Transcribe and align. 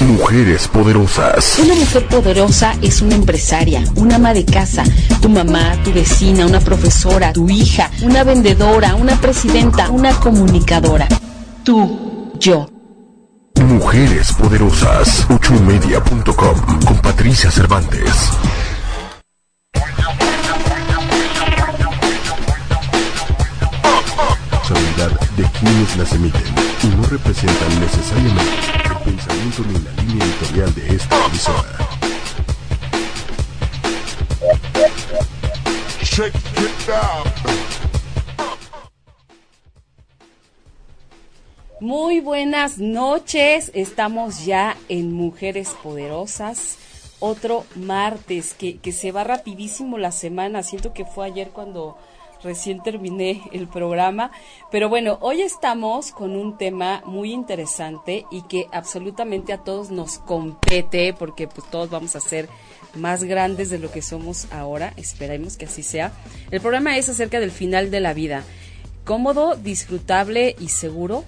Mujeres 0.00 0.66
poderosas. 0.68 1.58
Una 1.58 1.74
mujer 1.74 2.06
poderosa 2.08 2.74
es 2.82 3.02
una 3.02 3.14
empresaria, 3.14 3.84
una 3.94 4.16
ama 4.16 4.34
de 4.34 4.44
casa, 4.44 4.82
tu 5.20 5.28
mamá, 5.28 5.76
tu 5.84 5.92
vecina, 5.92 6.46
una 6.46 6.60
profesora, 6.60 7.32
tu 7.32 7.48
hija, 7.48 7.90
una 8.02 8.24
vendedora, 8.24 8.94
una 8.94 9.20
presidenta, 9.20 9.90
una 9.90 10.12
comunicadora. 10.14 11.06
Tú, 11.64 12.32
yo. 12.38 12.68
Mujeres 13.60 14.32
poderosas. 14.32 15.26
Ochoymedia.com 15.30 16.34
con 16.84 16.96
Patricia 16.98 17.50
Cervantes. 17.50 18.30
Responsabilidad 24.50 25.20
de 25.36 25.44
quienes 25.60 25.96
las 25.96 26.12
emiten 26.12 26.42
y 26.82 26.86
no 26.88 27.06
representan 27.06 27.80
necesariamente 27.80 28.81
pensamiento 29.04 29.62
ni 29.66 29.78
la 29.84 30.02
línea 30.02 30.24
editorial 30.24 30.74
de 30.74 30.94
esta 30.94 31.26
emisora. 31.26 31.92
Muy 41.80 42.20
buenas 42.20 42.78
noches, 42.78 43.72
estamos 43.74 44.44
ya 44.44 44.76
en 44.88 45.12
Mujeres 45.12 45.70
Poderosas, 45.82 46.78
otro 47.18 47.64
martes 47.74 48.54
que, 48.54 48.78
que 48.78 48.92
se 48.92 49.10
va 49.10 49.24
rapidísimo 49.24 49.98
la 49.98 50.12
semana, 50.12 50.62
siento 50.62 50.92
que 50.92 51.04
fue 51.04 51.26
ayer 51.26 51.48
cuando 51.50 51.98
recién 52.42 52.82
terminé 52.82 53.42
el 53.52 53.68
programa, 53.68 54.30
pero 54.70 54.88
bueno, 54.88 55.18
hoy 55.20 55.42
estamos 55.42 56.12
con 56.12 56.36
un 56.36 56.56
tema 56.56 57.02
muy 57.06 57.32
interesante 57.32 58.26
y 58.30 58.42
que 58.42 58.66
absolutamente 58.72 59.52
a 59.52 59.58
todos 59.58 59.90
nos 59.90 60.18
compete 60.18 61.14
porque 61.14 61.48
pues 61.48 61.68
todos 61.70 61.90
vamos 61.90 62.16
a 62.16 62.20
ser 62.20 62.48
más 62.94 63.24
grandes 63.24 63.70
de 63.70 63.78
lo 63.78 63.90
que 63.90 64.02
somos 64.02 64.46
ahora, 64.52 64.92
esperemos 64.96 65.56
que 65.56 65.66
así 65.66 65.82
sea. 65.82 66.12
El 66.50 66.60
programa 66.60 66.96
es 66.96 67.08
acerca 67.08 67.40
del 67.40 67.50
final 67.50 67.90
de 67.90 68.00
la 68.00 68.14
vida. 68.14 68.44
Cómodo, 69.04 69.56
disfrutable 69.56 70.54
y 70.58 70.68
seguro. 70.68 71.24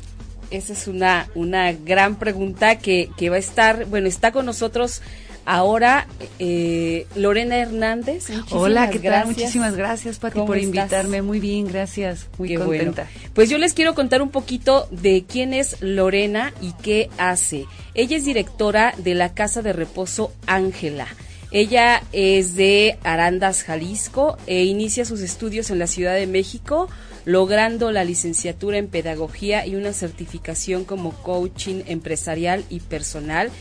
Esa 0.50 0.74
es 0.74 0.86
una, 0.86 1.28
una 1.34 1.72
gran 1.72 2.16
pregunta 2.16 2.78
que, 2.78 3.10
que 3.16 3.30
va 3.30 3.36
a 3.36 3.40
estar, 3.40 3.86
bueno, 3.86 4.06
está 4.08 4.30
con 4.30 4.46
nosotros 4.46 5.00
Ahora, 5.46 6.06
eh, 6.38 7.06
Lorena 7.16 7.58
Hernández. 7.58 8.28
Hola, 8.50 8.88
¿qué 8.88 8.98
tal? 8.98 9.26
Muchísimas 9.26 9.76
gracias, 9.76 10.18
Pati, 10.18 10.40
por 10.40 10.58
invitarme. 10.58 11.20
Muy 11.22 11.38
bien, 11.38 11.66
gracias. 11.66 12.28
Muy 12.38 12.54
contenta. 12.54 13.08
Pues 13.34 13.50
yo 13.50 13.58
les 13.58 13.74
quiero 13.74 13.94
contar 13.94 14.22
un 14.22 14.30
poquito 14.30 14.88
de 14.90 15.24
quién 15.28 15.52
es 15.52 15.80
Lorena 15.80 16.52
y 16.62 16.72
qué 16.82 17.10
hace. 17.18 17.66
Ella 17.94 18.16
es 18.16 18.24
directora 18.24 18.94
de 18.96 19.14
la 19.14 19.34
Casa 19.34 19.60
de 19.60 19.72
Reposo 19.72 20.32
Ángela. 20.46 21.06
Ella 21.50 22.02
es 22.12 22.56
de 22.56 22.98
Arandas, 23.04 23.62
Jalisco, 23.62 24.36
e 24.46 24.64
inicia 24.64 25.04
sus 25.04 25.20
estudios 25.20 25.70
en 25.70 25.78
la 25.78 25.86
Ciudad 25.86 26.14
de 26.14 26.26
México, 26.26 26.88
logrando 27.26 27.92
la 27.92 28.02
licenciatura 28.02 28.78
en 28.78 28.88
Pedagogía 28.88 29.64
y 29.64 29.76
una 29.76 29.92
certificación 29.92 30.84
como 30.84 31.12
coaching 31.12 31.82
empresarial 31.86 32.64
y 32.70 32.80
personal 32.80 33.52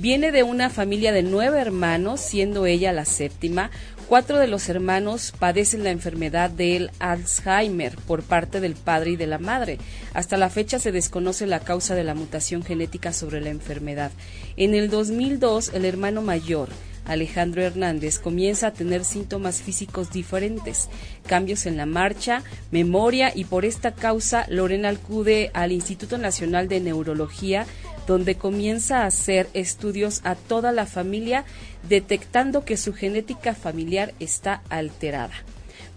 Viene 0.00 0.32
de 0.32 0.42
una 0.42 0.70
familia 0.70 1.12
de 1.12 1.22
nueve 1.22 1.60
hermanos, 1.60 2.22
siendo 2.22 2.64
ella 2.64 2.90
la 2.90 3.04
séptima. 3.04 3.70
Cuatro 4.08 4.38
de 4.38 4.46
los 4.46 4.70
hermanos 4.70 5.34
padecen 5.38 5.84
la 5.84 5.90
enfermedad 5.90 6.48
del 6.48 6.90
Alzheimer 7.00 7.96
por 8.06 8.22
parte 8.22 8.60
del 8.60 8.76
padre 8.76 9.10
y 9.10 9.16
de 9.16 9.26
la 9.26 9.36
madre. 9.36 9.76
Hasta 10.14 10.38
la 10.38 10.48
fecha 10.48 10.78
se 10.78 10.90
desconoce 10.90 11.46
la 11.46 11.60
causa 11.60 11.94
de 11.94 12.04
la 12.04 12.14
mutación 12.14 12.62
genética 12.62 13.12
sobre 13.12 13.42
la 13.42 13.50
enfermedad. 13.50 14.10
En 14.56 14.74
el 14.74 14.88
2002, 14.88 15.72
el 15.74 15.84
hermano 15.84 16.22
mayor, 16.22 16.70
Alejandro 17.10 17.62
Hernández 17.62 18.18
comienza 18.18 18.68
a 18.68 18.72
tener 18.72 19.04
síntomas 19.04 19.62
físicos 19.62 20.10
diferentes, 20.10 20.88
cambios 21.26 21.66
en 21.66 21.76
la 21.76 21.86
marcha, 21.86 22.42
memoria 22.70 23.32
y 23.34 23.44
por 23.44 23.64
esta 23.64 23.92
causa 23.92 24.46
Lorena 24.48 24.90
acude 24.90 25.50
al 25.54 25.72
Instituto 25.72 26.18
Nacional 26.18 26.68
de 26.68 26.80
Neurología 26.80 27.66
donde 28.06 28.36
comienza 28.36 29.02
a 29.02 29.06
hacer 29.06 29.48
estudios 29.54 30.20
a 30.24 30.34
toda 30.34 30.72
la 30.72 30.86
familia 30.86 31.44
detectando 31.88 32.64
que 32.64 32.76
su 32.76 32.92
genética 32.92 33.54
familiar 33.54 34.14
está 34.18 34.62
alterada. 34.68 35.34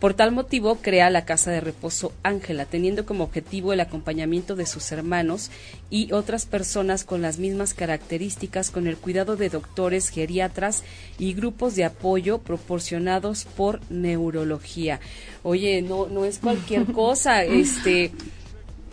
Por 0.04 0.16
tal 0.16 0.34
motivo, 0.34 0.80
crea 0.82 1.10
la 1.10 1.24
Casa 1.24 1.50
de 1.50 1.62
Reposo 1.62 2.12
Ángela, 2.24 2.66
teniendo 2.66 3.06
como 3.06 3.24
objetivo 3.24 3.72
el 3.72 3.80
acompañamiento 3.80 4.58
de 4.58 4.66
sus 4.66 4.92
hermanos 4.92 5.50
y 5.90 6.12
otras 6.12 6.46
personas 6.46 7.06
con 7.06 7.22
las 7.22 7.40
mismas 7.40 7.74
características 7.74 8.70
con 8.70 8.88
el 8.88 8.98
cuidado 8.98 9.38
de 9.38 9.48
doctores, 9.48 10.10
geriatras 10.10 10.84
y 11.18 11.34
grupos 11.34 11.78
de 11.78 11.86
apoyo 11.86 12.40
proporcionados 12.40 13.46
por 13.46 13.80
neurología. 13.90 15.00
Oye, 15.42 15.82
no, 15.82 16.08
no 16.08 16.26
es 16.26 16.40
cualquier 16.40 16.84
cosa, 16.92 17.46
este 17.46 18.12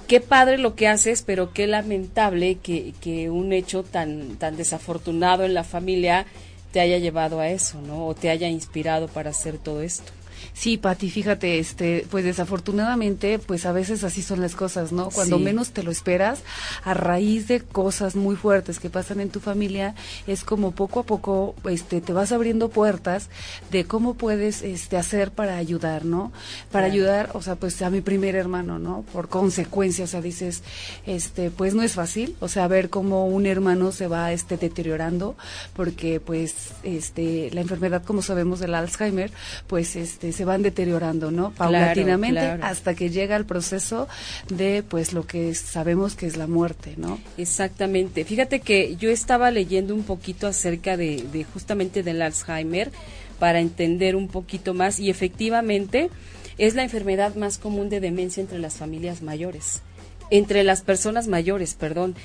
qué 0.07 0.21
padre 0.21 0.59
lo 0.59 0.77
que 0.77 0.87
haces, 0.87 1.23
pero 1.23 1.53
qué 1.53 1.67
lamentable 1.67 2.59
que, 2.63 2.95
que 3.01 3.31
un 3.31 3.53
hecho 3.53 3.83
tan, 3.83 4.37
tan 4.37 4.57
desafortunado 4.57 5.43
en 5.43 5.55
la 5.55 5.65
familia 5.65 6.27
te 6.71 6.79
haya 6.79 6.99
llevado 6.99 7.41
a 7.41 7.49
eso, 7.49 7.83
¿no? 7.83 8.07
O 8.07 8.15
te 8.15 8.31
haya 8.31 8.47
inspirado 8.49 9.09
para 9.09 9.31
hacer 9.31 9.59
todo 9.59 9.83
esto. 9.83 10.13
Sí, 10.61 10.77
Pati, 10.77 11.09
fíjate, 11.09 11.59
este, 11.59 12.07
pues 12.11 12.23
desafortunadamente, 12.23 13.39
pues 13.39 13.65
a 13.65 13.73
veces 13.73 14.05
así 14.05 14.21
son 14.21 14.43
las 14.43 14.55
cosas, 14.55 14.93
¿no? 14.93 15.09
Cuando 15.09 15.39
menos 15.39 15.71
te 15.71 15.83
lo 15.83 15.91
esperas, 15.91 16.41
a 16.85 16.93
raíz 16.93 17.49
de 17.49 17.63
cosas 17.63 18.15
muy 18.15 18.37
fuertes 18.37 18.79
que 18.79 18.91
pasan 18.91 19.21
en 19.21 19.31
tu 19.31 19.41
familia, 19.41 19.95
es 20.27 20.45
como 20.45 20.73
poco 20.73 21.01
a 21.01 21.05
poco, 21.05 21.55
este, 21.65 22.03
te 22.03 22.13
vas 22.13 22.31
abriendo 22.31 22.69
puertas 22.69 23.31
de 23.71 23.87
cómo 23.87 24.19
puedes, 24.19 24.61
este, 24.61 24.99
hacer 24.99 25.31
para 25.31 25.57
ayudar, 25.57 26.05
¿no? 26.05 26.31
Para 26.71 26.89
ayudar, 26.89 27.31
o 27.33 27.41
sea, 27.41 27.57
pues 27.57 27.81
a 27.81 27.89
mi 27.89 28.03
primer 28.03 28.35
hermano, 28.35 28.79
¿no? 28.79 29.07
Por 29.15 29.31
consecuencia, 29.31 30.05
o 30.05 30.09
sea, 30.09 30.21
dices, 30.21 30.63
este, 31.07 31.51
pues 31.51 31.73
no 31.73 31.83
es 31.83 31.95
fácil, 31.95 32.37
o 32.39 32.49
sea, 32.49 32.69
ver 32.69 32.91
cómo 32.91 33.27
un 33.27 33.47
hermano 33.47 33.93
se 33.93 34.09
va, 34.09 34.31
este, 34.31 34.59
deteriorando, 34.59 35.39
porque, 35.75 36.21
pues, 36.21 36.73
este, 36.83 37.51
la 37.55 37.63
enfermedad, 37.63 38.05
como 38.05 38.21
sabemos, 38.21 38.61
del 38.61 38.75
Alzheimer, 38.75 39.33
pues, 39.67 39.97
este, 39.97 40.33
se 40.33 40.50
van 40.51 40.63
deteriorando, 40.63 41.31
¿no? 41.31 41.53
Paulatinamente 41.53 42.41
hasta 42.41 42.95
que 42.95 43.09
llega 43.09 43.37
el 43.37 43.47
proceso 43.47 44.09
de 44.49 44.83
pues 44.83 45.13
lo 45.13 45.27
que 45.27 45.55
sabemos 45.55 46.17
que 46.17 46.27
es 46.27 46.37
la 46.37 46.49
muerte, 46.49 46.95
¿no? 46.97 47.21
Exactamente. 47.37 48.25
Fíjate 48.25 48.61
que 48.61 48.97
yo 48.97 49.11
estaba 49.11 49.51
leyendo 49.53 49.95
un 49.95 50.03
poquito 50.03 50.49
acerca 50.49 50.97
de, 50.97 51.25
de 51.33 51.45
justamente 51.45 52.03
del 52.03 52.21
Alzheimer 52.21 52.91
para 53.39 53.61
entender 53.61 54.17
un 54.17 54.27
poquito 54.27 54.75
más 54.75 54.99
y 54.99 55.09
efectivamente 55.09 56.11
es 56.59 56.75
la 56.75 56.83
enfermedad 56.83 57.37
más 57.37 57.59
común 57.59 57.89
de 57.89 58.01
demencia 58.01 58.41
entre 58.41 58.59
las 58.59 58.75
familias 58.75 59.23
mayores, 59.23 59.83
entre 60.31 60.65
las 60.65 60.83
personas 60.83 61.29
mayores, 61.29 61.75
perdón. 61.75 62.17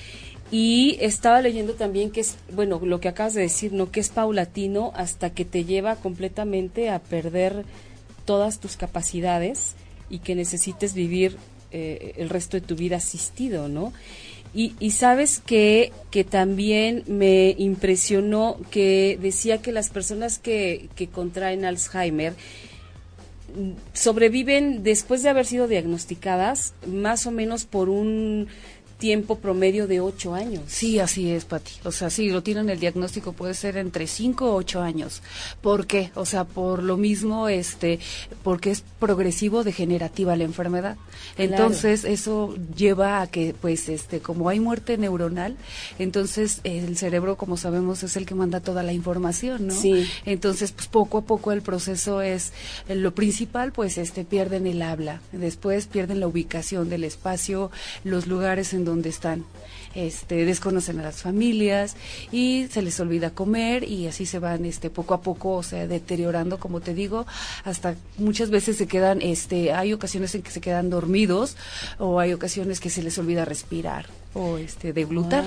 Y 0.51 0.97
estaba 1.01 1.41
leyendo 1.41 1.73
también 1.73 2.11
que 2.11 2.21
es, 2.21 2.35
bueno, 2.53 2.79
lo 2.83 2.99
que 2.99 3.07
acabas 3.07 3.33
de 3.33 3.41
decir, 3.41 3.73
¿no? 3.73 3.91
Que 3.91 3.99
es 3.99 4.09
paulatino 4.09 4.91
hasta 4.95 5.31
que 5.31 5.43
te 5.43 5.65
lleva 5.65 5.95
completamente 5.95 6.89
a 6.89 6.99
perder 6.99 7.65
todas 8.25 8.59
tus 8.59 8.75
capacidades 8.75 9.75
y 10.09 10.19
que 10.19 10.35
necesites 10.35 10.93
vivir 10.93 11.37
eh, 11.71 12.13
el 12.17 12.29
resto 12.29 12.57
de 12.57 12.61
tu 12.61 12.75
vida 12.75 12.97
asistido, 12.97 13.67
¿no? 13.67 13.93
Y, 14.57 14.91
sabes 14.91 15.39
que, 15.39 15.91
que 16.11 16.23
también 16.23 17.03
me 17.07 17.53
impresionó 17.57 18.57
que 18.71 19.19
decía 19.21 19.61
que 19.61 19.73
las 19.73 19.89
personas 19.89 20.39
que, 20.39 20.87
que 20.95 21.07
contraen 21.07 21.65
Alzheimer 21.65 22.35
sobreviven 23.91 24.81
después 24.81 25.23
de 25.23 25.29
haber 25.29 25.45
sido 25.45 25.67
diagnosticadas 25.67 26.73
más 26.87 27.25
o 27.25 27.31
menos 27.31 27.65
por 27.65 27.89
un 27.89 28.47
tiempo 28.97 29.39
promedio 29.39 29.87
de 29.87 29.99
ocho 29.99 30.33
años. 30.33 30.63
Sí, 30.67 30.99
así 30.99 31.29
es, 31.31 31.45
Pati. 31.45 31.71
O 31.83 31.91
sea, 31.91 32.09
sí, 32.09 32.29
lo 32.29 32.43
tienen 32.43 32.69
el 32.69 32.79
diagnóstico, 32.79 33.33
puede 33.33 33.53
ser 33.53 33.77
entre 33.77 34.07
cinco 34.07 34.51
o 34.51 34.55
ocho 34.55 34.81
años. 34.81 35.21
¿Por 35.61 35.85
qué? 35.85 36.11
O 36.15 36.25
sea, 36.25 36.45
por 36.45 36.81
lo 36.81 36.95
mismo, 36.97 37.49
este, 37.49 37.99
porque 38.43 38.71
es 38.71 38.83
progresivo 38.99 39.63
degenerativa 39.63 40.35
la 40.35 40.45
enfermedad. 40.45 40.95
Entonces, 41.37 42.05
eso 42.05 42.55
lleva 42.75 43.21
a 43.21 43.27
que, 43.27 43.53
pues, 43.59 43.89
este, 43.89 44.19
como 44.19 44.47
hay 44.47 44.59
muerte 44.59 44.97
neuronal, 44.97 45.57
entonces 45.99 46.61
el 46.63 46.97
cerebro, 46.97 47.35
como 47.35 47.57
sabemos, 47.57 48.03
es 48.03 48.15
el 48.15 48.25
que 48.25 48.35
manda 48.35 48.61
toda 48.61 48.83
la 48.83 48.93
información, 48.93 49.67
¿no? 49.67 49.73
Sí. 49.73 50.07
Entonces, 50.25 50.71
pues, 50.71 50.87
poco 50.87 51.17
a 51.17 51.21
poco 51.23 51.51
el 51.51 51.61
proceso 51.61 52.21
es, 52.21 52.53
lo 52.87 53.13
principal, 53.13 53.73
pues, 53.73 53.97
este, 53.97 54.23
pierden 54.23 54.67
el 54.67 54.81
habla, 54.81 55.21
después 55.33 55.87
pierden 55.87 56.21
la 56.21 56.27
ubicación 56.27 56.89
del 56.89 57.03
espacio, 57.03 57.71
los 58.03 58.27
lugares 58.27 58.73
en 58.73 58.84
donde 58.85 59.09
están. 59.09 59.45
Este, 59.95 60.43
desconocen 60.43 60.99
a 60.99 61.03
las 61.03 61.21
familias 61.21 61.95
y 62.29 62.67
se 62.69 62.81
les 62.81 62.99
olvida 62.99 63.29
comer 63.29 63.85
y 63.89 64.07
así 64.07 64.25
se 64.25 64.39
van 64.39 64.65
este 64.65 64.89
poco 64.89 65.13
a 65.13 65.21
poco 65.21 65.53
o 65.53 65.63
sea 65.63 65.87
deteriorando 65.87 66.59
como 66.59 66.81
te 66.81 66.93
digo 66.93 67.25
hasta 67.63 67.95
muchas 68.17 68.49
veces 68.49 68.75
se 68.75 68.87
quedan 68.87 69.21
este 69.21 69.71
hay 69.71 69.93
ocasiones 69.93 70.35
en 70.35 70.41
que 70.41 70.51
se 70.51 70.59
quedan 70.59 70.89
dormidos 70.89 71.55
o 71.97 72.19
hay 72.19 72.33
ocasiones 72.33 72.81
que 72.81 72.89
se 72.89 73.03
les 73.03 73.17
olvida 73.17 73.45
respirar 73.45 74.07
o 74.33 74.57
este 74.57 74.91
deglutar 74.91 75.45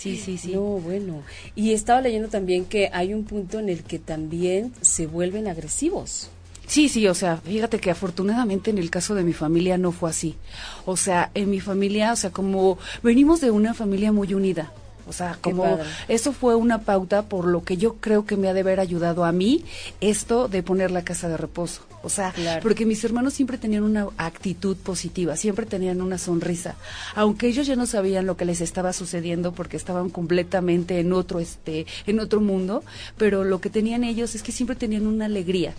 Sí, 0.00 0.16
sí, 0.16 0.38
sí. 0.38 0.54
No, 0.54 0.62
bueno. 0.62 1.22
Y 1.54 1.74
estaba 1.74 2.00
leyendo 2.00 2.28
también 2.28 2.64
que 2.64 2.88
hay 2.90 3.12
un 3.12 3.24
punto 3.24 3.58
en 3.58 3.68
el 3.68 3.82
que 3.82 3.98
también 3.98 4.72
se 4.80 5.06
vuelven 5.06 5.46
agresivos. 5.46 6.30
Sí, 6.70 6.88
sí, 6.88 7.08
o 7.08 7.14
sea, 7.14 7.36
fíjate 7.38 7.80
que 7.80 7.90
afortunadamente 7.90 8.70
en 8.70 8.78
el 8.78 8.90
caso 8.90 9.16
de 9.16 9.24
mi 9.24 9.32
familia 9.32 9.76
no 9.76 9.90
fue 9.90 10.08
así. 10.08 10.36
O 10.86 10.96
sea, 10.96 11.32
en 11.34 11.50
mi 11.50 11.58
familia, 11.58 12.12
o 12.12 12.16
sea, 12.16 12.30
como 12.30 12.78
venimos 13.02 13.40
de 13.40 13.50
una 13.50 13.74
familia 13.74 14.12
muy 14.12 14.34
unida. 14.34 14.72
O 15.06 15.12
sea, 15.12 15.38
como 15.40 15.78
eso 16.08 16.32
fue 16.32 16.54
una 16.54 16.82
pauta 16.82 17.22
por 17.22 17.46
lo 17.46 17.62
que 17.64 17.76
yo 17.76 17.96
creo 17.96 18.24
que 18.24 18.36
me 18.36 18.48
ha 18.48 18.54
de 18.54 18.60
haber 18.60 18.80
ayudado 18.80 19.24
a 19.24 19.32
mí 19.32 19.64
esto 20.00 20.48
de 20.48 20.62
poner 20.62 20.90
la 20.90 21.02
casa 21.02 21.28
de 21.28 21.36
reposo. 21.36 21.82
O 22.02 22.08
sea, 22.08 22.32
porque 22.62 22.86
mis 22.86 23.04
hermanos 23.04 23.34
siempre 23.34 23.58
tenían 23.58 23.82
una 23.82 24.08
actitud 24.16 24.76
positiva, 24.76 25.36
siempre 25.36 25.66
tenían 25.66 26.00
una 26.00 26.16
sonrisa, 26.16 26.76
aunque 27.14 27.46
ellos 27.46 27.66
ya 27.66 27.76
no 27.76 27.84
sabían 27.84 28.24
lo 28.24 28.38
que 28.38 28.46
les 28.46 28.62
estaba 28.62 28.94
sucediendo 28.94 29.52
porque 29.52 29.76
estaban 29.76 30.08
completamente 30.08 30.98
en 30.98 31.12
otro 31.12 31.40
este 31.40 31.86
en 32.06 32.20
otro 32.20 32.40
mundo, 32.40 32.82
pero 33.18 33.44
lo 33.44 33.60
que 33.60 33.68
tenían 33.68 34.02
ellos 34.04 34.34
es 34.34 34.42
que 34.42 34.50
siempre 34.50 34.76
tenían 34.76 35.06
una 35.06 35.26
alegría. 35.26 35.74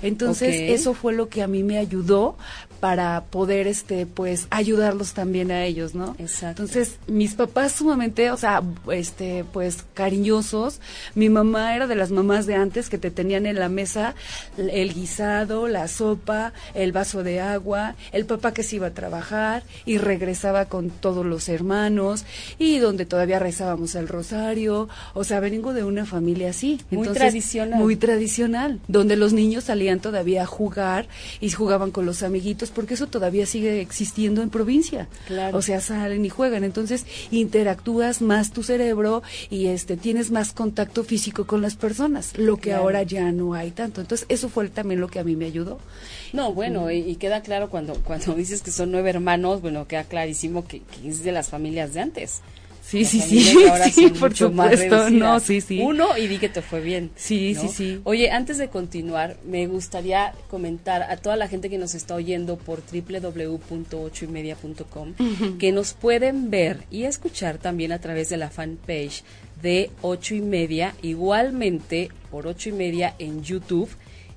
Entonces, 0.00 0.54
eso 0.70 0.94
fue 0.94 1.12
lo 1.12 1.28
que 1.28 1.42
a 1.42 1.46
mí 1.46 1.62
me 1.62 1.76
ayudó 1.76 2.38
para 2.80 3.24
poder 3.24 3.66
este 3.66 4.06
pues 4.06 4.46
ayudarlos 4.50 5.12
también 5.12 5.50
a 5.50 5.64
ellos, 5.64 5.94
¿no? 5.94 6.14
Exacto. 6.18 6.62
Entonces, 6.62 6.98
mis 7.06 7.34
papás 7.34 7.72
sumamente, 7.72 8.30
o 8.30 8.36
sea, 8.36 8.62
este 8.92 9.44
pues 9.52 9.84
cariñosos. 9.94 10.80
Mi 11.14 11.28
mamá 11.28 11.74
era 11.74 11.86
de 11.86 11.94
las 11.94 12.10
mamás 12.10 12.46
de 12.46 12.54
antes 12.54 12.88
que 12.88 12.98
te 12.98 13.10
tenían 13.10 13.46
en 13.46 13.58
la 13.58 13.68
mesa 13.68 14.14
el 14.56 14.94
guisado, 14.94 15.68
la 15.68 15.88
sopa, 15.88 16.52
el 16.74 16.92
vaso 16.92 17.22
de 17.22 17.40
agua, 17.40 17.94
el 18.12 18.26
papá 18.26 18.52
que 18.52 18.62
se 18.62 18.76
iba 18.76 18.88
a 18.88 18.94
trabajar 18.94 19.62
y 19.84 19.98
regresaba 19.98 20.66
con 20.66 20.90
todos 20.90 21.24
los 21.24 21.48
hermanos 21.48 22.24
y 22.58 22.78
donde 22.78 23.06
todavía 23.06 23.38
rezábamos 23.38 23.94
el 23.94 24.08
rosario. 24.08 24.88
O 25.14 25.24
sea, 25.24 25.40
vengo 25.40 25.72
de 25.72 25.84
una 25.84 26.04
familia 26.04 26.50
así. 26.50 26.80
Muy 26.90 27.08
tradicional. 27.08 27.78
Muy 27.78 27.96
tradicional, 27.96 28.80
donde 28.88 29.16
los 29.16 29.32
niños 29.32 29.64
salían 29.64 30.00
todavía 30.00 30.42
a 30.42 30.46
jugar 30.46 31.08
y 31.40 31.50
jugaban 31.50 31.90
con 31.90 32.06
los 32.06 32.22
amiguitos, 32.22 32.70
porque 32.76 32.94
eso 32.94 33.08
todavía 33.08 33.46
sigue 33.46 33.80
existiendo 33.80 34.42
en 34.42 34.50
provincia. 34.50 35.08
Claro. 35.26 35.58
O 35.58 35.62
sea, 35.62 35.80
salen 35.80 36.24
y 36.24 36.28
juegan. 36.28 36.62
Entonces, 36.62 37.06
interactúas 37.32 38.22
más 38.22 38.52
tu 38.52 38.62
cerebro 38.62 39.24
y 39.50 39.66
este 39.66 39.96
tienes 39.96 40.30
más 40.30 40.52
contacto 40.52 41.02
físico 41.02 41.46
con 41.46 41.60
las 41.62 41.74
personas, 41.74 42.38
lo 42.38 42.58
que 42.58 42.72
ahora 42.72 43.02
ya 43.02 43.32
no 43.32 43.54
hay 43.54 43.72
tanto. 43.72 44.00
Entonces, 44.00 44.26
eso 44.28 44.48
fue 44.48 44.68
también 44.68 45.00
lo 45.00 45.08
que 45.08 45.18
a 45.18 45.24
mí 45.24 45.34
me 45.34 45.46
ayudó 45.46 45.78
no, 46.32 46.52
bueno, 46.52 46.90
y, 46.90 47.16
queda 47.16 47.40
claro 47.40 47.70
cuando, 47.70 47.94
cuando 48.04 48.34
dices 48.36 48.62
que 48.62 48.70
son 48.70 48.92
nueve 48.92 49.10
hermanos, 49.10 49.62
bueno, 49.62 49.86
queda 49.88 50.04
clarísimo 50.04 50.66
que, 50.66 50.82
es 51.04 51.22
de 51.22 51.32
las 51.32 51.48
familias 51.48 51.94
de 51.94 52.00
antes. 52.00 52.42
Sí, 52.86 53.04
sí, 53.04 53.20
sí, 53.28 53.44
sí, 53.92 54.08
por 54.10 54.36
supuesto, 54.36 55.10
no, 55.10 55.40
sí, 55.40 55.60
sí. 55.60 55.80
Uno, 55.80 56.16
y 56.16 56.28
di 56.28 56.38
que 56.38 56.48
te 56.48 56.62
fue 56.62 56.80
bien. 56.80 57.10
Sí, 57.16 57.56
sí, 57.56 57.66
sí. 57.68 58.00
Oye, 58.04 58.30
antes 58.30 58.58
de 58.58 58.68
continuar, 58.68 59.36
me 59.44 59.66
gustaría 59.66 60.32
comentar 60.48 61.02
a 61.02 61.16
toda 61.16 61.34
la 61.34 61.48
gente 61.48 61.68
que 61.68 61.78
nos 61.78 61.96
está 61.96 62.14
oyendo 62.14 62.56
por 62.56 62.84
www.ochoymedia.com 62.92 65.14
que 65.58 65.72
nos 65.72 65.94
pueden 65.94 66.50
ver 66.50 66.84
y 66.90 67.02
escuchar 67.04 67.56
también 67.58 67.90
a 67.90 68.00
través 68.00 68.28
de 68.28 68.36
la 68.36 68.50
fanpage 68.50 69.24
de 69.60 69.90
ocho 70.02 70.36
y 70.36 70.40
media, 70.40 70.94
igualmente 71.02 72.10
por 72.30 72.46
ocho 72.46 72.68
y 72.68 72.72
media 72.72 73.16
en 73.18 73.42
YouTube 73.42 73.90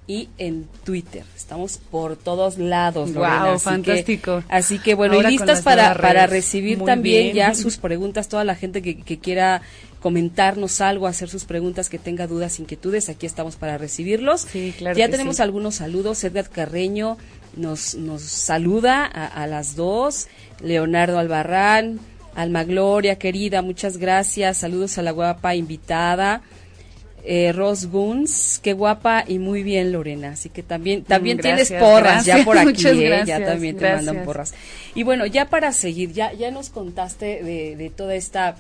y 0.09 0.27
en 0.39 0.67
Twitter. 0.83 1.23
Estamos 1.38 1.77
por 1.77 2.15
todos 2.15 2.57
lados. 2.57 3.13
Wow, 3.13 3.59
fantástico. 3.59 4.44
así 4.50 4.79
que 4.79 4.95
bueno, 4.95 5.21
y 5.21 5.23
listas 5.23 5.61
para, 5.61 5.94
para 5.94 6.25
recibir 6.25 6.83
también 6.83 7.35
ya 7.35 7.53
sus 7.53 7.77
preguntas, 7.77 8.27
toda 8.27 8.44
la 8.44 8.56
gente 8.56 8.81
que, 8.81 9.00
que 9.00 9.19
quiera 9.19 9.61
comentarnos 10.01 10.81
algo, 10.81 11.06
hacer 11.06 11.29
sus 11.29 11.45
preguntas, 11.45 11.89
que 11.89 12.00
tenga 12.00 12.25
dudas, 12.25 12.59
inquietudes, 12.59 13.07
aquí 13.07 13.27
estamos 13.27 13.56
para 13.56 13.77
recibirlos. 13.77 14.41
Sí, 14.41 14.73
claro 14.75 14.97
ya 14.97 15.09
tenemos 15.09 15.39
algunos 15.39 15.75
saludos. 15.75 16.23
Edgar 16.23 16.50
Carreño 16.50 17.17
nos, 17.56 17.94
nos 17.94 18.23
saluda 18.23 19.06
a, 19.06 19.27
a 19.27 19.45
las 19.45 19.75
dos. 19.75 20.27
Leonardo 20.59 21.19
Albarrán, 21.19 22.00
Alma 22.33 22.63
Gloria, 22.63 23.19
querida, 23.19 23.61
muchas 23.61 23.97
gracias. 23.97 24.57
Saludos 24.57 24.97
a 24.97 25.03
la 25.03 25.11
guapa 25.11 25.53
invitada 25.53 26.41
eh, 27.24 27.51
Rose 27.51 27.88
Boons, 27.88 28.60
qué 28.62 28.74
guapa 28.74 29.24
y 29.27 29.39
muy 29.39 29.63
bien 29.63 29.92
Lorena, 29.92 30.31
así 30.31 30.50
que 30.50 30.63
también 30.63 31.04
también 31.04 31.38
tienes 31.38 31.71
porras 31.71 32.25
ya 32.25 32.44
por 32.44 32.57
aquí, 32.57 32.88
¿eh? 32.88 33.24
ya 33.25 33.44
también 33.44 33.77
te 33.77 33.92
mandan 33.94 34.24
porras. 34.24 34.54
Y 34.95 35.04
bueno, 35.04 35.25
ya 35.25 35.50
para 35.50 35.71
seguir, 35.71 36.12
ya 36.12 36.33
ya 36.33 36.51
nos 36.51 36.69
contaste 36.69 37.44
de, 37.44 37.75
de, 37.75 37.89
toda 37.89 38.16
esta 38.16 38.56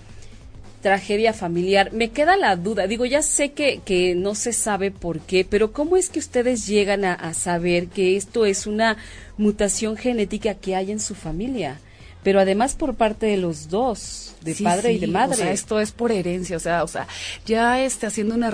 tragedia 0.81 1.33
familiar. 1.33 1.91
Me 1.91 2.09
queda 2.09 2.37
la 2.37 2.55
duda, 2.55 2.87
digo, 2.87 3.05
ya 3.05 3.21
sé 3.21 3.51
que, 3.51 3.81
que 3.83 4.15
no 4.15 4.35
se 4.35 4.53
sabe 4.53 4.91
por 4.91 5.19
qué, 5.19 5.45
pero 5.45 5.71
¿cómo 5.73 5.97
es 5.97 6.09
que 6.09 6.19
ustedes 6.19 6.67
llegan 6.67 7.05
a, 7.05 7.13
a 7.13 7.33
saber 7.33 7.87
que 7.87 8.15
esto 8.15 8.45
es 8.45 8.67
una 8.67 8.97
mutación 9.37 9.97
genética 9.97 10.53
que 10.53 10.75
hay 10.75 10.91
en 10.91 10.99
su 10.99 11.15
familia? 11.15 11.79
Pero 12.23 12.39
además 12.39 12.75
por 12.75 12.95
parte 12.95 13.27
de 13.27 13.37
los 13.37 13.69
dos 13.69 14.29
de 14.41 14.55
padre 14.55 14.93
y 14.93 14.99
de 14.99 15.07
madre. 15.07 15.33
O 15.33 15.37
sea, 15.37 15.51
esto 15.51 15.79
es 15.79 15.91
por 15.91 16.11
herencia, 16.11 16.57
o 16.57 16.59
sea, 16.59 16.83
o 16.83 16.87
sea, 16.87 17.07
ya 17.45 17.83
este 17.83 18.07
haciendo 18.07 18.35
una 18.35 18.53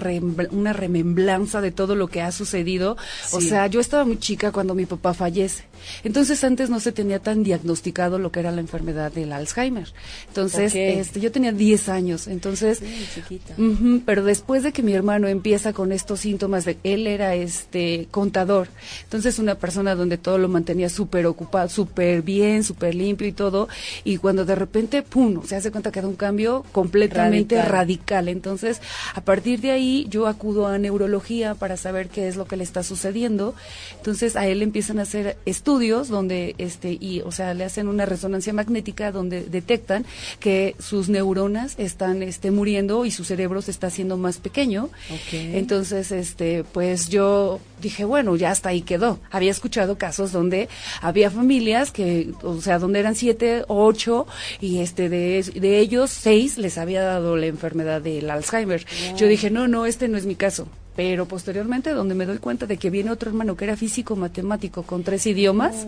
una 0.51 0.73
remembranza 0.73 1.61
de 1.61 1.71
todo 1.71 1.95
lo 1.95 2.07
que 2.07 2.21
ha 2.21 2.31
sucedido. 2.31 2.97
O 3.31 3.41
sea, 3.41 3.67
yo 3.67 3.79
estaba 3.79 4.05
muy 4.05 4.17
chica 4.17 4.51
cuando 4.51 4.75
mi 4.75 4.85
papá 4.85 5.13
fallece. 5.13 5.63
Entonces 6.03 6.43
antes 6.43 6.69
no 6.69 6.79
se 6.79 6.91
tenía 6.91 7.19
tan 7.19 7.43
diagnosticado 7.43 8.17
lo 8.17 8.31
que 8.31 8.39
era 8.39 8.51
la 8.51 8.61
enfermedad 8.61 9.11
del 9.11 9.31
Alzheimer. 9.31 9.93
Entonces, 10.27 10.73
este 10.75 11.19
yo 11.19 11.31
tenía 11.31 11.51
10 11.51 11.89
años, 11.89 12.27
entonces 12.27 12.81
pero 14.05 14.23
después 14.23 14.63
de 14.63 14.71
que 14.71 14.83
mi 14.83 14.93
hermano 14.93 15.27
empieza 15.27 15.73
con 15.73 15.91
estos 15.91 16.21
síntomas 16.21 16.65
de 16.65 16.77
él 16.83 17.07
era 17.07 17.35
este 17.35 18.07
contador. 18.11 18.67
Entonces 19.03 19.39
una 19.39 19.55
persona 19.55 19.95
donde 19.95 20.17
todo 20.17 20.37
lo 20.37 20.47
mantenía 20.47 20.89
súper 20.89 21.25
ocupado, 21.27 21.69
súper 21.69 22.21
bien, 22.21 22.63
súper 22.63 22.95
limpio 22.95 23.27
y 23.27 23.31
todo, 23.31 23.64
y 24.03 24.17
cuando 24.17 24.45
de 24.45 24.55
repente 24.55 25.01
pum, 25.01 25.43
se 25.45 25.55
hace 25.55 25.71
cuenta 25.71 25.91
que 25.91 26.01
da 26.01 26.07
un 26.07 26.15
cambio 26.15 26.65
completamente 26.71 27.61
radical. 27.61 28.27
Entonces, 28.27 28.81
a 29.13 29.21
partir 29.21 29.61
de 29.61 29.71
ahí 29.71 30.07
yo 30.09 30.27
acudo 30.27 30.67
a 30.67 30.77
neurología 30.77 31.55
para 31.55 31.77
saber 31.77 32.09
qué 32.09 32.27
es 32.27 32.35
lo 32.35 32.45
que 32.45 32.57
le 32.57 32.63
está 32.63 32.83
sucediendo. 32.83 33.55
Entonces, 33.97 34.35
a 34.35 34.47
él 34.47 34.61
empiezan 34.61 34.99
a 34.99 35.03
hacer 35.03 35.37
estudios 35.45 36.07
donde 36.07 36.55
este 36.57 36.97
y 36.99 37.21
o 37.21 37.31
sea, 37.31 37.53
le 37.53 37.63
hacen 37.63 37.87
una 37.87 38.05
resonancia 38.05 38.53
magnética 38.53 39.11
donde 39.11 39.43
detectan 39.43 40.05
que 40.39 40.75
sus 40.79 41.09
neuronas 41.09 41.75
están 41.77 42.23
este 42.23 42.51
muriendo 42.51 43.05
y 43.05 43.11
su 43.11 43.23
cerebro 43.23 43.61
se 43.61 43.71
está 43.71 43.87
haciendo 43.87 44.17
más 44.17 44.37
pequeño. 44.37 44.89
Entonces, 45.31 46.11
este 46.11 46.63
pues 46.63 47.09
yo 47.09 47.59
dije, 47.81 48.05
bueno, 48.05 48.35
ya 48.35 48.51
hasta 48.51 48.69
ahí 48.69 48.81
quedó. 48.81 49.19
Había 49.31 49.51
escuchado 49.51 49.97
casos 49.97 50.31
donde 50.31 50.69
había 51.01 51.29
familias 51.29 51.91
que, 51.91 52.33
o 52.41 52.61
sea, 52.61 52.79
donde 52.79 52.99
eran 52.99 53.15
siete 53.15 53.44
o 53.67 53.85
ocho 53.85 54.27
y 54.61 54.79
este 54.79 55.09
de, 55.09 55.43
de 55.43 55.79
ellos 55.79 56.11
seis 56.11 56.57
les 56.57 56.77
había 56.77 57.03
dado 57.03 57.37
la 57.37 57.47
enfermedad 57.47 58.01
del 58.01 58.29
Alzheimer. 58.29 58.85
Yo 59.17 59.27
dije, 59.27 59.49
no, 59.49 59.67
no, 59.67 59.85
este 59.85 60.07
no 60.07 60.17
es 60.17 60.25
mi 60.25 60.35
caso. 60.35 60.67
Pero 60.95 61.25
posteriormente, 61.25 61.89
donde 61.89 62.15
me 62.15 62.25
doy 62.25 62.37
cuenta 62.37 62.67
de 62.67 62.77
que 62.77 62.89
viene 62.89 63.11
otro 63.11 63.29
hermano 63.29 63.57
que 63.57 63.65
era 63.65 63.75
físico 63.75 64.15
matemático 64.15 64.83
con 64.83 65.03
tres 65.03 65.25
idiomas 65.27 65.87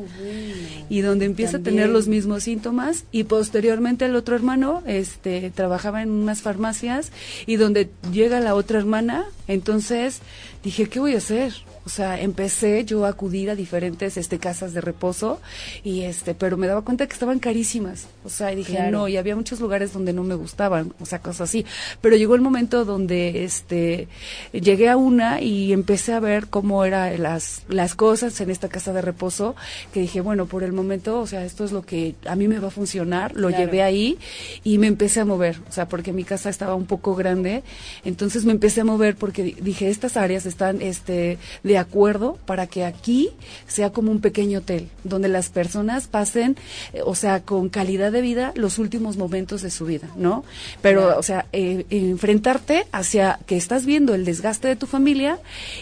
y 0.89 0.99
donde 0.99 1.23
empieza 1.23 1.57
a 1.57 1.61
tener 1.61 1.87
los 1.87 2.09
mismos 2.09 2.43
síntomas 2.43 3.05
y 3.11 3.23
posteriormente 3.23 4.03
el 4.05 4.17
otro 4.17 4.35
hermano 4.35 4.83
este 4.85 5.49
trabajaba 5.51 6.01
en 6.01 6.09
unas 6.09 6.41
farmacias 6.41 7.13
y 7.45 7.55
donde 7.55 7.89
llega 8.11 8.41
la 8.41 8.53
otra 8.53 8.79
hermana, 8.79 9.25
entonces 9.47 10.19
dije, 10.67 10.89
¿qué 10.89 10.99
voy 10.99 11.13
a 11.13 11.17
hacer? 11.17 11.53
O 11.85 11.89
sea, 11.89 12.19
empecé 12.19 12.83
yo 12.83 13.05
a 13.05 13.09
acudir 13.09 13.49
a 13.49 13.55
diferentes 13.55 14.17
este 14.17 14.39
casas 14.39 14.73
de 14.73 14.81
reposo 14.81 15.39
y 15.85 16.01
este, 16.01 16.33
pero 16.33 16.57
me 16.57 16.67
daba 16.67 16.81
cuenta 16.81 17.07
que 17.07 17.13
estaban 17.13 17.39
carísimas. 17.39 18.07
O 18.25 18.29
sea, 18.29 18.51
y 18.51 18.57
dije, 18.57 18.91
no, 18.91 19.07
y 19.07 19.15
había 19.15 19.37
muchos 19.37 19.61
lugares 19.61 19.93
donde 19.93 20.11
no 20.11 20.23
me 20.23 20.35
gustaban, 20.35 20.93
o 20.99 21.05
sea, 21.05 21.19
cosas 21.19 21.47
así. 21.47 21.65
Pero 22.01 22.17
llegó 22.17 22.35
el 22.35 22.41
momento 22.41 22.83
donde 22.83 23.45
este 23.45 24.09
llegué 24.51 24.89
a 24.89 24.97
una 24.97 25.39
y 25.39 25.71
empecé 25.71 26.11
a 26.11 26.19
ver 26.19 26.47
cómo 26.47 26.83
eran 26.83 27.23
las 27.23 27.61
las 27.69 27.95
cosas 27.95 28.41
en 28.41 28.49
esta 28.49 28.67
casa 28.67 28.91
de 28.91 29.01
reposo, 29.01 29.55
que 29.93 30.01
dije, 30.01 30.19
bueno, 30.19 30.45
por 30.45 30.63
el 30.63 30.73
momento, 30.73 31.21
o 31.21 31.27
sea, 31.27 31.45
esto 31.45 31.63
es 31.63 31.71
lo 31.71 31.83
que 31.83 32.15
a 32.25 32.35
mí 32.35 32.49
me 32.49 32.59
va 32.59 32.67
a 32.67 32.71
funcionar. 32.71 33.33
Lo 33.33 33.49
llevé 33.49 33.81
ahí 33.81 34.17
y 34.65 34.77
me 34.77 34.87
empecé 34.87 35.21
a 35.21 35.25
mover, 35.25 35.61
o 35.69 35.71
sea, 35.71 35.87
porque 35.87 36.11
mi 36.11 36.25
casa 36.25 36.49
estaba 36.49 36.75
un 36.75 36.85
poco 36.85 37.15
grande, 37.15 37.63
entonces 38.03 38.43
me 38.43 38.51
empecé 38.51 38.81
a 38.81 38.83
mover 38.83 39.15
porque 39.15 39.55
dije, 39.61 39.89
estas 39.89 40.17
áreas 40.17 40.45
están 40.57 40.81
este 40.81 41.37
de 41.61 41.77
acuerdo 41.77 42.39
para 42.47 42.65
que 42.65 42.83
aquí 42.83 43.29
sea 43.67 43.91
como 43.91 44.11
un 44.11 44.21
pequeño 44.21 44.59
hotel, 44.59 44.89
donde 45.03 45.27
las 45.27 45.49
personas 45.49 46.07
pasen, 46.07 46.57
eh, 46.93 47.01
o 47.05 47.13
sea, 47.13 47.41
con 47.41 47.69
calidad 47.69 48.11
de 48.11 48.21
vida 48.21 48.53
los 48.55 48.79
últimos 48.79 49.17
momentos 49.17 49.61
de 49.61 49.69
su 49.69 49.85
vida, 49.85 50.09
¿no? 50.15 50.43
Pero, 50.81 51.15
o 51.15 51.21
sea, 51.21 51.45
eh, 51.53 51.85
enfrentarte 51.91 52.87
hacia 52.91 53.37
que 53.45 53.55
estás 53.55 53.85
viendo 53.85 54.15
el 54.15 54.25
desgaste 54.25 54.67
de 54.67 54.75
tu 54.75 54.87
familia 54.87 55.37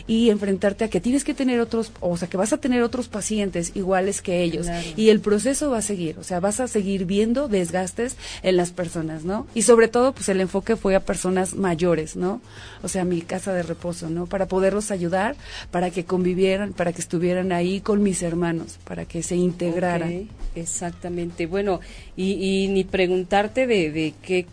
y 0.08 0.30
enfrentarte 0.30 0.84
a 0.84 0.90
que 0.90 1.00
tienes 1.00 1.24
que 1.24 1.34
tener 1.34 1.62
otros, 1.62 1.94
o 2.02 2.18
sea, 2.18 2.28
que 2.28 2.36
vas 2.36 2.52
a 2.52 2.58
tener 2.58 2.84
otros 2.84 3.08
pacientes 3.08 3.72
iguales 3.76 4.22
que 4.22 4.44
ellos. 4.44 4.68
Y 4.98 5.08
el 5.08 5.22
proceso 5.22 5.72
va 5.72 5.78
a 5.78 5.82
seguir, 5.82 6.18
o 6.20 6.24
sea, 6.24 6.42
vas 6.42 6.60
a 6.60 6.68
seguir 6.68 7.06
viendo 7.06 7.48
desgastes 7.48 8.18
en 8.44 8.58
las 8.58 8.72
personas, 8.72 9.24
¿no? 9.24 9.48
Y 9.54 9.62
sobre 9.62 9.88
todo, 9.88 10.12
pues 10.12 10.28
el 10.28 10.42
enfoque 10.42 10.76
fue 10.76 10.96
a 10.96 11.00
personas 11.00 11.56
mayores, 11.56 12.18
¿no? 12.18 12.42
O 12.84 12.90
sea, 12.90 13.06
mi 13.06 13.22
casa 13.22 13.54
de 13.54 13.64
reposo, 13.64 14.10
¿no? 14.10 14.26
Para 14.26 14.48
poderlos 14.66 14.90
ayudar, 14.90 15.36
para 15.70 15.92
que 15.92 16.06
convivieran, 16.06 16.74
para 16.74 16.92
que 16.92 17.00
estuvieran 17.00 17.52
ahí 17.52 17.82
con 17.82 18.02
mis 18.02 18.24
hermanos, 18.24 18.80
para 18.84 19.06
que 19.06 19.22
se 19.22 19.36
integraran. 19.36 20.28
exactamente. 20.56 21.46
Bueno, 21.46 21.82
y, 22.18 22.68
ni 22.70 22.84
preguntarte 22.84 23.68
de, 23.68 23.92
de 23.92 24.14
qué 24.24 24.48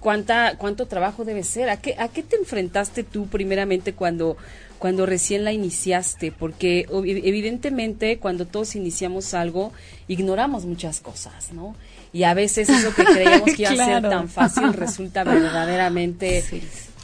cuánta 0.00 0.56
cuánto 0.56 0.86
trabajo 0.86 1.26
debe 1.26 1.42
ser. 1.42 1.68
¿A 1.68 1.76
qué 1.76 1.94
a 1.98 2.08
qué 2.08 2.22
te 2.22 2.36
enfrentaste 2.36 3.02
tú 3.02 3.26
primeramente 3.26 3.92
cuando 3.92 4.38
cuando 4.78 5.04
recién 5.04 5.44
la 5.44 5.52
iniciaste? 5.52 6.32
Porque 6.32 6.86
evidentemente 6.90 8.18
cuando 8.18 8.46
todos 8.46 8.76
iniciamos 8.76 9.34
algo 9.34 9.72
ignoramos 10.08 10.64
muchas 10.64 11.00
cosas, 11.00 11.52
¿no? 11.52 11.76
Y 12.14 12.22
a 12.22 12.32
veces 12.32 12.70
eso 12.70 12.94
que 12.94 13.04
creíamos 13.14 13.54
que 13.54 13.62
iba 13.62 13.72
a 13.72 13.76
ser 13.76 14.02
tan 14.02 14.30
fácil 14.30 14.72
resulta 14.72 15.22
verdaderamente 15.24 16.42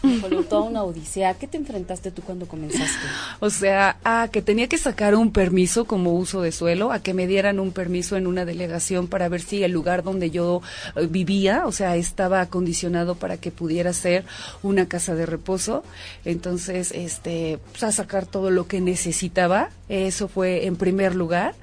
Híjole, 0.02 0.42
toda 0.44 0.62
una 0.62 0.82
odisea. 0.82 1.34
qué 1.34 1.46
te 1.46 1.56
enfrentaste 1.56 2.10
tú 2.10 2.22
cuando 2.22 2.46
comenzaste? 2.46 3.06
O 3.40 3.50
sea, 3.50 3.98
a 4.04 4.28
que 4.32 4.42
tenía 4.42 4.68
que 4.68 4.78
sacar 4.78 5.14
un 5.14 5.32
permiso 5.32 5.84
como 5.84 6.14
uso 6.14 6.42
de 6.42 6.52
suelo, 6.52 6.92
a 6.92 7.00
que 7.00 7.14
me 7.14 7.26
dieran 7.26 7.60
un 7.60 7.72
permiso 7.72 8.16
en 8.16 8.26
una 8.26 8.44
delegación 8.44 9.06
para 9.06 9.28
ver 9.28 9.42
si 9.42 9.62
el 9.62 9.72
lugar 9.72 10.02
donde 10.02 10.30
yo 10.30 10.62
eh, 10.96 11.06
vivía, 11.06 11.66
o 11.66 11.72
sea, 11.72 11.96
estaba 11.96 12.40
acondicionado 12.40 13.14
para 13.14 13.36
que 13.36 13.50
pudiera 13.50 13.92
ser 13.92 14.24
una 14.62 14.86
casa 14.86 15.14
de 15.14 15.26
reposo. 15.26 15.84
Entonces, 16.24 16.92
este, 16.92 17.58
pues, 17.70 17.82
a 17.84 17.92
sacar 17.92 18.26
todo 18.26 18.50
lo 18.50 18.66
que 18.66 18.80
necesitaba. 18.80 19.70
Eso 19.88 20.28
fue 20.28 20.66
en 20.66 20.76
primer 20.76 21.14
lugar. 21.14 21.54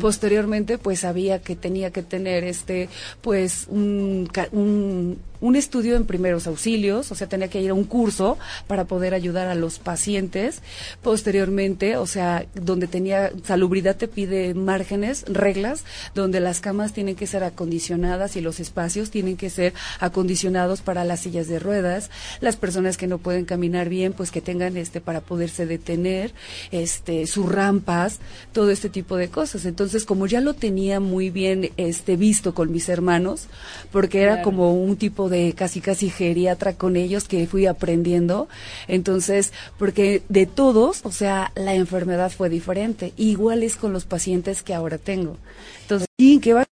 Posteriormente, 0.00 0.78
pues 0.78 1.00
sabía 1.00 1.40
que 1.40 1.54
tenía 1.54 1.90
que 1.90 2.02
tener 2.02 2.44
este, 2.44 2.88
pues 3.20 3.66
un, 3.68 4.30
un 4.52 5.18
un 5.44 5.56
estudio 5.56 5.96
en 5.96 6.06
primeros 6.06 6.46
auxilios, 6.46 7.12
o 7.12 7.14
sea, 7.14 7.28
tenía 7.28 7.48
que 7.48 7.60
ir 7.60 7.68
a 7.68 7.74
un 7.74 7.84
curso 7.84 8.38
para 8.66 8.86
poder 8.86 9.12
ayudar 9.12 9.46
a 9.46 9.54
los 9.54 9.78
pacientes. 9.78 10.62
Posteriormente, 11.02 11.98
o 11.98 12.06
sea, 12.06 12.46
donde 12.54 12.86
tenía 12.86 13.30
salubridad 13.44 13.94
te 13.94 14.08
pide 14.08 14.54
márgenes, 14.54 15.26
reglas, 15.28 15.84
donde 16.14 16.40
las 16.40 16.62
camas 16.62 16.94
tienen 16.94 17.14
que 17.14 17.26
ser 17.26 17.44
acondicionadas 17.44 18.36
y 18.36 18.40
los 18.40 18.58
espacios 18.58 19.10
tienen 19.10 19.36
que 19.36 19.50
ser 19.50 19.74
acondicionados 20.00 20.80
para 20.80 21.04
las 21.04 21.20
sillas 21.20 21.46
de 21.46 21.58
ruedas, 21.58 22.10
las 22.40 22.56
personas 22.56 22.96
que 22.96 23.06
no 23.06 23.18
pueden 23.18 23.44
caminar 23.44 23.90
bien, 23.90 24.14
pues 24.14 24.30
que 24.30 24.40
tengan 24.40 24.78
este 24.78 25.02
para 25.02 25.20
poderse 25.20 25.66
detener, 25.66 26.32
este 26.70 27.26
sus 27.26 27.52
rampas, 27.52 28.18
todo 28.54 28.70
este 28.70 28.88
tipo 28.88 29.18
de 29.18 29.28
cosas. 29.28 29.66
Entonces, 29.66 30.06
como 30.06 30.26
ya 30.26 30.40
lo 30.40 30.54
tenía 30.54 31.00
muy 31.00 31.28
bien 31.28 31.70
este 31.76 32.16
visto 32.16 32.54
con 32.54 32.72
mis 32.72 32.88
hermanos, 32.88 33.48
porque 33.92 34.22
era 34.22 34.40
como 34.40 34.72
un 34.72 34.96
tipo 34.96 35.28
de 35.28 35.33
de 35.34 35.52
casi 35.52 35.80
casi 35.80 36.10
geriatra 36.10 36.74
con 36.74 36.96
ellos 36.96 37.28
que 37.28 37.46
fui 37.46 37.66
aprendiendo. 37.66 38.48
Entonces, 38.88 39.52
porque 39.78 40.22
de 40.28 40.46
todos, 40.46 41.00
o 41.04 41.12
sea, 41.12 41.52
la 41.54 41.74
enfermedad 41.74 42.30
fue 42.30 42.48
diferente. 42.48 43.12
Igual 43.16 43.62
es 43.62 43.76
con 43.76 43.92
los 43.92 44.04
pacientes 44.04 44.62
que 44.62 44.74
ahora 44.74 44.98
tengo. 44.98 45.36
Entonces, 45.82 46.06
¿qué 46.40 46.52
va 46.54 46.64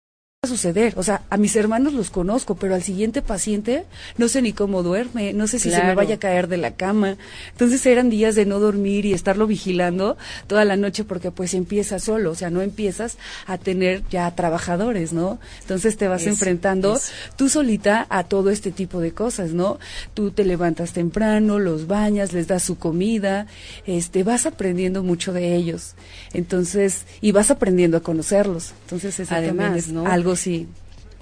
a 0.42 0.48
suceder? 0.48 0.94
O 0.96 1.02
sea, 1.02 1.20
a 1.28 1.36
mis 1.36 1.54
hermanos 1.54 1.92
los 1.92 2.08
conozco, 2.08 2.54
pero 2.54 2.74
al 2.74 2.82
siguiente 2.82 3.20
paciente 3.20 3.84
no 4.16 4.26
sé 4.26 4.40
ni 4.40 4.54
cómo 4.54 4.82
duerme, 4.82 5.34
no 5.34 5.46
sé 5.46 5.58
si 5.58 5.70
se 5.70 5.84
me 5.84 5.94
vaya 5.94 6.14
a 6.14 6.18
caer 6.18 6.48
de 6.48 6.56
la 6.56 6.76
cama. 6.76 7.18
Entonces 7.52 7.84
eran 7.84 8.08
días 8.08 8.36
de 8.36 8.46
no 8.46 8.58
dormir 8.58 9.04
y 9.04 9.12
estarlo 9.12 9.46
vigilando 9.46 10.16
toda 10.46 10.64
la 10.64 10.76
noche 10.76 11.04
porque 11.04 11.30
pues 11.30 11.52
empieza 11.52 11.98
solo, 11.98 12.30
o 12.30 12.34
sea, 12.34 12.48
no 12.48 12.62
empiezas 12.62 13.18
a 13.44 13.58
tener 13.58 14.02
ya 14.08 14.34
trabajadores, 14.34 15.12
¿no? 15.12 15.38
Entonces 15.60 15.98
te 15.98 16.08
vas 16.08 16.26
enfrentando 16.26 16.98
tú 17.36 17.50
solita 17.50 18.06
a 18.08 18.24
todo 18.24 18.48
este 18.48 18.70
tipo 18.70 19.00
de 19.00 19.12
cosas, 19.12 19.50
¿no? 19.50 19.78
Tú 20.14 20.30
te 20.30 20.46
levantas 20.46 20.94
temprano, 20.94 21.58
los 21.58 21.86
bañas, 21.86 22.32
les 22.32 22.48
das 22.48 22.62
su 22.62 22.78
comida, 22.78 23.46
este, 23.84 24.22
vas 24.22 24.46
aprendiendo 24.46 25.02
mucho 25.02 25.34
de 25.34 25.54
ellos. 25.54 25.96
Entonces, 26.32 27.04
y 27.20 27.32
vas 27.32 27.50
aprendiendo 27.50 27.98
a 27.98 28.00
conocerlos. 28.00 28.72
Entonces, 28.84 29.20
es 29.20 29.30
Además, 29.30 29.88
¿no? 29.88 30.06
algo 30.06 30.29
sí. 30.36 30.68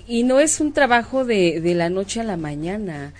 Y 0.07 0.23
no 0.23 0.41
es 0.41 0.61
un 0.61 0.73
trabajo 0.73 1.25
de, 1.25 1.61
de 1.61 1.75
la 1.75 1.91
noche 1.91 2.21
a 2.21 2.25
la 2.25 2.37
mañana. 2.37 3.13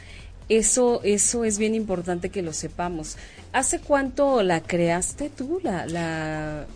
Eso, 0.49 1.01
eso 1.05 1.45
es 1.45 1.59
bien 1.59 1.75
importante 1.75 2.31
que 2.31 2.43
lo 2.43 2.53
sepamos. 2.53 3.17
¿Hace 3.53 3.81
cuánto 3.81 4.43
la 4.43 4.63
creaste 4.63 5.31
tú, 5.31 5.61
la, 5.63 5.87
la, 5.87 6.67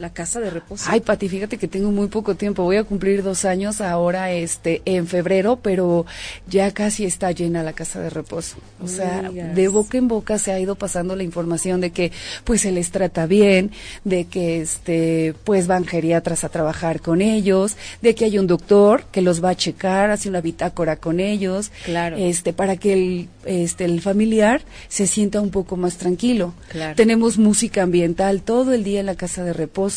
la 0.00 0.12
casa 0.12 0.40
de 0.40 0.50
reposo? 0.50 0.86
Ay, 0.88 1.00
Pati, 1.00 1.28
fíjate 1.28 1.58
que 1.58 1.68
tengo 1.68 1.90
muy 1.90 2.08
poco 2.08 2.34
tiempo. 2.34 2.64
Voy 2.64 2.76
a 2.76 2.84
cumplir 2.84 3.22
dos 3.22 3.44
años 3.44 3.80
ahora, 3.80 4.32
este, 4.32 4.80
en 4.86 5.06
febrero, 5.06 5.60
pero 5.62 6.06
ya 6.48 6.72
casi 6.72 7.04
está 7.04 7.30
llena 7.32 7.62
la 7.62 7.74
casa 7.74 8.00
de 8.00 8.10
reposo. 8.10 8.56
O 8.82 8.88
sea, 8.88 9.30
de 9.30 9.68
boca 9.68 9.98
en 9.98 10.08
boca 10.08 10.38
se 10.38 10.52
ha 10.52 10.58
ido 10.58 10.74
pasando 10.74 11.14
la 11.16 11.22
información 11.22 11.80
de 11.80 11.90
que, 11.90 12.12
pues, 12.44 12.62
se 12.62 12.72
les 12.72 12.90
trata 12.90 13.26
bien, 13.26 13.70
de 14.04 14.24
que, 14.24 14.62
este, 14.62 15.34
pues, 15.44 15.66
van 15.66 15.84
geriatras 15.84 16.44
a 16.44 16.48
trabajar 16.48 17.00
con 17.00 17.20
ellos, 17.20 17.76
de 18.00 18.14
que 18.14 18.24
hay 18.24 18.38
un 18.38 18.46
doctor 18.46 19.04
que 19.12 19.20
los 19.20 19.44
va 19.44 19.50
a 19.50 19.56
checar, 19.56 20.10
hace 20.10 20.28
una 20.28 20.40
bitácora 20.40 20.96
con 20.96 21.20
ellos. 21.20 21.70
Claro. 21.84 22.16
Este, 22.16 22.54
para 22.54 22.76
que 22.76 22.92
el, 22.94 23.28
este, 23.44 23.84
el 23.84 24.00
familiar 24.00 24.62
se 24.88 25.06
sienta 25.06 25.40
un 25.42 25.50
poco 25.50 25.76
más 25.76 25.98
tranquilo. 25.98 26.54
Tenemos 26.96 27.36
música 27.36 27.82
ambiental 27.82 28.40
todo 28.42 28.72
el 28.72 28.82
día 28.82 29.00
en 29.00 29.06
la 29.06 29.14
casa 29.14 29.44
de 29.44 29.52
reposo 29.52 29.89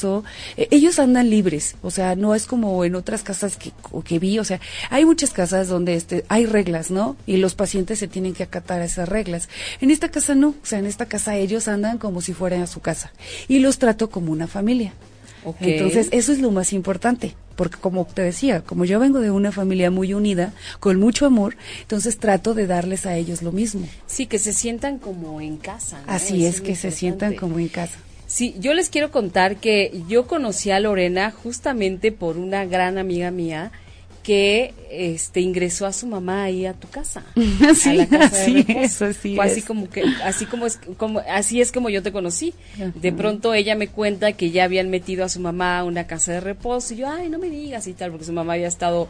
eh, 0.57 0.67
ellos 0.71 0.99
andan 0.99 1.29
libres, 1.29 1.75
o 1.81 1.91
sea, 1.91 2.15
no 2.15 2.35
es 2.35 2.45
como 2.45 2.83
en 2.85 2.95
otras 2.95 3.23
casas 3.23 3.57
que, 3.57 3.71
que 4.03 4.19
vi, 4.19 4.39
o 4.39 4.43
sea, 4.43 4.59
hay 4.89 5.05
muchas 5.05 5.31
casas 5.31 5.67
donde 5.67 5.95
este, 5.95 6.25
hay 6.29 6.45
reglas, 6.45 6.91
¿no? 6.91 7.15
Y 7.25 7.37
los 7.37 7.55
pacientes 7.55 7.99
se 7.99 8.07
tienen 8.07 8.33
que 8.33 8.43
acatar 8.43 8.81
a 8.81 8.85
esas 8.85 9.09
reglas. 9.09 9.49
En 9.81 9.91
esta 9.91 10.09
casa 10.09 10.35
no, 10.35 10.49
o 10.49 10.65
sea, 10.65 10.79
en 10.79 10.85
esta 10.85 11.05
casa 11.05 11.35
ellos 11.35 11.67
andan 11.67 11.97
como 11.97 12.21
si 12.21 12.33
fueran 12.33 12.61
a 12.61 12.67
su 12.67 12.79
casa 12.79 13.11
y 13.47 13.59
los 13.59 13.77
trato 13.77 14.09
como 14.09 14.31
una 14.31 14.47
familia. 14.47 14.93
Entonces, 15.59 16.07
eso 16.11 16.31
es 16.31 16.39
lo 16.39 16.51
más 16.51 16.73
importante, 16.73 17.35
porque 17.55 17.77
como 17.77 18.05
te 18.05 18.21
decía, 18.21 18.61
como 18.61 18.85
yo 18.85 18.99
vengo 18.99 19.19
de 19.19 19.31
una 19.31 19.51
familia 19.51 19.91
muy 19.91 20.13
unida, 20.13 20.53
con 20.79 20.99
mucho 20.99 21.25
amor, 21.25 21.55
entonces 21.81 22.17
trato 22.17 22.53
de 22.53 22.67
darles 22.67 23.05
a 23.05 23.15
ellos 23.15 23.41
lo 23.41 23.51
mismo. 23.51 23.87
Sí, 24.07 24.25
que 24.25 24.39
se 24.39 24.53
sientan 24.53 24.99
como 24.99 25.41
en 25.41 25.57
casa. 25.57 25.99
Así 26.07 26.45
es, 26.45 26.61
que 26.61 26.75
se 26.75 26.91
sientan 26.91 27.35
como 27.35 27.59
en 27.59 27.67
casa. 27.67 27.97
Sí, 28.33 28.55
yo 28.57 28.73
les 28.73 28.89
quiero 28.89 29.11
contar 29.11 29.57
que 29.57 30.01
yo 30.07 30.25
conocí 30.25 30.71
a 30.71 30.79
Lorena 30.79 31.29
justamente 31.29 32.11
por 32.11 32.39
una 32.39 32.65
gran 32.65 32.97
amiga 32.97 33.29
mía 33.29 33.71
que 34.23 34.73
este 34.89 35.39
ingresó 35.39 35.85
a 35.85 35.93
su 35.93 36.07
mamá 36.07 36.45
ahí 36.45 36.65
a 36.65 36.73
tu 36.73 36.89
casa. 36.89 37.23
sí, 37.75 37.89
a 37.89 37.93
la 37.93 38.07
casa 38.07 38.25
así 38.41 38.65
es, 38.67 39.03
así 39.03 39.37
Así 39.39 39.61
como 39.61 39.87
que 39.87 40.03
así 40.23 40.47
como 40.47 40.65
es 40.65 40.79
como 40.97 41.19
así 41.19 41.61
es 41.61 41.71
como 41.71 41.89
yo 41.89 42.01
te 42.01 42.11
conocí. 42.11 42.55
De 42.95 43.11
pronto 43.11 43.53
ella 43.53 43.75
me 43.75 43.89
cuenta 43.89 44.33
que 44.33 44.49
ya 44.49 44.63
habían 44.63 44.89
metido 44.89 45.23
a 45.23 45.29
su 45.29 45.39
mamá 45.39 45.77
a 45.77 45.83
una 45.83 46.07
casa 46.07 46.31
de 46.31 46.39
reposo 46.39 46.95
y 46.95 46.97
yo, 46.97 47.09
"Ay, 47.11 47.29
no 47.29 47.37
me 47.37 47.51
digas" 47.51 47.85
y 47.85 47.93
tal, 47.93 48.09
porque 48.09 48.25
su 48.25 48.33
mamá 48.33 48.53
había 48.53 48.67
estado 48.67 49.09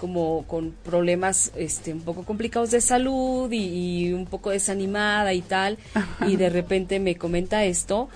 como 0.00 0.46
con 0.48 0.74
problemas 0.82 1.52
este 1.56 1.92
un 1.92 2.00
poco 2.00 2.24
complicados 2.24 2.70
de 2.70 2.80
salud 2.80 3.52
y, 3.52 4.14
un 4.14 4.24
poco 4.24 4.48
desanimada 4.48 5.34
y 5.34 5.42
tal 5.42 5.76
y 6.26 6.36
de 6.36 6.48
repente 6.48 6.98
me 7.00 7.16
comenta 7.16 7.64
esto 7.66 8.08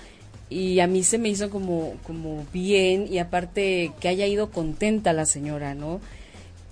y 0.49 0.79
a 0.79 0.87
mí 0.87 1.03
se 1.03 1.17
me 1.17 1.29
hizo 1.29 1.49
como, 1.49 1.93
como 2.05 2.45
bien 2.53 3.07
y 3.11 3.17
aparte 3.19 3.91
que 3.99 4.07
haya 4.07 4.25
ido 4.27 4.51
contenta 4.51 5.13
la 5.13 5.25
señora, 5.25 5.75
¿no? 5.75 5.99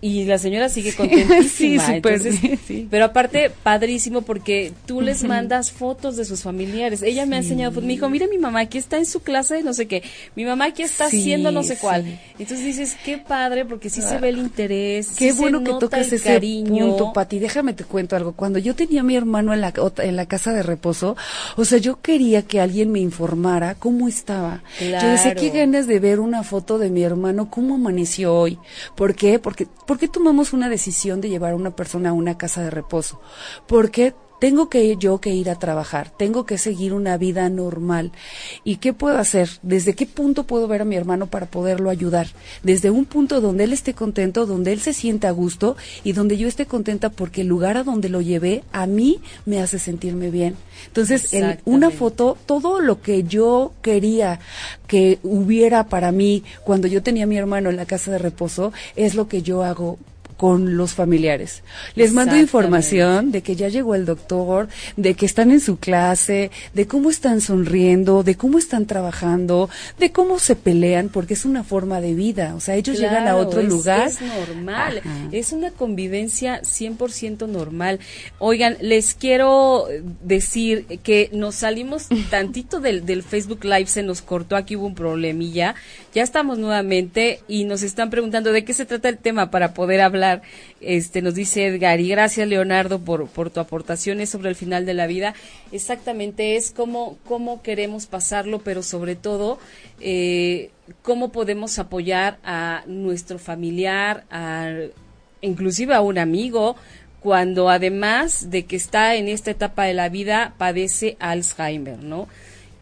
Y 0.06 0.24
la 0.24 0.38
señora 0.38 0.70
sigue 0.70 0.94
contentísima. 0.96 2.00
sí, 2.20 2.60
sí. 2.68 2.88
Pero 2.92 3.06
aparte, 3.06 3.50
padrísimo 3.50 4.22
porque 4.22 4.72
tú 4.86 5.02
les 5.02 5.24
mandas 5.24 5.72
fotos 5.72 6.16
de 6.16 6.26
sus 6.26 6.44
familiares. 6.44 7.02
Ella 7.02 7.26
me 7.26 7.38
ha 7.38 7.40
enseñado, 7.40 7.74
pues 7.74 7.84
me 7.84 7.94
dijo, 7.94 8.08
mire 8.08 8.28
mi 8.28 8.38
mamá 8.38 8.60
aquí 8.60 8.78
está 8.78 8.98
en 8.98 9.08
su 9.08 9.22
clase, 9.22 9.64
no 9.64 9.74
sé 9.74 9.88
qué, 9.88 10.04
mi 10.36 10.46
mamá 10.46 10.66
aquí 10.66 10.84
está 10.84 11.06
haciendo 11.06 11.52
no 11.52 11.64
sé 11.64 11.78
cuál. 11.78 12.20
Entonces 12.38 12.64
dices, 12.64 12.96
qué 13.04 13.18
padre, 13.18 13.66
porque 13.66 13.90
sí 13.90 14.04
se 14.04 14.20
ve 14.20 14.30
el 14.30 14.38
interés. 14.38 15.14
Qué 15.18 15.34
bueno 15.34 15.64
que 15.64 15.72
toques 15.72 16.14
ese 16.14 16.22
cariño. 16.22 16.90
punto, 16.90 17.12
Pati. 17.12 17.40
Déjame 17.40 17.74
te 17.74 17.84
cuento 17.84 18.16
algo. 18.16 18.34
Cuando 18.34 18.60
yo 18.60 18.76
tenía 18.76 19.02
a 19.02 19.04
mi 19.04 19.16
hermano 19.16 19.56
en 19.56 19.62
la, 19.62 19.74
en 19.98 20.16
la 20.16 20.28
casa 20.28 20.54
de 20.54 20.62
reposo, 20.62 21.18
o 21.56 21.66
sea, 21.66 21.80
yo 21.80 22.00
quería 22.02 22.44
que 22.44 22.62
alguien 22.62 22.92
me 22.92 23.00
informara 23.00 23.74
cómo 23.74 24.08
estaba. 24.08 24.62
Yo 24.80 25.10
decía, 25.10 25.34
qué 25.34 25.50
ganas 25.50 25.88
de 25.88 26.00
ver 26.00 26.20
una 26.20 26.44
foto 26.44 26.78
de 26.78 26.92
mi 26.92 27.02
hermano, 27.02 27.50
cómo 27.50 27.74
amaneció 27.74 28.36
hoy. 28.36 28.60
¿Por 28.96 29.16
qué? 29.16 29.40
Porque 29.40 29.66
¿Por 29.96 30.02
qué 30.02 30.08
tomamos 30.10 30.52
una 30.52 30.68
decisión 30.68 31.22
de 31.22 31.30
llevar 31.30 31.54
a 31.54 31.56
una 31.56 31.74
persona 31.74 32.10
a 32.10 32.12
una 32.12 32.38
casa 32.38 32.62
de 32.62 32.70
reposo? 32.70 33.22
Porque 33.66 34.14
tengo 34.46 34.70
que 34.70 34.96
yo 34.98 35.20
que 35.20 35.34
ir 35.34 35.50
a 35.50 35.58
trabajar, 35.58 36.12
tengo 36.16 36.46
que 36.46 36.60
seguir 36.60 36.94
una 36.94 37.18
vida 37.18 37.50
normal. 37.50 38.12
¿Y 38.64 38.76
qué 38.76 38.94
puedo 38.94 39.18
hacer? 39.18 39.50
¿Desde 39.64 39.96
qué 39.96 40.06
punto 40.06 40.44
puedo 40.44 40.68
ver 40.68 40.84
a 40.84 40.86
mi 40.86 40.96
hermano 40.96 41.26
para 41.26 41.48
poderlo 41.48 41.90
ayudar? 41.90 42.28
Desde 42.62 42.92
un 42.92 43.06
punto 43.06 43.42
donde 43.42 43.64
él 43.64 43.74
esté 43.74 43.96
contento, 43.96 44.46
donde 44.46 44.72
él 44.72 44.82
se 44.82 44.94
sienta 44.94 45.30
a 45.30 45.32
gusto 45.32 45.78
y 46.04 46.12
donde 46.12 46.38
yo 46.38 46.48
esté 46.48 46.68
contenta 46.68 47.10
porque 47.10 47.42
el 47.42 47.48
lugar 47.48 47.76
a 47.76 47.84
donde 47.84 48.08
lo 48.08 48.22
llevé 48.22 48.64
a 48.72 48.86
mí 48.86 49.20
me 49.48 49.64
hace 49.64 49.80
sentirme 49.80 50.30
bien. 50.30 50.56
Entonces, 50.86 51.32
una 51.66 51.90
foto, 51.90 52.38
todo 52.46 52.82
lo 52.82 53.02
que 53.02 53.24
yo 53.24 53.74
quería 53.82 54.40
que 54.86 55.18
hubiera 55.24 55.88
para 55.88 56.12
mí 56.12 56.44
cuando 56.64 56.88
yo 56.88 57.02
tenía 57.02 57.24
a 57.24 57.28
mi 57.28 57.38
hermano 57.38 57.72
en 57.72 57.78
la 57.78 57.88
casa 57.88 58.12
de 58.12 58.20
reposo, 58.20 58.74
es 58.96 59.16
lo 59.16 59.28
que 59.28 59.42
yo 59.42 59.64
hago 59.64 59.98
con 60.38 60.76
los 60.76 60.94
familiares. 60.94 61.64
Les 61.96 62.12
mando 62.12 62.36
información 62.36 63.32
de 63.32 63.42
que 63.42 63.56
ya 63.56 63.70
llegó 63.70 63.96
el 63.96 64.06
doctor, 64.06 64.68
de 64.98 65.14
que 65.14 65.26
están 65.26 65.52
en 65.52 65.62
su 65.62 65.78
clase, 65.78 66.52
de 66.74 66.88
cómo 66.88 67.10
están 67.10 67.40
sonriendo, 67.42 68.24
de 68.24 68.36
cómo 68.36 68.58
están 68.58 68.86
trabajando, 68.86 69.70
de 69.98 70.12
cómo 70.12 70.40
se 70.40 70.56
pelean, 70.56 71.10
porque 71.10 71.36
es 71.36 71.46
una 71.46 71.64
forma 71.64 72.02
de 72.02 72.14
vida. 72.14 72.54
O 72.56 72.60
sea, 72.60 72.76
ellos 72.76 73.00
llegan 73.00 73.28
a 73.28 73.38
otro 73.38 73.62
lugar. 73.62 74.08
Es 74.08 74.22
normal, 74.22 75.02
es 75.32 75.54
una 75.54 75.72
convivencia 75.72 76.62
100% 76.62 77.48
normal. 77.48 78.00
Oigan, 78.40 78.78
les 78.82 79.14
quiero 79.14 79.88
decir 80.22 80.86
que 81.04 81.30
nos 81.32 81.56
salimos 81.56 82.08
tantito 82.30 82.80
del, 82.80 83.06
del 83.06 83.24
Facebook 83.24 83.64
Live, 83.64 83.88
se 83.88 84.04
nos 84.04 84.22
cortó, 84.22 84.58
aquí 84.58 84.76
hubo 84.76 84.88
un 84.88 84.96
problemilla. 84.96 85.76
Ya 86.14 86.24
estamos 86.24 86.58
nuevamente 86.58 87.42
y 87.48 87.66
nos 87.66 87.84
están 87.84 88.10
preguntando 88.10 88.52
de 88.52 88.64
qué 88.64 88.74
se 88.74 88.86
trata 88.86 89.10
el 89.10 89.18
tema 89.18 89.52
para 89.52 89.74
poder 89.74 90.02
hablar 90.02 90.25
este, 90.82 91.22
nos 91.22 91.36
dice 91.36 91.68
Edgar, 91.68 92.00
y 92.00 92.10
gracias 92.10 92.48
Leonardo 92.48 93.00
por, 93.00 93.28
por 93.28 93.50
tu 93.50 93.60
aportaciones 93.60 94.30
sobre 94.30 94.50
el 94.50 94.56
final 94.56 94.86
de 94.86 94.94
la 94.94 95.08
vida. 95.08 95.34
Exactamente 95.72 96.56
es 96.56 96.72
cómo, 96.72 97.18
cómo 97.26 97.62
queremos 97.62 98.06
pasarlo, 98.06 98.60
pero 98.60 98.84
sobre 98.84 99.16
todo 99.16 99.60
eh, 100.00 100.72
cómo 101.02 101.32
podemos 101.32 101.80
apoyar 101.80 102.38
a 102.44 102.84
nuestro 102.88 103.40
familiar, 103.40 104.26
a, 104.30 104.72
inclusive 105.42 105.94
a 105.94 106.02
un 106.02 106.18
amigo, 106.18 106.76
cuando 107.20 107.70
además 107.70 108.52
de 108.52 108.66
que 108.66 108.76
está 108.76 109.16
en 109.16 109.28
esta 109.28 109.50
etapa 109.50 109.86
de 109.86 109.96
la 109.96 110.10
vida 110.10 110.54
padece 110.60 111.18
Alzheimer, 111.20 112.04
¿no? 112.04 112.28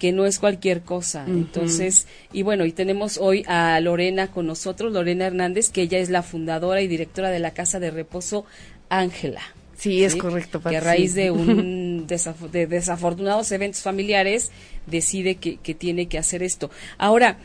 Que 0.04 0.12
no 0.12 0.26
es 0.26 0.38
cualquier 0.38 0.82
cosa. 0.82 1.24
Entonces, 1.26 2.08
y 2.34 2.42
bueno, 2.42 2.66
y 2.66 2.74
tenemos 2.74 3.18
hoy 3.18 3.46
a 3.48 3.80
Lorena 3.80 4.28
con 4.28 4.46
nosotros, 4.46 4.92
Lorena 4.92 5.28
Hernández, 5.28 5.70
que 5.70 5.84
ella 5.84 5.98
es 5.98 6.10
la 6.10 6.24
fundadora 6.24 6.82
y 6.82 6.90
directora 6.90 7.30
de 7.30 7.40
la 7.40 7.52
Casa 7.52 7.80
de 7.80 7.90
Reposo 7.90 8.44
Ángela. 8.90 9.40
Sí, 9.78 10.04
es 10.04 10.18
correcto. 10.18 10.62
que 10.62 10.76
a 10.76 10.82
raíz 10.82 11.16
de 11.16 11.32
un 11.32 12.06
de 12.52 12.68
desafortunados 12.68 13.50
eventos 13.54 13.82
familiares 13.82 14.52
decide 14.88 15.36
que, 15.36 15.56
que 15.56 15.74
tiene 15.74 16.08
que 16.08 16.18
hacer 16.18 16.44
esto. 16.44 16.70
Ahora, 16.98 17.38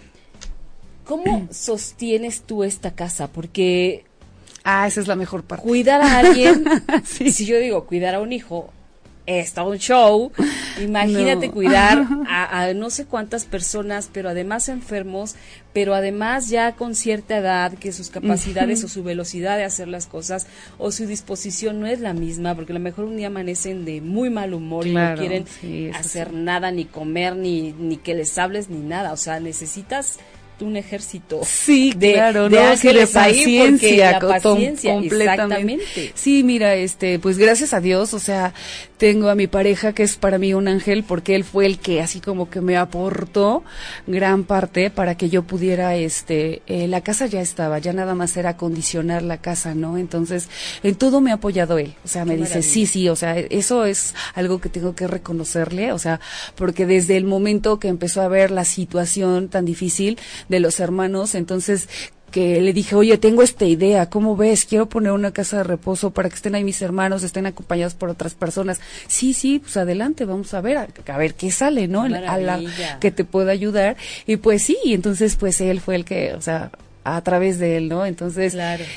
¿cómo 1.05 1.47
sostienes 1.53 2.41
tú 2.41 2.65
esta 2.65 2.91
casa? 2.91 3.29
Porque 3.29 4.05
Ah, 4.65 4.89
esa 4.89 5.01
es 5.01 5.07
la 5.07 5.15
mejor 5.15 5.45
parte. 5.45 5.65
Cuidar 5.65 6.03
a 6.03 6.19
alguien, 6.19 6.65
si 7.05 7.47
yo 7.47 7.57
digo 7.61 7.87
cuidar 7.87 8.17
a 8.17 8.21
un 8.21 8.33
hijo, 8.33 8.73
es 9.29 9.53
todo 9.53 9.71
un 9.71 9.79
show. 9.79 10.33
Imagínate 10.83 11.51
cuidar 11.51 12.07
a, 12.29 12.73
no 12.75 12.89
sé 12.89 13.05
cuántas 13.05 13.45
personas, 13.45 14.09
pero 14.11 14.31
además 14.31 14.69
enfermos, 14.71 15.35
pero 15.75 15.95
además 15.95 16.49
ya 16.49 16.73
con 16.73 16.95
cierta 16.95 17.37
edad, 17.37 17.75
que 17.75 17.93
sus 17.93 18.09
capacidades 18.09 18.83
o 18.85 18.89
su 18.89 19.05
velocidad 19.05 19.59
de 19.59 19.65
hacer 19.65 19.87
las 19.87 20.07
cosas 20.07 20.47
o 20.79 20.91
su 20.91 21.07
disposición 21.07 21.79
no 21.79 21.87
es 21.87 22.01
la 22.01 22.15
misma, 22.15 22.55
porque 22.55 22.73
a 22.73 22.75
lo 22.75 22.81
mejor 22.81 23.05
un 23.05 23.19
día 23.19 23.27
amanecen 23.27 23.85
de 23.85 24.01
muy 24.01 24.31
mal 24.31 24.55
humor 24.55 24.87
y 24.87 24.95
no 24.95 25.15
quieren 25.15 25.45
hacer 25.95 26.33
nada, 26.33 26.71
ni 26.71 26.87
comer, 26.87 27.37
ni, 27.37 27.73
ni 27.73 27.99
que 27.99 28.15
les 28.15 28.39
hables, 28.39 28.71
ni 28.71 28.79
nada. 28.79 29.13
O 29.13 29.19
sea, 29.19 29.41
necesitas 29.41 30.19
un 30.65 30.77
ejército 30.77 31.41
sí 31.45 31.93
de, 31.97 32.15
claro 32.15 32.49
de 32.49 32.59
ángeles 32.59 33.11
paciencia, 33.11 34.19
completamente. 34.19 36.13
sí 36.15 36.43
mira 36.43 36.75
este 36.75 37.19
pues 37.19 37.39
gracias 37.39 37.73
a 37.73 37.81
Dios 37.81 38.15
o 38.15 38.19
sea 38.19 38.55
tengo 38.99 39.31
a 39.31 39.35
mi 39.35 39.47
pareja 39.47 39.93
que 39.93 40.03
es 40.03 40.17
para 40.17 40.39
mí 40.39 40.55
un 40.55 40.69
ángel 40.69 41.05
porque 41.05 41.35
él 41.35 41.45
fue 41.45 41.67
el 41.67 41.79
que 41.79 42.03
así 42.03 42.21
como 42.21 42.51
que 42.51 42.61
me 42.61 42.77
aportó 42.77 43.65
gran 44.07 44.45
parte 44.45 44.91
para 44.91 45.17
que 45.17 45.31
yo 45.31 45.45
pudiera 45.45 45.95
este 45.97 46.63
eh, 46.67 46.89
la 46.89 47.01
casa 47.01 47.27
ya 47.27 47.41
estaba 47.41 47.79
ya 47.79 47.93
nada 47.93 48.15
más 48.15 48.37
era 48.37 48.51
acondicionar 48.51 49.23
la 49.23 49.39
casa 49.39 49.75
no 49.75 49.97
entonces 49.97 50.49
en 50.83 50.97
todo 50.97 51.21
me 51.21 51.31
ha 51.31 51.35
apoyado 51.35 51.79
él. 51.79 51.95
O 52.05 52.09
sea 52.09 52.25
me 52.25 52.37
dice 52.37 52.63
sí 52.63 52.87
sí 52.87 53.09
o 53.09 53.17
sea 53.17 53.39
eso 53.39 53.85
es 53.85 54.15
algo 54.35 54.61
que 54.61 54.69
tengo 54.69 54.95
que 54.95 55.07
reconocerle 55.07 55.93
o 55.93 55.99
sea 55.99 56.21
porque 56.57 56.85
desde 56.85 57.17
el 57.17 57.25
momento 57.25 57.79
que 57.79 57.89
empezó 57.89 58.23
a 58.23 58.29
ver 58.29 58.51
la 58.51 58.65
situación 58.65 59.49
tan 59.49 59.65
difícil 59.65 60.19
de 60.49 60.61
los 60.61 60.81
hermanos, 60.81 61.35
entonces 61.35 61.89
que 62.31 62.61
le 62.61 62.73
dije, 62.73 62.95
oye, 62.95 63.19
tengo 63.19 63.43
esta 63.43 63.65
idea, 63.65 64.09
¿cómo 64.11 64.37
ves? 64.37 64.65
Quiero 64.65 64.89
poner 64.89 65.13
una 65.13 65.33
casa 65.33 65.59
de 65.59 65.65
reposo 65.65 66.11
para 66.11 66.29
que 66.29 66.35
estén 66.35 66.55
ahí 66.55 66.65
mis 66.65 66.83
hermanos, 66.83 67.23
estén 67.23 67.47
acompañados 67.47 67.95
por 67.95 68.11
otras 68.11 68.35
personas. 68.35 68.81
Sí, 69.07 69.33
sí, 69.33 69.59
pues 69.59 69.77
adelante, 69.77 70.25
vamos 70.25 70.53
a 70.55 70.61
ver, 70.61 70.77
a, 70.79 71.19
ver 71.19 71.35
qué 71.35 71.51
sale, 71.51 71.89
¿no? 71.89 72.03
A 72.03 72.09
la, 72.09 72.61
que 73.01 73.11
te 73.11 73.25
pueda 73.25 73.53
ayudar. 73.53 73.97
Y 74.27 74.37
pues 74.37 74.63
sí, 74.63 74.77
entonces 74.85 75.37
pues 75.37 75.61
él 75.61 75.81
fue 75.81 75.97
el 75.97 76.05
que, 76.05 76.35
o 76.35 76.41
sea, 76.41 76.71
a 77.05 77.21
través 77.23 77.59
de 77.59 77.77
él, 77.77 77.89
¿no? 77.89 78.05
Entonces, 78.05 78.57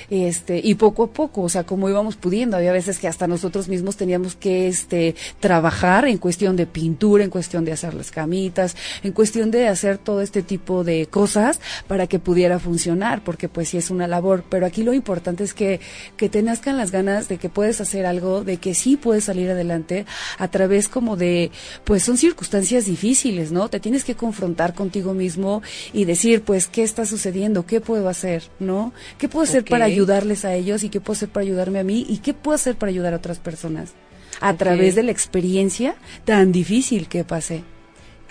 este, 0.09 0.59
y 0.63 0.75
poco 0.75 1.03
a 1.03 1.07
poco, 1.07 1.43
o 1.43 1.49
sea, 1.49 1.63
como 1.63 1.89
íbamos 1.89 2.15
pudiendo, 2.15 2.57
había 2.57 2.71
veces 2.71 2.99
que 2.99 3.07
hasta 3.07 3.27
nosotros 3.27 3.67
mismos 3.67 3.95
teníamos 3.95 4.35
que, 4.35 4.67
este, 4.67 5.15
trabajar 5.39 6.07
en 6.07 6.17
cuestión 6.17 6.55
de 6.55 6.65
pintura, 6.65 7.23
en 7.23 7.29
cuestión 7.29 7.65
de 7.65 7.71
hacer 7.71 7.93
las 7.93 8.11
camitas, 8.11 8.75
en 9.03 9.11
cuestión 9.13 9.51
de 9.51 9.67
hacer 9.67 9.97
todo 9.97 10.21
este 10.21 10.41
tipo 10.41 10.83
de 10.83 11.07
cosas 11.07 11.59
para 11.87 12.07
que 12.07 12.19
pudiera 12.19 12.59
funcionar, 12.59 13.23
porque 13.23 13.47
pues 13.47 13.69
sí 13.69 13.77
es 13.77 13.89
una 13.89 14.07
labor, 14.07 14.43
pero 14.49 14.65
aquí 14.65 14.83
lo 14.83 14.93
importante 14.93 15.43
es 15.43 15.53
que, 15.53 15.79
que 16.17 16.29
te 16.29 16.41
nazcan 16.41 16.77
las 16.77 16.91
ganas 16.91 17.27
de 17.27 17.37
que 17.37 17.49
puedes 17.49 17.81
hacer 17.81 18.05
algo, 18.05 18.43
de 18.43 18.57
que 18.57 18.73
sí 18.73 18.97
puedes 18.97 19.25
salir 19.25 19.49
adelante 19.49 20.05
a 20.37 20.47
través 20.49 20.87
como 20.87 21.15
de, 21.15 21.51
pues 21.83 22.03
son 22.03 22.17
circunstancias 22.17 22.85
difíciles, 22.85 23.51
¿no? 23.51 23.69
Te 23.69 23.79
tienes 23.79 24.03
que 24.03 24.15
confrontar 24.15 24.73
contigo 24.73 25.13
mismo 25.13 25.61
y 25.93 26.05
decir, 26.05 26.41
pues, 26.43 26.67
¿qué 26.67 26.83
está 26.83 27.05
sucediendo? 27.05 27.65
¿Qué 27.65 27.81
puedo 27.81 28.00
hacer, 28.09 28.43
¿no? 28.59 28.93
¿Qué 29.17 29.29
puedo 29.29 29.43
hacer 29.43 29.65
para 29.65 29.85
ayudarles 29.85 30.45
a 30.45 30.53
ellos 30.53 30.83
y 30.83 30.89
qué 30.89 30.99
puedo 30.99 31.17
hacer 31.17 31.29
para 31.29 31.43
ayudarme 31.43 31.79
a 31.79 31.83
mí 31.83 32.05
y 32.07 32.17
qué 32.17 32.33
puedo 32.33 32.55
hacer 32.55 32.75
para 32.75 32.89
ayudar 32.89 33.13
a 33.13 33.17
otras 33.17 33.39
personas? 33.39 33.93
A 34.39 34.55
través 34.57 34.95
de 34.95 35.03
la 35.03 35.11
experiencia 35.11 35.95
tan 36.25 36.51
difícil 36.51 37.07
que 37.07 37.23
pasé. 37.23 37.63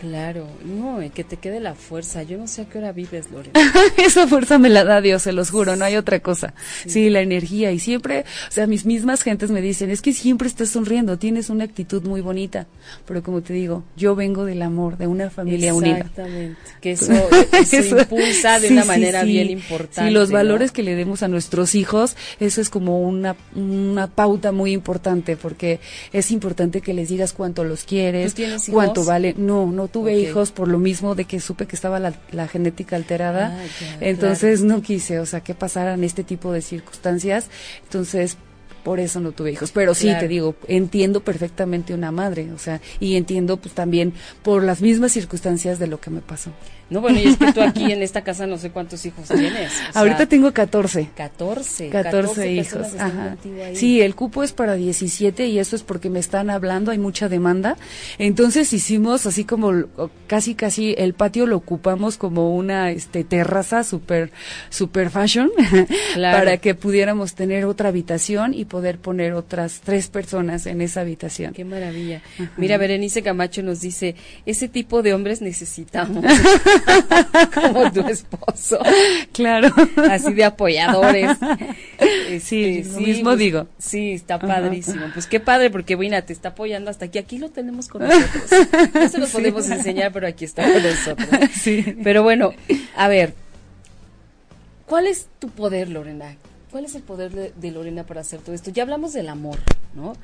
Claro, 0.00 0.46
no, 0.64 1.02
y 1.02 1.10
que 1.10 1.24
te 1.24 1.36
quede 1.36 1.60
la 1.60 1.74
fuerza. 1.74 2.22
Yo 2.22 2.38
no 2.38 2.46
sé 2.46 2.62
a 2.62 2.64
qué 2.64 2.78
hora 2.78 2.90
vives, 2.90 3.30
Lorena. 3.30 3.52
Esa 3.98 4.26
fuerza 4.26 4.58
me 4.58 4.70
la 4.70 4.82
da 4.82 5.02
Dios, 5.02 5.20
se 5.20 5.32
los 5.32 5.50
juro, 5.50 5.76
no 5.76 5.84
hay 5.84 5.96
otra 5.96 6.20
cosa. 6.20 6.54
Sí. 6.86 7.10
la 7.10 7.20
energía. 7.20 7.70
Y 7.70 7.78
siempre, 7.78 8.24
o 8.48 8.50
sea, 8.50 8.66
mis 8.66 8.86
mismas 8.86 9.20
gentes 9.20 9.50
me 9.50 9.60
dicen, 9.60 9.90
es 9.90 10.00
que 10.00 10.14
siempre 10.14 10.48
estás 10.48 10.70
sonriendo, 10.70 11.18
tienes 11.18 11.50
una 11.50 11.64
actitud 11.64 12.02
muy 12.02 12.22
bonita. 12.22 12.66
Pero 13.04 13.22
como 13.22 13.42
te 13.42 13.52
digo, 13.52 13.84
yo 13.94 14.16
vengo 14.16 14.46
del 14.46 14.62
amor, 14.62 14.96
de 14.96 15.06
una 15.06 15.28
familia 15.28 15.74
unida. 15.74 15.98
Exactamente. 15.98 16.58
Que 16.80 16.92
eso, 16.92 17.12
impulsa 17.98 18.58
de 18.58 18.68
una 18.70 18.86
manera 18.86 19.22
bien 19.24 19.50
importante. 19.50 20.08
Sí, 20.08 20.14
los 20.14 20.30
valores 20.30 20.72
que 20.72 20.82
le 20.82 20.94
demos 20.94 21.22
a 21.22 21.28
nuestros 21.28 21.74
hijos, 21.74 22.16
eso 22.38 22.62
es 22.62 22.70
como 22.70 23.02
una, 23.02 23.36
una 23.54 24.06
pauta 24.06 24.50
muy 24.50 24.72
importante, 24.72 25.36
porque 25.36 25.78
es 26.14 26.30
importante 26.30 26.80
que 26.80 26.94
les 26.94 27.10
digas 27.10 27.34
cuánto 27.34 27.64
los 27.64 27.84
quieres, 27.84 28.34
cuánto 28.70 29.04
vale. 29.04 29.34
No, 29.36 29.70
no 29.70 29.89
tuve 29.90 30.18
hijos 30.18 30.50
por 30.52 30.68
lo 30.68 30.78
mismo 30.78 31.14
de 31.14 31.24
que 31.24 31.40
supe 31.40 31.66
que 31.66 31.76
estaba 31.76 31.98
la, 31.98 32.48
genética 32.48 32.96
alterada. 32.96 33.58
Ah, 33.58 33.96
Entonces 34.00 34.62
no 34.62 34.82
quise, 34.82 35.18
o 35.18 35.26
sea, 35.26 35.40
que 35.40 35.54
pasaran 35.54 36.04
este 36.04 36.24
tipo 36.24 36.52
de 36.52 36.62
circunstancias. 36.62 37.48
Entonces, 37.84 38.36
por 38.82 39.00
eso 39.00 39.20
no 39.20 39.32
tuve 39.32 39.52
hijos. 39.52 39.72
Pero 39.72 39.94
sí, 39.94 40.12
te 40.18 40.28
digo, 40.28 40.54
entiendo 40.68 41.20
perfectamente 41.22 41.94
una 41.94 42.10
madre, 42.10 42.52
o 42.52 42.58
sea, 42.58 42.80
y 42.98 43.16
entiendo 43.16 43.58
pues 43.58 43.74
también 43.74 44.14
por 44.42 44.62
las 44.62 44.80
mismas 44.80 45.12
circunstancias 45.12 45.78
de 45.78 45.86
lo 45.86 46.00
que 46.00 46.10
me 46.10 46.20
pasó. 46.20 46.50
No, 46.90 47.00
bueno, 47.00 47.20
y 47.20 47.28
es 47.28 47.36
que 47.36 47.52
tú 47.52 47.62
aquí 47.62 47.84
en 47.92 48.02
esta 48.02 48.22
casa 48.22 48.46
no 48.46 48.58
sé 48.58 48.70
cuántos 48.70 49.06
hijos 49.06 49.28
tienes. 49.28 49.72
Ahorita 49.94 50.26
tengo 50.26 50.52
14. 50.52 51.10
14. 51.16 51.88
14, 51.88 52.52
hijos. 52.52 52.86
Ajá. 52.98 53.36
Sí, 53.74 54.00
el 54.02 54.14
cupo 54.14 54.42
es 54.42 54.52
para 54.52 54.74
17 54.74 55.46
y 55.46 55.58
eso 55.58 55.76
es 55.76 55.82
porque 55.82 56.10
me 56.10 56.18
están 56.18 56.50
hablando, 56.50 56.90
hay 56.90 56.98
mucha 56.98 57.28
demanda. 57.28 57.76
Entonces 58.18 58.72
hicimos 58.72 59.26
así 59.26 59.44
como 59.44 59.84
casi 60.26 60.54
casi 60.54 60.94
el 60.98 61.14
patio 61.14 61.46
lo 61.46 61.56
ocupamos 61.56 62.16
como 62.16 62.54
una 62.56 62.90
este 62.90 63.24
terraza 63.24 63.84
super 63.84 64.32
super 64.68 65.10
fashion 65.10 65.50
para 66.14 66.56
que 66.56 66.74
pudiéramos 66.74 67.34
tener 67.34 67.64
otra 67.64 67.88
habitación 67.88 68.52
y 68.54 68.64
poder 68.64 68.98
poner 68.98 69.32
otras 69.34 69.80
tres 69.84 70.08
personas 70.08 70.66
en 70.66 70.80
esa 70.80 71.02
habitación. 71.02 71.52
Qué 71.52 71.64
maravilla. 71.64 72.22
Mira, 72.56 72.78
Berenice 72.78 73.22
Camacho 73.22 73.62
nos 73.62 73.80
dice, 73.80 74.16
ese 74.46 74.68
tipo 74.68 75.02
de 75.02 75.14
hombres 75.14 75.40
necesitamos. 75.40 76.24
como 77.54 77.90
tu 77.92 78.00
esposo. 78.06 78.78
Claro. 79.32 79.68
Así 80.10 80.32
de 80.34 80.44
apoyadores. 80.44 81.36
sí, 82.42 82.78
este, 82.78 82.92
lo 82.94 83.00
mismo 83.00 83.24
pues, 83.30 83.38
digo. 83.38 83.66
Sí, 83.78 84.12
está 84.12 84.38
padrísimo. 84.38 85.06
Pues 85.12 85.26
qué 85.26 85.40
padre, 85.40 85.70
porque 85.70 85.94
bueno, 85.94 86.22
te 86.24 86.32
está 86.32 86.50
apoyando 86.50 86.90
hasta 86.90 87.06
aquí. 87.06 87.18
Aquí 87.18 87.38
lo 87.38 87.50
tenemos 87.50 87.88
con 87.88 88.02
nosotros. 88.02 88.50
No 88.94 89.08
se 89.08 89.18
lo 89.18 89.26
podemos 89.32 89.68
enseñar, 89.70 90.12
pero 90.12 90.26
aquí 90.26 90.44
está 90.44 90.62
con 90.62 90.82
nosotros. 90.82 91.28
Sí. 91.60 91.96
Pero 92.02 92.22
bueno, 92.22 92.52
a 92.96 93.08
ver, 93.08 93.34
¿cuál 94.86 95.06
es 95.06 95.28
tu 95.38 95.48
poder, 95.48 95.90
Lorena? 95.90 96.36
¿Cuál 96.70 96.84
es 96.84 96.94
el 96.94 97.02
poder 97.02 97.32
de, 97.32 97.52
de 97.54 97.70
Lorena 97.70 98.04
para 98.04 98.20
hacer 98.20 98.40
todo 98.40 98.54
esto? 98.54 98.70
Ya 98.70 98.84
hablamos 98.84 99.12
del 99.12 99.28
amor, 99.28 99.58
¿no? 99.94 100.14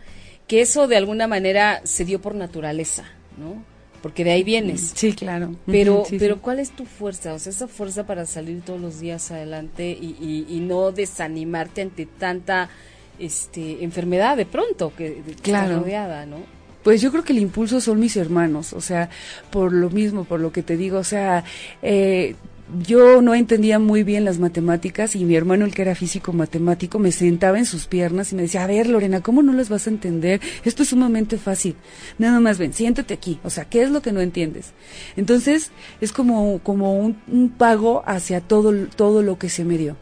Que 0.46 0.60
eso 0.60 0.86
de 0.86 0.96
alguna 0.96 1.26
manera 1.26 1.80
se 1.84 2.04
dio 2.04 2.20
por 2.20 2.34
naturaleza, 2.34 3.04
¿no? 3.36 3.62
Porque 4.06 4.22
de 4.22 4.30
ahí 4.30 4.44
vienes. 4.44 4.92
Sí, 4.94 5.14
claro. 5.14 5.56
Pero, 5.66 6.04
pero 6.16 6.40
¿cuál 6.40 6.60
es 6.60 6.70
tu 6.70 6.84
fuerza? 6.84 7.34
O 7.34 7.40
sea, 7.40 7.50
esa 7.50 7.66
fuerza 7.66 8.06
para 8.06 8.24
salir 8.24 8.60
todos 8.60 8.80
los 8.80 9.00
días 9.00 9.32
adelante 9.32 9.98
y, 10.00 10.46
y, 10.48 10.60
no 10.60 10.92
desanimarte 10.92 11.82
ante 11.82 12.06
tanta 12.06 12.70
este, 13.18 13.82
enfermedad 13.82 14.36
de 14.36 14.46
pronto 14.46 14.92
que, 14.96 15.24
claro. 15.42 15.80
rodeada, 15.80 16.24
¿no? 16.24 16.36
Pues 16.84 17.02
yo 17.02 17.10
creo 17.10 17.24
que 17.24 17.32
el 17.32 17.40
impulso 17.40 17.80
son 17.80 17.98
mis 17.98 18.16
hermanos, 18.16 18.74
o 18.74 18.80
sea, 18.80 19.10
por 19.50 19.72
lo 19.72 19.90
mismo, 19.90 20.22
por 20.22 20.38
lo 20.38 20.52
que 20.52 20.62
te 20.62 20.76
digo, 20.76 20.98
o 20.98 21.04
sea, 21.04 21.42
eh, 21.82 22.36
yo 22.80 23.22
no 23.22 23.34
entendía 23.34 23.78
muy 23.78 24.02
bien 24.02 24.24
las 24.24 24.38
matemáticas 24.38 25.14
y 25.14 25.24
mi 25.24 25.36
hermano, 25.36 25.64
el 25.64 25.74
que 25.74 25.82
era 25.82 25.94
físico 25.94 26.32
matemático, 26.32 26.98
me 26.98 27.12
sentaba 27.12 27.58
en 27.58 27.66
sus 27.66 27.86
piernas 27.86 28.32
y 28.32 28.36
me 28.36 28.42
decía, 28.42 28.64
a 28.64 28.66
ver, 28.66 28.88
Lorena, 28.88 29.22
¿cómo 29.22 29.42
no 29.42 29.52
las 29.52 29.68
vas 29.68 29.86
a 29.86 29.90
entender? 29.90 30.40
Esto 30.64 30.82
es 30.82 30.88
sumamente 30.88 31.38
fácil. 31.38 31.76
Nada 32.18 32.40
más 32.40 32.58
ven, 32.58 32.72
siéntate 32.72 33.14
aquí. 33.14 33.38
O 33.44 33.50
sea, 33.50 33.66
¿qué 33.66 33.82
es 33.82 33.90
lo 33.90 34.02
que 34.02 34.12
no 34.12 34.20
entiendes? 34.20 34.72
Entonces, 35.16 35.70
es 36.00 36.12
como, 36.12 36.58
como 36.60 36.98
un, 36.98 37.16
un 37.28 37.50
pago 37.50 38.02
hacia 38.06 38.40
todo, 38.40 38.72
todo 38.96 39.22
lo 39.22 39.38
que 39.38 39.48
se 39.48 39.64
me 39.64 39.78
dio. 39.78 39.96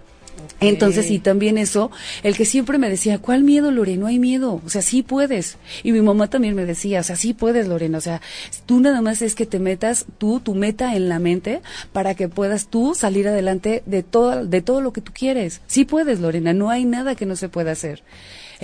Entonces, 0.61 1.11
y 1.11 1.19
también 1.19 1.59
eso, 1.59 1.91
el 2.23 2.37
que 2.37 2.45
siempre 2.45 2.79
me 2.79 2.89
decía, 2.89 3.19
¿cuál 3.19 3.43
miedo, 3.43 3.71
Lorena? 3.71 4.03
No 4.03 4.07
hay 4.07 4.19
miedo, 4.19 4.61
o 4.65 4.69
sea, 4.69 4.83
sí 4.83 5.03
puedes. 5.03 5.57
Y 5.83 5.93
mi 5.93 6.01
mamá 6.01 6.29
también 6.29 6.55
me 6.55 6.65
decía, 6.65 7.01
o 7.01 7.03
sea, 7.03 7.17
sí 7.17 7.35
puedes, 7.35 7.69
Lorena, 7.69 7.99
o 7.99 8.01
sea, 8.01 8.21
tú 8.67 8.81
nada 8.81 9.01
más 9.01 9.23
es 9.23 9.35
que 9.35 9.47
te 9.47 9.59
metas 9.59 10.07
tú, 10.19 10.41
tu 10.41 10.55
meta 10.55 10.97
en 10.97 11.09
la 11.09 11.19
mente, 11.19 11.61
para 11.93 12.15
que 12.15 12.29
puedas 12.29 12.69
tú 12.69 12.95
salir 12.95 13.29
adelante 13.29 13.83
de 13.87 14.03
todo, 14.03 14.45
de 14.47 14.63
todo 14.63 14.81
lo 14.81 14.93
que 14.93 15.01
tú 15.01 15.13
quieres. 15.15 15.61
Sí 15.67 15.85
puedes, 15.85 16.21
Lorena, 16.21 16.53
no 16.53 16.71
hay 16.71 16.85
nada 16.85 17.15
que 17.15 17.27
no 17.27 17.37
se 17.37 17.49
pueda 17.49 17.73
hacer. 17.73 18.03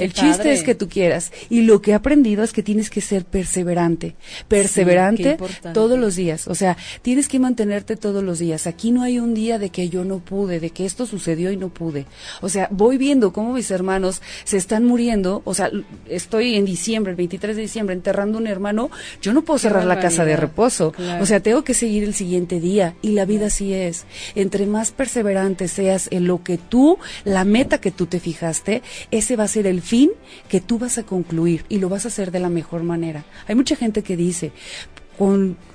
El 0.00 0.12
chiste 0.12 0.52
es 0.52 0.62
que 0.62 0.74
tú 0.74 0.88
quieras. 0.88 1.32
Y 1.48 1.62
lo 1.62 1.80
que 1.80 1.92
he 1.92 1.94
aprendido 1.94 2.42
es 2.42 2.52
que 2.52 2.62
tienes 2.62 2.90
que 2.90 3.00
ser 3.00 3.24
perseverante. 3.24 4.14
Perseverante 4.48 5.38
todos 5.72 5.98
los 5.98 6.16
días. 6.16 6.48
O 6.48 6.54
sea, 6.54 6.76
tienes 7.02 7.28
que 7.28 7.38
mantenerte 7.38 7.96
todos 7.96 8.22
los 8.22 8.38
días. 8.38 8.66
Aquí 8.66 8.90
no 8.90 9.02
hay 9.02 9.18
un 9.18 9.34
día 9.34 9.58
de 9.58 9.70
que 9.70 9.88
yo 9.88 10.04
no 10.04 10.18
pude, 10.18 10.60
de 10.60 10.70
que 10.70 10.86
esto 10.86 11.06
sucedió 11.06 11.50
y 11.52 11.56
no 11.56 11.68
pude. 11.68 12.06
O 12.40 12.48
sea, 12.48 12.68
voy 12.70 12.98
viendo 12.98 13.32
cómo 13.32 13.52
mis 13.52 13.70
hermanos 13.70 14.22
se 14.44 14.56
están 14.56 14.84
muriendo. 14.84 15.42
O 15.44 15.54
sea, 15.54 15.70
estoy 16.08 16.56
en 16.56 16.64
diciembre, 16.64 17.10
el 17.10 17.16
23 17.16 17.56
de 17.56 17.62
diciembre, 17.62 17.94
enterrando 17.94 18.38
un 18.38 18.46
hermano. 18.46 18.90
Yo 19.22 19.32
no 19.32 19.42
puedo 19.42 19.58
cerrar 19.58 19.84
la 19.84 20.00
casa 20.00 20.24
de 20.24 20.36
reposo. 20.36 20.92
O 21.20 21.26
sea, 21.26 21.40
tengo 21.40 21.64
que 21.64 21.74
seguir 21.74 22.04
el 22.04 22.14
siguiente 22.14 22.60
día. 22.60 22.94
Y 23.02 23.12
la 23.12 23.24
vida 23.24 23.46
así 23.46 23.72
es. 23.72 24.04
Entre 24.34 24.66
más 24.66 24.90
perseverante 24.92 25.68
seas 25.68 26.08
en 26.10 26.26
lo 26.26 26.42
que 26.42 26.58
tú, 26.58 26.98
la 27.24 27.44
meta 27.44 27.80
que 27.80 27.90
tú 27.90 28.06
te 28.06 28.20
fijaste, 28.20 28.82
ese 29.10 29.36
va 29.36 29.44
a 29.44 29.48
ser 29.48 29.66
el 29.66 29.82
fin 29.90 30.12
que 30.48 30.60
tú 30.60 30.78
vas 30.78 30.98
a 30.98 31.02
concluir 31.02 31.64
y 31.68 31.78
lo 31.78 31.88
vas 31.88 32.04
a 32.04 32.08
hacer 32.08 32.30
de 32.30 32.38
la 32.38 32.48
mejor 32.48 32.84
manera. 32.84 33.24
Hay 33.48 33.56
mucha 33.56 33.74
gente 33.74 34.04
que 34.04 34.16
dice, 34.16 34.52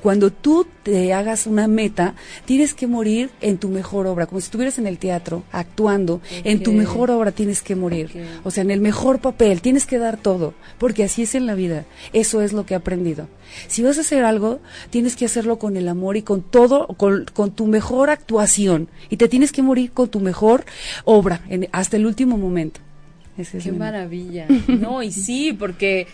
cuando 0.02 0.32
tú 0.32 0.66
te 0.84 1.14
hagas 1.14 1.48
una 1.48 1.68
meta, 1.68 2.16
tienes 2.46 2.74
que 2.74 2.88
morir 2.88 3.30
en 3.42 3.58
tu 3.58 3.68
mejor 3.68 4.08
obra, 4.08 4.26
como 4.26 4.40
si 4.40 4.46
estuvieras 4.46 4.80
en 4.80 4.88
el 4.88 4.98
teatro 4.98 5.44
actuando, 5.52 6.22
en 6.46 6.64
tu 6.64 6.72
mejor 6.72 7.12
obra 7.12 7.34
tienes 7.34 7.62
que 7.62 7.76
morir, 7.76 8.10
o 8.44 8.52
sea, 8.52 8.64
en 8.64 8.72
el 8.72 8.80
mejor 8.80 9.20
papel, 9.20 9.62
tienes 9.62 9.86
que 9.86 10.00
dar 10.00 10.16
todo, 10.18 10.54
porque 10.80 11.04
así 11.04 11.24
es 11.24 11.36
en 11.36 11.46
la 11.46 11.56
vida, 11.56 11.86
eso 12.14 12.42
es 12.42 12.54
lo 12.54 12.66
que 12.66 12.74
he 12.74 12.78
aprendido. 12.78 13.28
Si 13.68 13.84
vas 13.84 13.98
a 13.98 14.02
hacer 14.02 14.24
algo, 14.24 14.62
tienes 14.90 15.16
que 15.18 15.26
hacerlo 15.26 15.60
con 15.60 15.76
el 15.76 15.90
amor 15.90 16.16
y 16.16 16.22
con 16.22 16.42
todo, 16.42 16.88
con, 16.88 17.26
tu 17.52 17.68
mejor 17.68 18.10
actuación, 18.10 18.88
y 19.10 19.18
te 19.18 19.28
tienes 19.28 19.52
que 19.52 19.62
morir 19.62 19.92
con 19.92 20.10
tu 20.10 20.22
mejor 20.22 20.66
obra, 21.04 21.42
hasta 21.72 21.98
el 21.98 22.08
último 22.08 22.38
momento. 22.38 22.80
Qué 23.62 23.72
maravilla. 23.72 24.48
No, 24.68 25.04
y 25.04 25.12
sí, 25.12 25.54
porque 25.54 26.08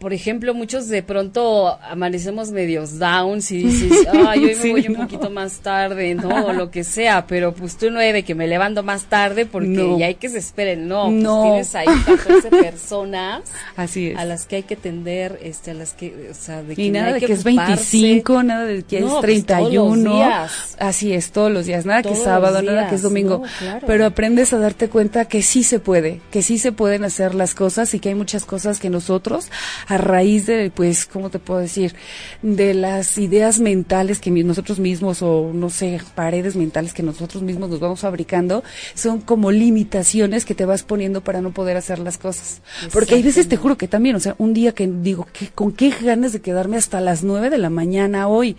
por 0.00 0.14
ejemplo, 0.14 0.54
muchos 0.54 0.88
de 0.88 1.02
pronto 1.02 1.78
amanecemos 1.82 2.50
medios 2.50 2.98
downs 2.98 3.50
y 3.50 3.64
dices, 3.64 4.06
ay, 4.10 4.46
hoy 4.46 4.56
me 4.62 4.70
voy 4.72 4.88
un 4.88 4.96
poquito 4.96 5.28
más 5.28 5.60
tarde, 5.60 6.14
¿no? 6.14 6.46
O 6.46 6.52
lo 6.54 6.70
que 6.70 6.84
sea, 6.84 7.26
pero 7.26 7.52
pues 7.52 7.76
tú 7.76 7.90
no 7.90 8.00
de 8.00 8.22
que 8.22 8.34
me 8.34 8.48
levanto 8.48 8.82
más 8.82 9.04
tarde 9.04 9.44
porque 9.44 9.96
ya 9.98 10.06
hay 10.06 10.14
que 10.14 10.30
se 10.30 10.38
esperen, 10.38 10.88
no, 10.88 11.04
pues 11.04 11.22
no. 11.22 11.42
tienes 11.42 11.74
ahí 11.74 11.86
14 12.06 12.48
personas 12.62 13.42
Así 13.76 14.08
es. 14.08 14.16
a 14.16 14.24
las 14.24 14.46
que 14.46 14.56
hay 14.56 14.62
que 14.62 14.74
atender, 14.74 15.38
este, 15.42 15.72
a 15.72 15.74
las 15.74 15.92
que, 15.92 16.28
o 16.30 16.34
sea, 16.34 16.62
de 16.62 16.74
que 16.74 16.82
y 16.82 16.90
nada 16.90 17.12
de 17.12 17.20
que, 17.20 17.34
es 17.34 17.44
25, 17.44 18.42
nada 18.42 18.64
de 18.64 18.82
que 18.82 19.00
es 19.00 19.20
31, 19.20 20.10
pues 20.10 20.76
así 20.78 21.12
es, 21.12 21.30
todos 21.30 21.52
los 21.52 21.66
días, 21.66 21.84
nada 21.84 22.02
que 22.02 22.12
es 22.12 22.22
sábado, 22.22 22.62
nada 22.62 22.88
que 22.88 22.94
es 22.94 23.02
domingo, 23.02 23.42
pero 23.86 24.06
aprendes 24.06 24.54
a 24.54 24.58
darte 24.58 24.88
cuenta 24.88 25.26
que 25.26 25.42
sí 25.42 25.62
se 25.62 25.78
puede, 25.78 26.22
que 26.30 26.40
sí 26.40 26.56
se 26.56 26.72
pueden 26.72 27.04
hacer 27.04 27.34
las 27.34 27.54
cosas 27.54 27.92
y 27.92 28.00
que 28.00 28.08
hay 28.08 28.14
muchas 28.14 28.46
cosas 28.46 28.80
que 28.80 28.88
nosotros 28.88 29.50
a 29.90 29.98
raíz 29.98 30.46
de, 30.46 30.70
pues, 30.70 31.04
¿cómo 31.04 31.30
te 31.30 31.40
puedo 31.40 31.58
decir? 31.58 31.96
De 32.42 32.74
las 32.74 33.18
ideas 33.18 33.58
mentales 33.58 34.20
que 34.20 34.30
nosotros 34.30 34.78
mismos 34.78 35.20
o, 35.20 35.50
no 35.52 35.68
sé, 35.68 36.00
paredes 36.14 36.54
mentales 36.54 36.94
que 36.94 37.02
nosotros 37.02 37.42
mismos 37.42 37.70
nos 37.70 37.80
vamos 37.80 38.00
fabricando, 38.00 38.62
son 38.94 39.20
como 39.20 39.50
limitaciones 39.50 40.44
que 40.44 40.54
te 40.54 40.64
vas 40.64 40.84
poniendo 40.84 41.22
para 41.22 41.40
no 41.40 41.50
poder 41.50 41.76
hacer 41.76 41.98
las 41.98 42.18
cosas. 42.18 42.62
Porque 42.92 43.16
hay 43.16 43.22
veces, 43.24 43.48
te 43.48 43.56
juro 43.56 43.76
que 43.76 43.88
también, 43.88 44.14
o 44.14 44.20
sea, 44.20 44.36
un 44.38 44.54
día 44.54 44.72
que 44.72 44.86
digo, 44.86 45.26
¿qué, 45.32 45.48
¿con 45.48 45.72
qué 45.72 45.90
ganas 45.90 46.32
de 46.32 46.40
quedarme 46.40 46.76
hasta 46.76 47.00
las 47.00 47.24
nueve 47.24 47.50
de 47.50 47.58
la 47.58 47.68
mañana 47.68 48.28
hoy? 48.28 48.56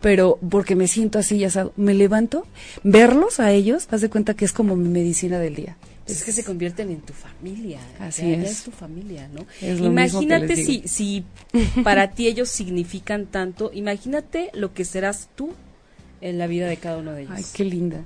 Pero 0.00 0.38
porque 0.48 0.76
me 0.76 0.88
siento 0.88 1.18
así, 1.18 1.38
ya 1.38 1.50
sabes, 1.50 1.72
me 1.76 1.92
levanto, 1.92 2.46
verlos 2.82 3.38
a 3.38 3.52
ellos, 3.52 3.86
haz 3.90 4.00
de 4.00 4.08
cuenta 4.08 4.32
que 4.32 4.46
es 4.46 4.54
como 4.54 4.76
mi 4.76 4.88
medicina 4.88 5.38
del 5.38 5.56
día. 5.56 5.76
Es 6.10 6.24
que 6.24 6.32
se 6.32 6.44
convierten 6.44 6.90
en 6.90 7.00
tu 7.00 7.12
familia. 7.12 7.80
Así 7.98 8.32
es. 8.32 8.50
es 8.50 8.62
tu 8.64 8.70
familia, 8.70 9.28
¿no? 9.28 9.46
imagínate 9.60 10.56
si, 10.56 10.82
si 10.86 11.24
para 11.84 12.10
ti 12.10 12.26
ellos 12.26 12.48
significan 12.48 13.26
tanto, 13.26 13.70
imagínate 13.72 14.50
lo 14.54 14.72
que 14.74 14.84
serás 14.84 15.28
tú 15.34 15.54
en 16.20 16.38
la 16.38 16.46
vida 16.46 16.66
de 16.66 16.76
cada 16.76 16.98
uno 16.98 17.12
de 17.12 17.22
ellos. 17.22 17.34
Ay, 17.36 17.44
qué 17.52 17.64
linda. 17.64 18.04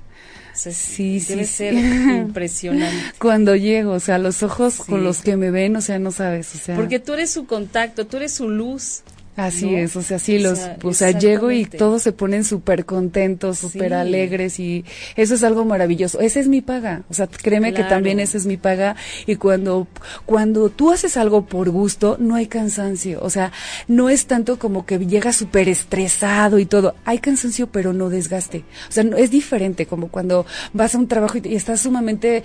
sí, 0.53 1.19
debe 1.19 1.45
ser 1.45 1.73
impresionante. 1.73 2.95
Cuando 3.19 3.55
llego, 3.55 3.91
o 3.91 3.99
sea, 3.99 4.17
los 4.17 4.43
ojos 4.43 4.77
con 4.77 5.03
los 5.03 5.21
que 5.21 5.35
me 5.37 5.51
ven, 5.51 5.75
o 5.75 5.81
sea, 5.81 5.99
no 5.99 6.11
sabes, 6.11 6.55
o 6.55 6.57
sea. 6.57 6.75
Porque 6.75 6.99
tú 6.99 7.13
eres 7.13 7.31
su 7.31 7.45
contacto, 7.45 8.07
tú 8.07 8.17
eres 8.17 8.33
su 8.33 8.49
luz. 8.49 9.03
Así 9.35 9.75
es, 9.75 9.97
o 9.97 10.01
sea, 10.01 10.17
sí, 10.17 10.39
los, 10.39 10.61
o 10.81 10.93
sea, 10.93 11.11
llego 11.11 11.51
y 11.51 11.65
todos 11.65 12.03
se 12.03 12.13
ponen 12.13 12.45
súper 12.45 12.85
contentos, 12.85 13.59
súper 13.59 13.93
alegres 13.93 14.59
y 14.61 14.85
eso 15.17 15.35
es 15.35 15.43
algo 15.43 15.65
maravilloso. 15.65 16.21
Esa 16.21 16.39
es 16.39 16.47
mi 16.47 16.61
paga, 16.61 17.03
o 17.09 17.13
sea, 17.13 17.27
créeme 17.27 17.73
que 17.73 17.83
también 17.83 18.21
esa 18.21 18.37
es 18.37 18.45
mi 18.45 18.55
paga 18.55 18.95
y 19.25 19.35
cuando, 19.35 19.87
cuando 20.25 20.69
tú 20.69 20.91
haces 20.91 21.17
algo 21.17 21.45
por 21.45 21.69
gusto, 21.69 22.15
no 22.17 22.35
hay 22.35 22.47
cansancio, 22.47 23.19
o 23.21 23.29
sea, 23.29 23.51
no 23.89 24.09
es 24.09 24.25
tanto 24.25 24.57
como 24.57 24.85
que 24.85 24.99
llegas 24.99 25.35
súper 25.35 25.67
estresado 25.67 26.57
y 26.57 26.65
todo, 26.65 26.95
hay 27.03 27.19
cansancio 27.19 27.67
pero 27.67 27.91
no 27.91 28.09
desgaste, 28.09 28.63
o 28.87 28.91
sea, 28.91 29.03
no, 29.03 29.17
es 29.17 29.31
diferente 29.31 29.85
como 29.85 30.07
cuando 30.07 30.45
vas 30.71 30.95
a 30.95 30.97
un 30.97 31.09
trabajo 31.09 31.39
y, 31.39 31.49
y 31.49 31.55
estás 31.55 31.81
sumamente 31.81 32.43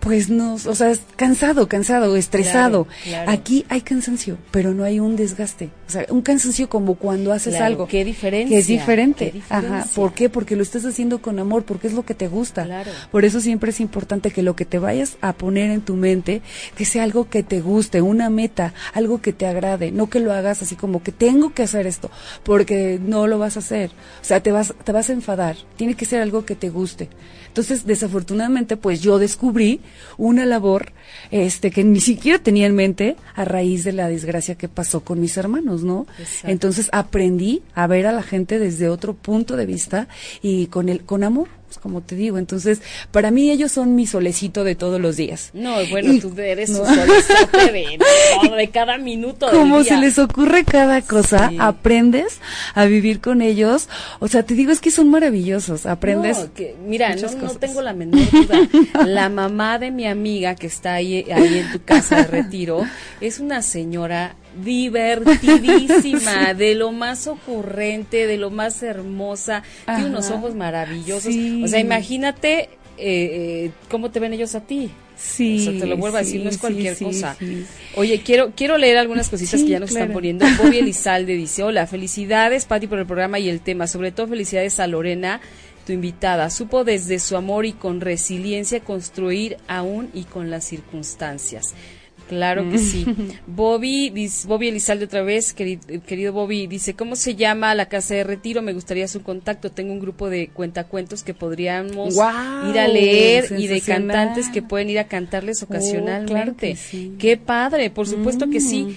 pues 0.00 0.28
no, 0.28 0.54
o 0.54 0.74
sea, 0.74 0.92
cansado, 1.16 1.68
cansado, 1.68 2.16
estresado. 2.16 2.86
Aquí 3.26 3.64
hay 3.68 3.80
cansancio, 3.80 4.38
pero 4.50 4.74
no 4.74 4.84
hay 4.84 5.00
un 5.00 5.16
desgaste. 5.16 5.70
O 5.86 5.90
sea, 5.90 6.06
un 6.10 6.22
cansancio 6.22 6.68
como 6.68 6.96
cuando 6.96 7.32
haces 7.32 7.56
algo. 7.56 7.86
Qué 7.86 8.04
diferencia. 8.04 8.54
Que 8.54 8.58
es 8.58 8.66
diferente. 8.66 9.34
Ajá. 9.48 9.86
¿Por 9.94 10.12
qué? 10.12 10.28
Porque 10.28 10.56
lo 10.56 10.62
estás 10.62 10.84
haciendo 10.84 11.22
con 11.22 11.38
amor, 11.38 11.64
porque 11.64 11.86
es 11.86 11.92
lo 11.92 12.04
que 12.04 12.14
te 12.14 12.28
gusta. 12.28 12.64
Claro. 12.64 12.90
Por 13.10 13.24
eso 13.24 13.40
siempre 13.40 13.70
es 13.70 13.80
importante 13.80 14.30
que 14.30 14.42
lo 14.42 14.56
que 14.56 14.64
te 14.64 14.78
vayas 14.78 15.16
a 15.20 15.32
poner 15.32 15.70
en 15.70 15.80
tu 15.80 15.94
mente, 15.94 16.42
que 16.76 16.84
sea 16.84 17.02
algo 17.02 17.28
que 17.28 17.42
te 17.42 17.60
guste, 17.60 18.02
una 18.02 18.30
meta, 18.30 18.74
algo 18.94 19.20
que 19.20 19.32
te 19.32 19.46
agrade, 19.46 19.92
no 19.92 20.10
que 20.10 20.20
lo 20.20 20.32
hagas 20.32 20.62
así 20.62 20.76
como 20.76 21.02
que 21.02 21.12
tengo 21.12 21.54
que 21.54 21.62
hacer 21.62 21.86
esto, 21.86 22.10
porque 22.42 23.00
no 23.02 23.26
lo 23.26 23.38
vas 23.38 23.56
a 23.56 23.60
hacer. 23.60 23.90
O 24.20 24.24
sea, 24.24 24.42
te 24.42 24.52
vas, 24.52 24.74
te 24.84 24.92
vas 24.92 25.10
a 25.10 25.12
enfadar. 25.12 25.56
Tiene 25.76 25.94
que 25.94 26.04
ser 26.04 26.20
algo 26.20 26.44
que 26.44 26.54
te 26.56 26.68
guste. 26.68 27.08
Entonces, 27.56 27.86
desafortunadamente, 27.86 28.76
pues 28.76 29.00
yo 29.00 29.18
descubrí 29.18 29.80
una 30.16 30.46
labor 30.46 30.92
este 31.30 31.70
que 31.70 31.84
ni 31.84 32.00
siquiera 32.00 32.38
tenía 32.38 32.66
en 32.66 32.74
mente 32.74 33.16
a 33.34 33.44
raíz 33.44 33.84
de 33.84 33.92
la 33.92 34.08
desgracia 34.08 34.56
que 34.56 34.68
pasó 34.68 35.00
con 35.00 35.20
mis 35.20 35.36
hermanos, 35.36 35.82
¿no? 35.82 36.06
Entonces 36.44 36.88
aprendí 36.92 37.62
a 37.74 37.86
ver 37.86 38.06
a 38.06 38.12
la 38.12 38.22
gente 38.22 38.58
desde 38.58 38.88
otro 38.88 39.14
punto 39.14 39.56
de 39.56 39.66
vista 39.66 40.08
y 40.42 40.66
con 40.66 40.88
el 40.88 41.04
con 41.04 41.24
amor. 41.24 41.48
Pues, 41.66 41.78
como 41.78 42.00
te 42.00 42.14
digo. 42.14 42.38
Entonces, 42.38 42.80
para 43.10 43.30
mí 43.30 43.50
ellos 43.50 43.72
son 43.72 43.94
mi 43.94 44.06
solecito 44.06 44.64
de 44.64 44.74
todos 44.74 45.00
los 45.00 45.16
días. 45.16 45.50
No, 45.52 45.76
bueno, 45.90 46.20
tú 46.20 46.32
eres 46.40 46.70
un 46.70 46.86
solecito 46.86 48.54
de, 48.56 48.70
cada 48.70 48.98
minuto. 48.98 49.48
Como 49.50 49.82
se 49.82 49.96
les 49.96 50.18
ocurre 50.18 50.64
cada 50.64 51.02
cosa, 51.02 51.50
aprendes 51.58 52.38
a 52.74 52.84
vivir 52.84 53.20
con 53.20 53.42
ellos. 53.42 53.88
O 54.20 54.28
sea, 54.28 54.44
te 54.44 54.54
digo, 54.54 54.70
es 54.70 54.80
que 54.80 54.90
son 54.90 55.10
maravillosos. 55.10 55.86
Aprendes. 55.86 56.38
No, 56.38 56.54
que, 56.54 56.76
mira, 56.86 57.14
no, 57.16 57.30
no, 57.32 57.54
tengo 57.56 57.82
la 57.82 57.92
menor 57.92 58.20
duda. 58.30 58.68
la 59.06 59.28
mamá 59.28 59.78
de 59.78 59.90
mi 59.90 60.06
amiga 60.06 60.54
que 60.54 60.68
está 60.68 60.94
ahí, 60.94 61.26
ahí 61.32 61.58
en 61.58 61.72
tu 61.72 61.82
casa 61.82 62.16
de 62.16 62.26
retiro 62.28 62.84
es 63.20 63.40
una 63.40 63.62
señora 63.62 64.36
divertidísima, 64.64 66.54
de 66.58 66.74
lo 66.74 66.92
más 66.92 67.26
ocurrente, 67.26 68.26
de 68.26 68.36
lo 68.38 68.50
más 68.50 68.82
hermosa, 68.82 69.62
tiene 69.84 70.06
unos 70.06 70.30
ojos 70.30 70.54
maravillosos. 70.54 71.34
O 71.64 71.68
sea, 71.68 71.80
imagínate 71.80 72.68
eh, 72.98 73.68
eh, 73.68 73.70
cómo 73.90 74.10
te 74.10 74.20
ven 74.20 74.32
ellos 74.32 74.54
a 74.54 74.60
ti. 74.60 74.90
Sí. 75.16 75.66
O 75.68 75.80
te 75.80 75.86
lo 75.86 75.96
vuelvo 75.96 76.18
a 76.18 76.20
decir, 76.20 76.42
no 76.42 76.50
es 76.50 76.58
cualquier 76.58 76.96
cosa. 76.98 77.36
Oye, 77.94 78.20
quiero 78.22 78.52
quiero 78.54 78.76
leer 78.76 78.98
algunas 78.98 79.28
cositas 79.28 79.62
que 79.62 79.68
ya 79.68 79.80
nos 79.80 79.90
están 79.90 80.12
poniendo. 80.12 80.46
Bobby 80.62 80.78
Elizalde 80.78 81.34
dice, 81.34 81.62
hola, 81.62 81.86
felicidades, 81.86 82.66
Pati, 82.66 82.86
por 82.86 82.98
el 82.98 83.06
programa 83.06 83.38
y 83.38 83.48
el 83.48 83.60
tema. 83.60 83.86
Sobre 83.86 84.12
todo, 84.12 84.28
felicidades 84.28 84.78
a 84.78 84.86
Lorena, 84.86 85.40
tu 85.86 85.92
invitada. 85.92 86.50
Supo 86.50 86.84
desde 86.84 87.18
su 87.18 87.36
amor 87.36 87.64
y 87.64 87.72
con 87.72 88.02
resiliencia 88.02 88.80
construir 88.80 89.56
aún 89.68 90.10
y 90.12 90.24
con 90.24 90.50
las 90.50 90.64
circunstancias. 90.64 91.74
Claro 92.28 92.68
que 92.70 92.78
sí. 92.78 93.06
Bobby, 93.46 94.12
Bobby 94.46 94.68
Elizalde 94.68 95.04
otra 95.04 95.22
vez, 95.22 95.54
querido, 95.54 96.32
Bobby, 96.32 96.66
dice, 96.66 96.94
¿cómo 96.94 97.16
se 97.16 97.36
llama 97.36 97.74
la 97.74 97.86
casa 97.86 98.14
de 98.14 98.24
retiro? 98.24 98.62
Me 98.62 98.72
gustaría 98.72 99.06
su 99.08 99.22
contacto. 99.22 99.70
Tengo 99.70 99.92
un 99.92 100.00
grupo 100.00 100.28
de 100.28 100.48
cuentacuentos 100.48 101.22
que 101.22 101.34
podríamos 101.34 102.14
ir 102.14 102.78
a 102.78 102.88
leer 102.88 103.54
y 103.56 103.66
de 103.68 103.80
cantantes 103.80 104.48
que 104.48 104.62
pueden 104.62 104.90
ir 104.90 104.98
a 104.98 105.04
cantarles 105.04 105.62
oh, 105.62 105.66
ocasionalmente. 105.66 106.76
Qué 107.18 107.36
padre, 107.36 107.90
por 107.90 108.08
supuesto 108.08 108.50
que 108.50 108.60
sí. 108.60 108.82
Mm. 108.82 108.96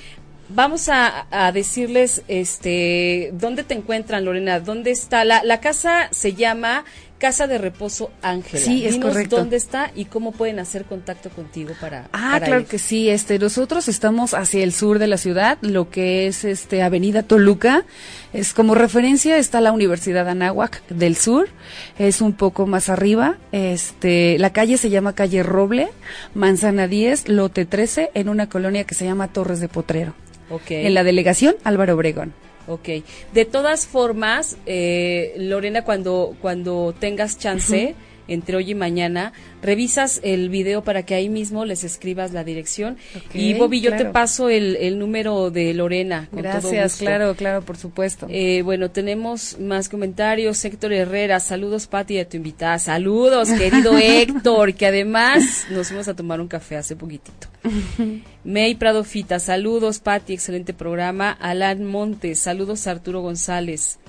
Vamos 0.51 0.89
a, 0.89 1.51
decirles, 1.53 2.23
este, 2.27 3.29
¿dónde 3.33 3.63
te 3.63 3.75
encuentran, 3.75 4.25
Lorena? 4.25 4.59
¿Dónde 4.59 4.89
está? 4.89 5.23
La, 5.23 5.43
la 5.43 5.59
casa 5.59 6.09
se 6.11 6.33
llama 6.33 6.85
Casa 7.19 7.47
de 7.47 7.57
Reposo 7.57 8.11
Ángela. 8.21 8.63
Sí, 8.63 8.85
es 8.85 8.97
correcto. 8.97 9.37
dónde 9.37 9.57
está 9.57 9.91
y 9.93 10.05
cómo 10.05 10.31
pueden 10.31 10.57
hacer 10.57 10.85
contacto 10.85 11.29
contigo 11.29 11.73
para 11.79 12.07
Ah, 12.13 12.39
claro 12.43 12.65
que 12.65 12.79
sí. 12.79 13.09
Este, 13.09 13.37
nosotros 13.37 13.89
estamos 13.89 14.33
hacia 14.33 14.63
el 14.63 14.73
sur 14.73 14.99
de 14.99 15.07
la 15.07 15.17
ciudad, 15.17 15.57
lo 15.61 15.89
que 15.89 16.27
es 16.27 16.45
este 16.45 16.81
Avenida 16.81 17.23
Toluca. 17.23 17.85
Es 18.31 18.53
como 18.53 18.73
referencia 18.73 19.37
está 19.37 19.59
la 19.59 19.73
Universidad 19.73 20.29
Anáhuac 20.29 20.81
del 20.87 21.17
Sur, 21.17 21.49
es 21.97 22.21
un 22.21 22.33
poco 22.33 22.65
más 22.65 22.87
arriba. 22.87 23.37
Este, 23.51 24.37
la 24.39 24.53
calle 24.53 24.77
se 24.77 24.89
llama 24.89 25.13
Calle 25.13 25.43
Roble, 25.43 25.89
Manzana 26.33 26.87
10, 26.87 27.27
Lote 27.27 27.65
13, 27.65 28.11
en 28.13 28.29
una 28.29 28.47
colonia 28.47 28.85
que 28.85 28.95
se 28.95 29.05
llama 29.05 29.27
Torres 29.27 29.59
de 29.59 29.67
Potrero. 29.67 30.13
Okay. 30.49 30.87
En 30.87 30.93
la 30.93 31.03
delegación 31.03 31.55
Álvaro 31.63 31.95
Obregón. 31.95 32.33
Ok. 32.69 32.87
De 33.33 33.45
todas 33.45 33.87
formas, 33.87 34.57
eh, 34.67 35.33
Lorena, 35.37 35.83
cuando, 35.83 36.35
cuando 36.39 36.93
tengas 36.99 37.39
chance, 37.39 37.95
entre 38.29 38.55
hoy 38.55 38.71
y 38.71 38.75
mañana, 38.75 39.33
revisas 39.61 40.21
el 40.23 40.49
video 40.49 40.83
para 40.83 41.03
que 41.03 41.15
ahí 41.15 41.29
mismo 41.29 41.65
les 41.65 41.83
escribas 41.83 42.31
la 42.31 42.43
dirección. 42.43 42.97
y 43.33 43.53
Bobby, 43.55 43.81
yo 43.81 43.95
te 43.95 44.05
paso 44.05 44.49
el, 44.49 44.75
el, 44.77 44.99
número 44.99 45.51
de 45.51 45.73
Lorena. 45.73 46.27
Con 46.31 46.41
Gracias, 46.41 46.97
claro, 46.97 47.35
claro, 47.35 47.61
por 47.63 47.77
supuesto. 47.77 48.27
Eh, 48.29 48.61
bueno, 48.63 48.91
tenemos 48.91 49.59
más 49.59 49.89
comentarios. 49.89 50.63
Héctor 50.63 50.93
Herrera, 50.93 51.39
saludos 51.39 51.87
Pati 51.87 52.19
a 52.19 52.29
tu 52.29 52.37
invitada. 52.37 52.79
Saludos, 52.79 53.49
querido 53.51 53.97
Héctor, 54.01 54.73
que 54.75 54.85
además 54.85 55.65
nos 55.69 55.87
fuimos 55.87 56.07
a 56.07 56.15
tomar 56.15 56.39
un 56.39 56.47
café 56.47 56.77
hace 56.77 56.95
poquitito. 56.95 57.47
May 58.43 58.75
Prado 58.75 59.03
Fita, 59.03 59.39
saludos 59.39 59.99
Pati, 59.99 60.33
excelente 60.33 60.73
programa. 60.73 61.31
Alan 61.31 61.83
Montes, 61.85 62.39
saludos 62.39 62.87
Arturo 62.87 63.21
González. 63.21 63.99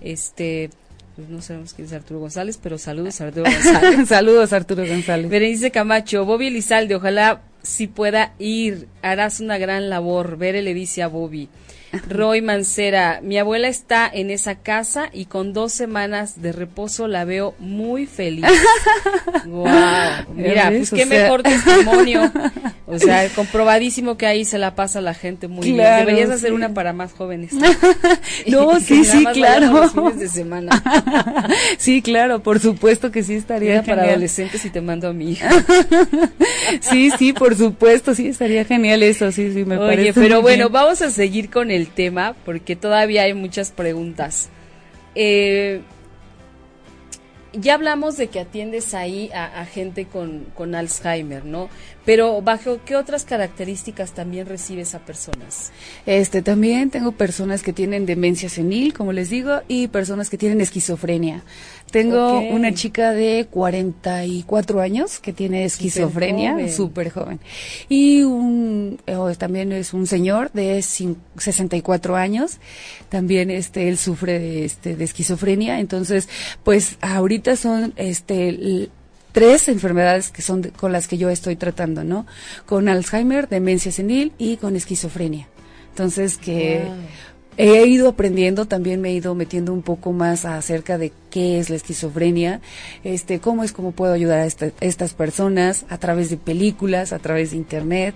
Este, 0.00 0.70
pues 1.18 1.30
no 1.30 1.42
sabemos 1.42 1.74
quién 1.74 1.88
es 1.88 1.92
Arturo 1.92 2.20
González, 2.20 2.60
pero 2.62 2.78
saludos 2.78 3.20
Arturo 3.20 3.50
González. 3.50 4.06
saludos 4.08 4.52
Arturo 4.52 4.86
González. 4.88 5.28
Berenice 5.28 5.72
Camacho, 5.72 6.24
Bobby 6.24 6.46
Elizalde, 6.46 6.94
ojalá 6.94 7.42
si 7.60 7.88
pueda 7.88 8.34
ir, 8.38 8.86
harás 9.02 9.40
una 9.40 9.58
gran 9.58 9.90
labor. 9.90 10.36
Bere 10.38 10.62
le 10.62 10.74
dice 10.74 11.02
a 11.02 11.08
Bobby. 11.08 11.48
Roy 12.08 12.42
Mancera, 12.42 13.20
mi 13.22 13.38
abuela 13.38 13.68
está 13.68 14.08
en 14.12 14.30
esa 14.30 14.56
casa 14.56 15.10
y 15.12 15.26
con 15.26 15.52
dos 15.52 15.72
semanas 15.72 16.42
de 16.42 16.52
reposo 16.52 17.08
la 17.08 17.24
veo 17.24 17.54
muy 17.58 18.06
feliz. 18.06 18.44
wow. 19.46 19.68
Mira, 20.34 20.70
pues 20.70 20.90
qué 20.90 21.06
mejor 21.06 21.42
testimonio. 21.42 22.30
O 22.86 22.98
sea, 22.98 23.28
comprobadísimo 23.30 24.16
que 24.16 24.26
ahí 24.26 24.44
se 24.44 24.58
la 24.58 24.74
pasa 24.74 25.00
la 25.00 25.14
gente 25.14 25.48
muy 25.48 25.72
bien. 25.72 25.96
Deberías 25.98 26.30
hacer 26.30 26.52
una 26.52 26.74
para 26.74 26.92
más 26.92 27.12
jóvenes. 27.12 27.52
no, 28.46 28.80
sí, 28.80 29.04
sí, 29.04 29.24
claro. 29.32 29.88
fines 29.88 30.18
de 30.18 30.28
semana. 30.28 30.82
sí, 31.78 32.02
claro, 32.02 32.42
por 32.42 32.60
supuesto 32.60 33.10
que 33.10 33.22
sí 33.22 33.34
estaría 33.34 33.82
para 33.82 34.04
adolescentes 34.04 34.64
y 34.64 34.70
te 34.70 34.80
mando 34.80 35.08
a 35.08 35.12
mi 35.12 35.32
hija. 35.32 35.50
sí, 36.80 37.10
sí, 37.18 37.32
por 37.32 37.56
supuesto, 37.56 38.14
sí 38.14 38.28
estaría 38.28 38.64
genial 38.64 39.02
eso, 39.02 39.30
sí, 39.32 39.52
sí, 39.52 39.64
me 39.64 39.78
Oye, 39.78 40.12
pero 40.12 40.42
bueno, 40.42 40.68
vamos 40.70 41.02
a 41.02 41.10
seguir 41.10 41.50
con 41.50 41.70
el 41.70 41.77
el 41.78 41.88
tema 41.88 42.34
porque 42.44 42.76
todavía 42.76 43.22
hay 43.22 43.34
muchas 43.34 43.70
preguntas. 43.70 44.48
Eh, 45.14 45.80
ya 47.52 47.74
hablamos 47.74 48.16
de 48.16 48.28
que 48.28 48.40
atiendes 48.40 48.94
ahí 48.94 49.30
a, 49.32 49.64
gente 49.64 50.06
con, 50.06 50.46
con, 50.54 50.74
Alzheimer, 50.74 51.44
¿no? 51.44 51.68
Pero 52.04 52.40
bajo 52.40 52.80
qué 52.84 52.96
otras 52.96 53.24
características 53.24 54.12
también 54.12 54.46
recibes 54.46 54.94
a 54.94 55.00
personas? 55.00 55.72
Este, 56.06 56.40
también 56.42 56.90
tengo 56.90 57.12
personas 57.12 57.62
que 57.62 57.72
tienen 57.72 58.06
demencia 58.06 58.48
senil, 58.48 58.94
como 58.94 59.12
les 59.12 59.30
digo, 59.30 59.60
y 59.68 59.88
personas 59.88 60.30
que 60.30 60.38
tienen 60.38 60.60
esquizofrenia. 60.60 61.42
Tengo 61.90 62.40
una 62.40 62.74
chica 62.74 63.12
de 63.12 63.46
44 63.50 64.80
años 64.80 65.18
que 65.20 65.32
tiene 65.32 65.64
esquizofrenia, 65.64 66.68
súper 66.68 67.10
joven. 67.10 67.40
Y 67.88 68.22
un, 68.22 68.98
oh, 69.06 69.32
también 69.34 69.72
es 69.72 69.94
un 69.94 70.06
señor 70.06 70.50
de 70.52 70.82
64 70.82 72.16
años, 72.16 72.58
también 73.08 73.50
este, 73.50 73.88
él 73.88 73.96
sufre 73.96 74.38
de, 74.38 74.64
este, 74.66 74.96
de 74.96 75.04
esquizofrenia. 75.04 75.80
Entonces, 75.80 76.28
pues 76.62 76.98
ahorita 77.00 77.37
son 77.56 77.92
este, 77.96 78.88
tres 79.32 79.68
enfermedades 79.68 80.30
que 80.30 80.42
son 80.42 80.62
con 80.76 80.92
las 80.92 81.08
que 81.08 81.18
yo 81.18 81.30
estoy 81.30 81.56
tratando, 81.56 82.04
¿no? 82.04 82.26
Con 82.66 82.88
Alzheimer, 82.88 83.48
demencia 83.48 83.92
senil 83.92 84.32
y 84.38 84.56
con 84.56 84.76
esquizofrenia. 84.76 85.48
Entonces, 85.90 86.38
que 86.38 86.82
he 87.56 87.86
ido 87.86 88.08
aprendiendo, 88.08 88.66
también 88.66 89.00
me 89.00 89.10
he 89.10 89.14
ido 89.14 89.34
metiendo 89.34 89.72
un 89.72 89.82
poco 89.82 90.12
más 90.12 90.44
acerca 90.44 90.96
de 90.96 91.12
qué 91.30 91.58
es 91.58 91.70
la 91.70 91.76
esquizofrenia, 91.76 92.60
este, 93.04 93.40
cómo 93.40 93.64
es 93.64 93.72
cómo 93.72 93.92
puedo 93.92 94.12
ayudar 94.12 94.40
a 94.40 94.46
estas 94.80 95.14
personas 95.14 95.84
a 95.88 95.98
través 95.98 96.30
de 96.30 96.36
películas, 96.36 97.12
a 97.12 97.18
través 97.18 97.50
de 97.50 97.56
internet, 97.56 98.14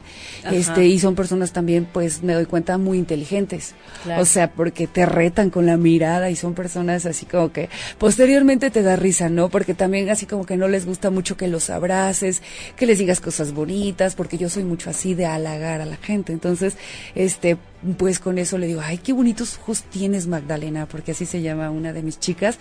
este, 0.51 0.87
y 0.87 0.98
son 0.98 1.14
personas 1.14 1.53
también, 1.53 1.87
pues 1.90 2.22
me 2.22 2.35
doy 2.35 2.46
cuenta, 2.46 2.79
muy 2.79 2.98
inteligentes. 2.98 3.75
O 4.18 4.25
sea, 4.25 4.51
porque 4.51 4.87
te 4.87 5.07
retan 5.07 5.51
con 5.51 5.66
la 5.66 5.77
mirada 5.77 6.31
y 6.31 6.37
son 6.37 6.55
personas 6.55 7.07
así 7.07 7.27
como 7.27 7.53
que 7.53 7.68
posteriormente 7.98 8.70
te 8.70 8.83
da 8.83 8.96
risa, 8.96 9.29
¿no? 9.29 9.48
Porque 9.48 9.75
también 9.75 10.11
así 10.11 10.27
como 10.27 10.46
que 10.46 10.57
no 10.57 10.68
les 10.68 10.87
gusta 10.87 11.11
mucho 11.11 11.37
que 11.37 11.48
los 11.48 11.70
abraces, 11.70 12.42
que 12.77 12.87
les 12.87 12.98
digas 12.98 13.20
cosas 13.20 13.53
bonitas, 13.53 14.14
porque 14.14 14.38
yo 14.38 14.48
soy 14.48 14.64
mucho 14.64 14.90
así 14.90 15.14
de 15.14 15.27
halagar 15.27 15.81
a 15.81 15.87
la 15.87 15.96
gente. 15.96 16.33
Entonces, 16.33 16.77
este, 17.14 17.57
pues 17.98 18.18
con 18.18 18.38
eso 18.38 18.59
le 18.59 18.66
digo, 18.66 18.81
ay, 18.83 18.98
qué 18.98 19.12
bonitos 19.12 19.59
ojos 19.59 19.83
tienes, 19.83 20.27
Magdalena, 20.27 20.87
porque 20.87 21.12
así 21.12 21.27
se 21.27 21.42
llama 21.42 21.70
una 21.70 21.92
de 21.92 22.03
mis 22.03 22.20
chicas. 22.20 22.59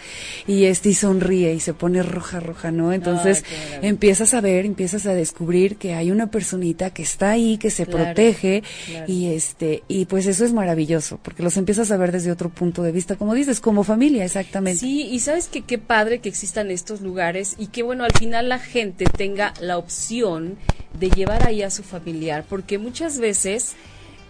Y 0.47 0.65
este 0.65 0.89
y 0.89 0.93
sonríe 0.93 1.53
y 1.53 1.59
se 1.59 1.73
pone 1.73 2.03
roja, 2.03 2.39
roja, 2.39 2.71
¿no? 2.71 2.93
Entonces 2.93 3.43
empiezas 3.81 4.33
a 4.33 4.41
ver, 4.41 4.65
empiezas 4.65 5.05
a 5.05 5.13
descubrir 5.13 5.77
que 5.77 5.93
hay 5.93 6.11
una 6.11 6.31
personita 6.31 6.89
que 6.91 7.03
está 7.03 7.31
ahí, 7.31 7.57
que 7.57 7.69
se 7.69 7.85
protege 7.85 8.63
y 9.07 9.27
este 9.27 9.83
y 9.87 10.05
pues 10.05 10.25
eso 10.25 10.45
es 10.45 10.53
maravilloso 10.53 11.19
porque 11.21 11.43
los 11.43 11.57
empiezas 11.57 11.91
a 11.91 11.97
ver 11.97 12.11
desde 12.11 12.31
otro 12.31 12.49
punto 12.49 12.83
de 12.83 12.91
vista, 12.91 13.15
como 13.15 13.33
dices, 13.33 13.59
como 13.59 13.83
familia, 13.83 14.25
exactamente. 14.25 14.79
Sí, 14.79 15.07
y 15.07 15.19
sabes 15.19 15.47
que 15.47 15.61
qué 15.61 15.77
padre 15.77 16.19
que 16.19 16.29
existan 16.29 16.71
estos 16.71 17.01
lugares 17.01 17.55
y 17.57 17.67
que 17.67 17.83
bueno, 17.83 18.03
al 18.03 18.13
final 18.13 18.49
la 18.49 18.59
gente 18.59 19.05
tenga 19.05 19.53
la 19.59 19.77
opción 19.77 20.57
de 20.99 21.09
llevar 21.09 21.47
ahí 21.47 21.61
a 21.63 21.69
su 21.69 21.83
familiar, 21.83 22.45
porque 22.47 22.77
muchas 22.77 23.19
veces 23.19 23.75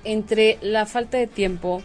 entre 0.04 0.58
la 0.62 0.86
falta 0.86 1.18
de 1.18 1.28
tiempo, 1.28 1.84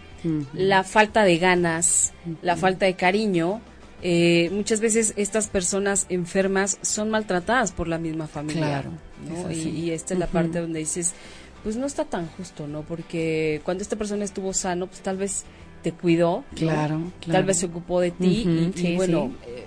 la 0.53 0.83
falta 0.83 1.23
de 1.23 1.39
ganas, 1.39 2.12
la 2.43 2.57
falta 2.57 2.87
de 2.87 2.95
cariño, 2.95 3.61
eh, 4.03 4.51
muchas 4.53 4.81
veces 4.81 5.15
estas 5.17 5.49
personas 5.49 6.07
enfermas 6.09 6.79
son 6.83 7.11
maltratadas 7.11 7.73
por 7.73 7.89
la 7.89 7.99
misma 7.99 8.27
familia. 8.27 8.85
¿no? 9.27 9.51
y, 9.51 9.91
esta 9.91 10.15
es 10.15 10.21
la 10.21 10.27
parte 10.27 10.61
donde 10.61 10.81
dices, 10.81 11.15
pues 11.63 11.77
no 11.77 11.87
está 11.87 12.05
tan 12.05 12.29
justo, 12.29 12.67
¿no? 12.67 12.83
Porque 12.83 13.61
cuando 13.65 13.83
esta 13.83 13.97
persona 13.97 14.25
estuvo 14.25 14.53
sano, 14.53 14.87
pues 14.87 15.01
tal 15.01 15.17
vez 15.17 15.45
te 15.83 15.93
cuidó, 15.93 16.45
claro, 16.55 17.01
tal 17.27 17.45
vez 17.45 17.59
se 17.59 17.67
ocupó 17.67 18.01
de 18.01 18.11
ti 18.11 18.73
y, 18.77 18.97
bueno, 18.97 19.33
eh, 19.47 19.65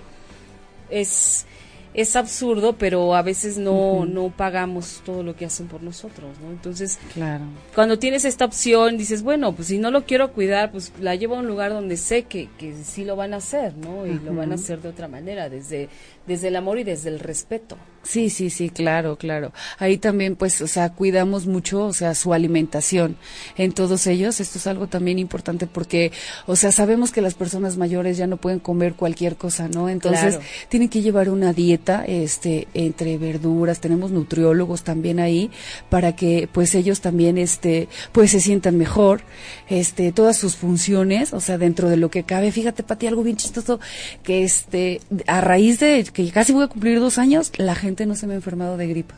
es 0.90 1.46
es 1.94 2.16
absurdo, 2.16 2.76
pero 2.76 3.14
a 3.14 3.22
veces 3.22 3.58
no, 3.58 4.06
no 4.06 4.30
pagamos 4.30 5.02
todo 5.04 5.22
lo 5.22 5.34
que 5.34 5.44
hacen 5.44 5.66
por 5.66 5.82
nosotros, 5.82 6.38
¿no? 6.40 6.50
Entonces, 6.50 6.98
claro. 7.14 7.44
cuando 7.74 7.98
tienes 7.98 8.24
esta 8.24 8.44
opción, 8.44 8.96
dices, 8.96 9.22
bueno, 9.22 9.52
pues 9.52 9.68
si 9.68 9.78
no 9.78 9.90
lo 9.90 10.04
quiero 10.04 10.32
cuidar, 10.32 10.70
pues 10.70 10.92
la 11.00 11.14
llevo 11.14 11.36
a 11.36 11.40
un 11.40 11.46
lugar 11.46 11.72
donde 11.72 11.96
sé 11.96 12.24
que, 12.24 12.48
que 12.58 12.74
sí 12.84 13.04
lo 13.04 13.16
van 13.16 13.34
a 13.34 13.38
hacer, 13.38 13.76
¿no? 13.76 14.06
Y 14.06 14.18
lo 14.20 14.34
van 14.34 14.52
a 14.52 14.54
hacer 14.54 14.80
de 14.80 14.88
otra 14.88 15.08
manera, 15.08 15.48
desde, 15.48 15.88
desde 16.26 16.48
el 16.48 16.56
amor 16.56 16.78
y 16.78 16.84
desde 16.84 17.08
el 17.08 17.18
respeto. 17.18 17.76
Sí, 18.02 18.30
sí, 18.30 18.48
sí, 18.48 18.70
claro, 18.70 19.16
claro. 19.16 19.52
Ahí 19.78 19.98
también, 19.98 20.34
pues, 20.34 20.62
o 20.62 20.66
sea, 20.66 20.90
cuidamos 20.90 21.46
mucho, 21.46 21.84
o 21.84 21.92
sea, 21.92 22.14
su 22.14 22.32
alimentación 22.32 23.16
en 23.56 23.72
todos 23.72 24.06
ellos. 24.06 24.40
Esto 24.40 24.58
es 24.58 24.66
algo 24.66 24.86
también 24.86 25.18
importante 25.18 25.66
porque, 25.66 26.10
o 26.46 26.56
sea, 26.56 26.72
sabemos 26.72 27.12
que 27.12 27.20
las 27.20 27.34
personas 27.34 27.76
mayores 27.76 28.16
ya 28.16 28.26
no 28.26 28.38
pueden 28.38 28.58
comer 28.58 28.94
cualquier 28.94 29.36
cosa, 29.36 29.68
¿no? 29.68 29.88
Entonces, 29.90 30.38
tienen 30.68 30.88
que 30.88 31.02
llevar 31.02 31.28
una 31.28 31.52
dieta, 31.52 31.79
este, 32.06 32.68
entre 32.74 33.18
verduras. 33.18 33.80
Tenemos 33.80 34.10
nutriólogos 34.10 34.82
también 34.82 35.20
ahí 35.20 35.50
para 35.88 36.14
que, 36.16 36.48
pues, 36.52 36.74
ellos 36.74 37.00
también, 37.00 37.38
este, 37.38 37.88
pues, 38.12 38.30
se 38.30 38.40
sientan 38.40 38.76
mejor, 38.76 39.22
este, 39.68 40.12
todas 40.12 40.36
sus 40.36 40.56
funciones, 40.56 41.32
o 41.32 41.40
sea, 41.40 41.58
dentro 41.58 41.88
de 41.88 41.96
lo 41.96 42.10
que 42.10 42.24
cabe. 42.24 42.52
Fíjate, 42.52 42.82
Pati, 42.82 43.06
algo 43.06 43.22
bien 43.22 43.36
chistoso 43.36 43.80
que, 44.22 44.44
este, 44.44 45.00
a 45.26 45.40
raíz 45.40 45.80
de 45.80 46.04
que 46.12 46.30
casi 46.30 46.52
voy 46.52 46.64
a 46.64 46.68
cumplir 46.68 47.00
dos 47.00 47.18
años, 47.18 47.52
la 47.56 47.74
gente 47.74 48.06
no 48.06 48.14
se 48.14 48.26
me 48.26 48.34
ha 48.34 48.36
enfermado 48.36 48.76
de 48.76 48.86
gripa. 48.86 49.16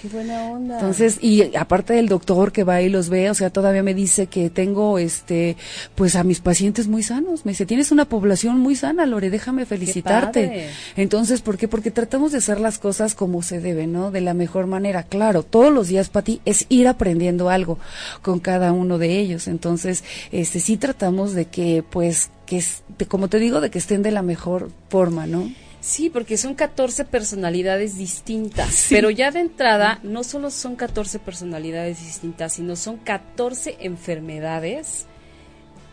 Qué 0.00 0.08
buena 0.08 0.44
onda. 0.44 0.76
Entonces, 0.76 1.18
y 1.20 1.56
aparte 1.56 1.94
del 1.94 2.06
doctor 2.08 2.52
que 2.52 2.62
va 2.62 2.80
y 2.80 2.88
los 2.88 3.08
ve, 3.08 3.30
o 3.30 3.34
sea, 3.34 3.50
todavía 3.50 3.82
me 3.82 3.94
dice 3.94 4.28
que 4.28 4.48
tengo, 4.48 4.98
este, 4.98 5.56
pues 5.96 6.14
a 6.14 6.22
mis 6.22 6.40
pacientes 6.40 6.86
muy 6.86 7.02
sanos. 7.02 7.44
Me 7.44 7.52
dice, 7.52 7.66
tienes 7.66 7.90
una 7.90 8.04
población 8.04 8.60
muy 8.60 8.76
sana, 8.76 9.06
Lore, 9.06 9.28
déjame 9.28 9.66
felicitarte. 9.66 10.68
Entonces, 10.96 11.40
¿por 11.40 11.58
qué? 11.58 11.66
Porque 11.66 11.90
tratamos 11.90 12.30
de 12.30 12.38
hacer 12.38 12.60
las 12.60 12.78
cosas 12.78 13.16
como 13.16 13.42
se 13.42 13.60
debe, 13.60 13.88
¿no? 13.88 14.12
De 14.12 14.20
la 14.20 14.34
mejor 14.34 14.68
manera. 14.68 15.02
Claro, 15.02 15.42
todos 15.42 15.72
los 15.72 15.88
días, 15.88 16.10
para 16.10 16.24
ti 16.24 16.40
es 16.44 16.66
ir 16.68 16.86
aprendiendo 16.86 17.50
algo 17.50 17.78
con 18.22 18.38
cada 18.38 18.72
uno 18.72 18.98
de 18.98 19.18
ellos. 19.18 19.48
Entonces, 19.48 20.04
este, 20.30 20.60
sí 20.60 20.76
tratamos 20.76 21.32
de 21.32 21.46
que, 21.46 21.82
pues, 21.88 22.30
que, 22.46 22.62
como 23.08 23.28
te 23.28 23.40
digo, 23.40 23.60
de 23.60 23.70
que 23.70 23.78
estén 23.78 24.02
de 24.02 24.12
la 24.12 24.22
mejor 24.22 24.70
forma, 24.88 25.26
¿no? 25.26 25.50
Sí, 25.80 26.10
porque 26.10 26.36
son 26.36 26.54
14 26.54 27.04
personalidades 27.04 27.96
distintas, 27.96 28.86
pero 28.90 29.10
ya 29.10 29.30
de 29.30 29.40
entrada 29.40 30.00
no 30.02 30.24
solo 30.24 30.50
son 30.50 30.76
14 30.76 31.18
personalidades 31.18 32.00
distintas, 32.00 32.54
sino 32.54 32.76
son 32.76 32.96
14 32.96 33.76
enfermedades 33.80 35.07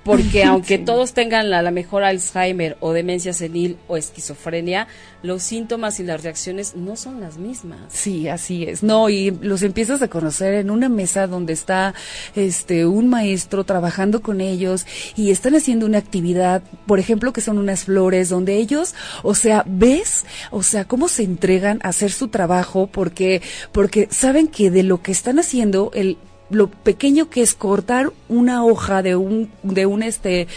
porque 0.05 0.43
aunque 0.45 0.77
todos 0.77 1.13
tengan 1.13 1.49
la, 1.49 1.61
la, 1.61 1.71
mejor 1.71 2.03
Alzheimer 2.03 2.77
o 2.79 2.93
demencia 2.93 3.33
senil 3.33 3.77
o 3.87 3.97
esquizofrenia, 3.97 4.87
los 5.23 5.43
síntomas 5.43 5.99
y 5.99 6.03
las 6.03 6.23
reacciones 6.23 6.75
no 6.75 6.95
son 6.95 7.19
las 7.19 7.37
mismas. 7.37 7.79
Sí, 7.89 8.29
así 8.29 8.63
es. 8.63 8.83
No, 8.83 9.09
y 9.09 9.31
los 9.31 9.63
empiezas 9.63 10.01
a 10.01 10.07
conocer 10.07 10.53
en 10.53 10.69
una 10.69 10.87
mesa 10.87 11.27
donde 11.27 11.53
está 11.53 11.95
este 12.35 12.85
un 12.85 13.09
maestro 13.09 13.63
trabajando 13.63 14.21
con 14.21 14.39
ellos 14.39 14.85
y 15.17 15.31
están 15.31 15.55
haciendo 15.55 15.87
una 15.87 15.97
actividad, 15.97 16.61
por 16.85 16.99
ejemplo, 16.99 17.33
que 17.33 17.41
son 17.41 17.57
unas 17.57 17.85
flores 17.85 18.29
donde 18.29 18.57
ellos, 18.57 18.93
o 19.23 19.33
sea, 19.33 19.63
ves, 19.65 20.25
o 20.51 20.61
sea, 20.61 20.85
cómo 20.85 21.07
se 21.07 21.23
entregan 21.23 21.79
a 21.81 21.89
hacer 21.89 22.11
su 22.11 22.27
trabajo 22.27 22.87
porque 22.87 23.41
porque 23.71 24.07
saben 24.11 24.47
que 24.47 24.69
de 24.69 24.83
lo 24.83 25.01
que 25.01 25.11
están 25.11 25.39
haciendo 25.39 25.89
el 25.95 26.17
lo 26.49 26.67
pequeño 26.69 27.29
que 27.29 27.41
es 27.41 27.53
cortar 27.55 28.11
una 28.29 28.63
hoja 28.65 29.01
de 29.01 29.15
un, 29.15 29.51
de 29.63 29.85
un 29.85 30.03
este 30.03 30.47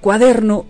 cuaderno, 0.00 0.66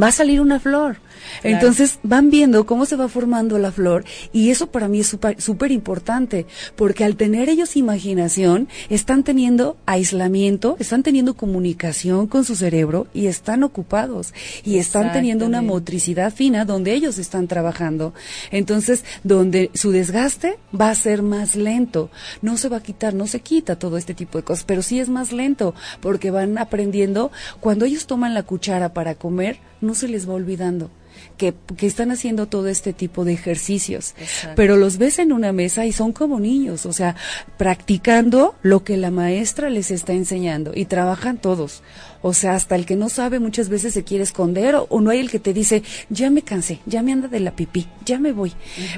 va 0.00 0.08
a 0.08 0.12
salir 0.12 0.40
una 0.40 0.60
flor. 0.60 0.96
Entonces 1.42 1.98
van 2.02 2.30
viendo 2.30 2.66
cómo 2.66 2.86
se 2.86 2.96
va 2.96 3.08
formando 3.08 3.58
la 3.58 3.72
flor 3.72 4.04
y 4.32 4.50
eso 4.50 4.68
para 4.70 4.88
mí 4.88 5.00
es 5.00 5.16
súper 5.38 5.72
importante 5.72 6.46
porque 6.76 7.04
al 7.04 7.16
tener 7.16 7.48
ellos 7.48 7.76
imaginación 7.76 8.68
están 8.88 9.24
teniendo 9.24 9.76
aislamiento, 9.86 10.76
están 10.78 11.02
teniendo 11.02 11.34
comunicación 11.34 12.26
con 12.26 12.44
su 12.44 12.56
cerebro 12.56 13.06
y 13.14 13.26
están 13.26 13.62
ocupados 13.62 14.34
y 14.64 14.78
están 14.78 15.12
teniendo 15.12 15.46
una 15.46 15.62
motricidad 15.62 16.32
fina 16.32 16.64
donde 16.64 16.92
ellos 16.92 17.18
están 17.18 17.48
trabajando. 17.48 18.14
Entonces, 18.50 19.04
donde 19.24 19.70
su 19.74 19.90
desgaste 19.90 20.58
va 20.78 20.90
a 20.90 20.94
ser 20.94 21.22
más 21.22 21.56
lento. 21.56 22.10
No 22.42 22.56
se 22.56 22.68
va 22.68 22.78
a 22.78 22.82
quitar, 22.82 23.14
no 23.14 23.26
se 23.26 23.40
quita 23.40 23.78
todo 23.78 23.96
este 23.96 24.14
tipo 24.14 24.38
de 24.38 24.44
cosas, 24.44 24.64
pero 24.64 24.82
sí 24.82 25.00
es 25.00 25.08
más 25.08 25.32
lento 25.32 25.74
porque 26.00 26.30
van 26.30 26.58
aprendiendo 26.58 27.30
cuando 27.60 27.84
ellos 27.84 28.06
toman 28.06 28.34
la 28.34 28.42
cuchara 28.42 28.92
para 28.94 29.14
comer, 29.14 29.58
no 29.80 29.94
se 29.94 30.08
les 30.08 30.28
va 30.28 30.34
olvidando 30.34 30.90
que, 31.36 31.54
están 31.80 32.10
haciendo 32.10 32.46
todo 32.46 32.68
este 32.68 32.92
tipo 32.92 33.24
de 33.24 33.32
ejercicios. 33.32 34.14
Pero 34.56 34.76
los 34.76 34.98
ves 34.98 35.18
en 35.18 35.32
una 35.32 35.52
mesa 35.52 35.86
y 35.86 35.92
son 35.92 36.12
como 36.12 36.40
niños, 36.40 36.86
o 36.86 36.92
sea, 36.92 37.16
practicando 37.56 38.54
lo 38.62 38.84
que 38.84 38.96
la 38.96 39.10
maestra 39.10 39.70
les 39.70 39.90
está 39.90 40.12
enseñando 40.12 40.72
y 40.74 40.86
trabajan 40.86 41.38
todos. 41.38 41.82
O 42.20 42.34
sea, 42.34 42.54
hasta 42.54 42.74
el 42.74 42.84
que 42.84 42.96
no 42.96 43.08
sabe 43.08 43.38
muchas 43.38 43.68
veces 43.68 43.94
se 43.94 44.02
quiere 44.02 44.24
esconder 44.24 44.74
o, 44.74 45.00
no 45.00 45.10
hay 45.10 45.20
el 45.20 45.30
que 45.30 45.38
te 45.38 45.52
dice, 45.52 45.82
ya 46.10 46.30
me 46.30 46.42
cansé, 46.42 46.80
ya 46.84 47.02
me 47.02 47.12
anda 47.12 47.28
de 47.28 47.40
la 47.40 47.52
pipí, 47.52 47.86
ya 48.04 48.18
me 48.18 48.32
voy. 48.32 48.52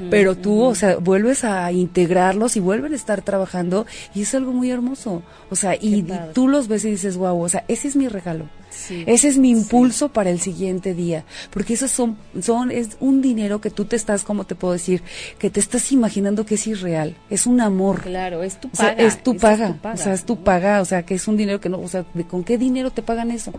Pero 0.09 0.35
tú, 0.35 0.63
o 0.63 0.75
sea, 0.75 0.97
vuelves 0.97 1.43
a 1.43 1.71
integrarlos 1.71 2.57
y 2.57 2.59
vuelven 2.59 2.93
a 2.93 2.95
estar 2.95 3.21
trabajando 3.21 3.85
y 4.15 4.23
es 4.23 4.33
algo 4.33 4.53
muy 4.53 4.71
hermoso. 4.71 5.21
O 5.49 5.55
sea, 5.55 5.75
y, 5.75 6.05
tú 6.33 6.47
los 6.47 6.67
ves 6.67 6.85
y 6.85 6.91
dices, 6.91 7.17
wow, 7.17 7.39
o 7.39 7.49
sea, 7.49 7.63
ese 7.67 7.87
es 7.87 7.95
mi 7.95 8.07
regalo. 8.07 8.45
Ese 8.71 9.27
es 9.27 9.37
mi 9.37 9.49
impulso 9.49 10.09
para 10.09 10.29
el 10.29 10.39
siguiente 10.39 10.93
día, 10.93 11.25
porque 11.51 11.73
esos 11.73 11.91
son, 11.91 12.17
son, 12.41 12.71
es 12.71 12.97
un 12.99 13.21
dinero 13.21 13.61
que 13.61 13.69
tú 13.69 13.85
te 13.85 13.95
estás, 13.95 14.23
como 14.23 14.45
te 14.45 14.55
puedo 14.55 14.73
decir, 14.73 15.03
que 15.37 15.49
te 15.49 15.59
estás 15.59 15.91
imaginando 15.91 16.45
que 16.45 16.55
es 16.55 16.67
irreal, 16.67 17.15
es 17.29 17.45
un 17.45 17.61
amor. 17.61 18.01
Claro, 18.01 18.43
es 18.43 18.59
tu 18.59 18.69
paga. 18.69 18.93
es 18.93 19.23
tu 19.23 19.37
paga, 19.37 19.77
o 19.93 19.97
sea, 19.97 20.13
es 20.13 20.25
tu 20.25 20.43
paga, 20.43 20.81
o 20.81 20.85
sea, 20.85 21.03
que 21.03 21.15
es 21.15 21.27
un 21.27 21.37
dinero 21.37 21.59
que 21.59 21.69
no, 21.69 21.79
o 21.79 21.87
sea, 21.87 22.05
¿con 22.29 22.43
qué 22.43 22.57
dinero 22.57 22.91
te 22.91 23.01
pagan 23.01 23.31
eso? 23.31 23.51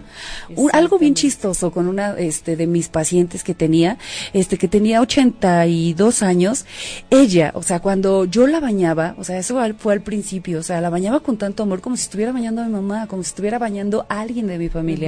algo 0.73 0.99
bien 0.99 1.15
chistoso 1.15 1.71
con 1.71 1.87
una, 1.87 2.19
este, 2.19 2.57
de 2.57 2.67
mis 2.67 2.89
pacientes 2.89 3.45
que 3.45 3.55
tenía, 3.55 3.99
este, 4.33 4.57
que 4.57 4.69
tenía 4.69 5.01
82 5.01 6.23
años, 6.23 6.65
ella, 7.11 7.53
o 7.55 7.63
sea, 7.63 7.81
cuando 7.81 8.25
yo 8.25 8.47
la 8.47 8.61
bañaba, 8.61 9.15
o 9.19 9.25
sea, 9.25 9.39
eso 9.39 9.59
fue 9.79 9.93
al 9.93 10.01
principio, 10.01 10.61
o 10.61 10.63
sea, 10.63 10.81
la 10.81 10.91
bañaba 10.91 11.21
con 11.21 11.37
tanto 11.37 11.63
amor 11.63 11.81
como 11.81 11.97
si 11.97 12.05
estuviera 12.05 12.33
bañando 12.33 12.63
a 12.63 12.67
mi 12.67 12.73
mamá, 12.73 13.07
como 13.07 13.23
si 13.23 13.29
estuviera 13.29 13.59
bañando 13.59 14.07
a 14.09 14.21
alguien 14.21 14.47
de 14.47 14.59
mi 14.59 14.69
familia. 14.69 15.02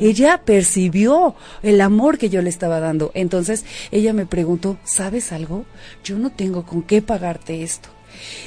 Ella 0.00 0.42
percibió 0.44 1.34
el 1.62 1.80
amor 1.80 2.18
que 2.18 2.28
yo 2.28 2.42
le 2.42 2.50
estaba 2.50 2.80
dando. 2.80 3.10
Entonces 3.14 3.64
ella 3.90 4.12
me 4.12 4.26
preguntó, 4.26 4.78
¿sabes 4.84 5.32
algo? 5.32 5.64
Yo 6.04 6.18
no 6.18 6.30
tengo 6.30 6.64
con 6.64 6.82
qué 6.82 7.02
pagarte 7.02 7.62
esto. 7.62 7.88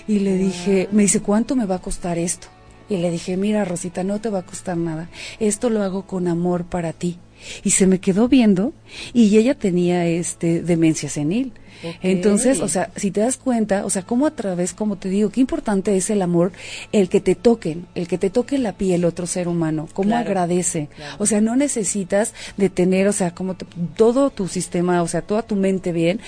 Y 0.07 0.19
le 0.19 0.35
dije, 0.35 0.89
me 0.91 1.03
dice, 1.03 1.21
¿cuánto 1.21 1.55
me 1.55 1.65
va 1.65 1.75
a 1.75 1.81
costar 1.81 2.17
esto? 2.17 2.47
Y 2.89 2.97
le 2.97 3.11
dije, 3.11 3.37
mira 3.37 3.65
Rosita, 3.65 4.03
no 4.03 4.19
te 4.19 4.29
va 4.29 4.39
a 4.39 4.45
costar 4.45 4.77
nada. 4.77 5.09
Esto 5.39 5.69
lo 5.69 5.83
hago 5.83 6.07
con 6.07 6.27
amor 6.27 6.65
para 6.65 6.91
ti. 6.91 7.19
Y 7.63 7.71
se 7.71 7.87
me 7.87 7.99
quedó 7.99 8.27
viendo 8.27 8.73
y 9.13 9.37
ella 9.37 9.55
tenía 9.55 10.05
este 10.05 10.61
demencia 10.61 11.09
senil. 11.09 11.53
Entonces, 12.01 12.59
o 12.59 12.67
sea, 12.67 12.91
si 12.95 13.11
te 13.11 13.21
das 13.21 13.37
cuenta, 13.37 13.85
o 13.85 13.89
sea, 13.89 14.03
cómo 14.03 14.27
a 14.27 14.31
través, 14.31 14.73
como 14.73 14.97
te 14.97 15.09
digo, 15.09 15.29
qué 15.29 15.41
importante 15.41 15.95
es 15.95 16.09
el 16.09 16.21
amor, 16.21 16.51
el 16.91 17.09
que 17.09 17.21
te 17.21 17.35
toquen, 17.35 17.87
el 17.95 18.07
que 18.07 18.17
te 18.17 18.29
toque 18.29 18.57
la 18.57 18.73
piel 18.73 19.05
otro 19.05 19.25
ser 19.27 19.47
humano, 19.47 19.87
cómo 19.93 20.15
agradece. 20.15 20.89
O 21.17 21.25
sea, 21.25 21.41
no 21.41 21.55
necesitas 21.55 22.33
de 22.57 22.69
tener, 22.69 23.07
o 23.07 23.13
sea, 23.13 23.33
como 23.33 23.55
todo 23.95 24.29
tu 24.29 24.47
sistema, 24.47 25.01
o 25.01 25.07
sea, 25.07 25.21
toda 25.21 25.43
tu 25.43 25.55
mente 25.55 25.91
bien, 25.91 26.19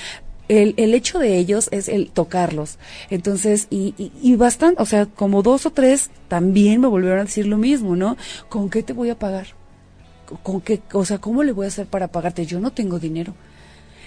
el, 0.48 0.74
el, 0.76 0.94
hecho 0.94 1.18
de 1.18 1.38
ellos 1.38 1.70
es 1.72 1.88
el 1.88 2.10
tocarlos. 2.10 2.78
Entonces, 3.10 3.68
y, 3.70 3.94
y, 3.98 4.12
y, 4.22 4.36
bastante, 4.36 4.82
o 4.82 4.86
sea, 4.86 5.06
como 5.06 5.44
dos 5.44 5.66
o 5.66 5.72
tres 5.72 6.10
también 6.28 6.82
me 6.82 6.88
volvieron 6.88 7.20
a 7.20 7.24
decir 7.24 7.46
lo 7.46 7.58
mismo, 7.58 7.96
¿no? 7.96 8.18
¿Con 8.50 8.70
qué 8.70 8.84
te 8.84 8.92
voy 8.92 9.10
a 9.10 9.18
pagar? 9.18 9.48
¿Con 10.44 10.62
qué, 10.62 10.82
o 10.94 11.06
sea, 11.06 11.18
cómo 11.20 11.44
le 11.44 11.52
voy 11.52 11.66
a 11.66 11.70
hacer 11.70 11.88
para 11.88 12.08
pagarte? 12.08 12.46
Yo 12.46 12.60
no 12.60 12.72
tengo 12.72 13.00
dinero. 13.00 13.34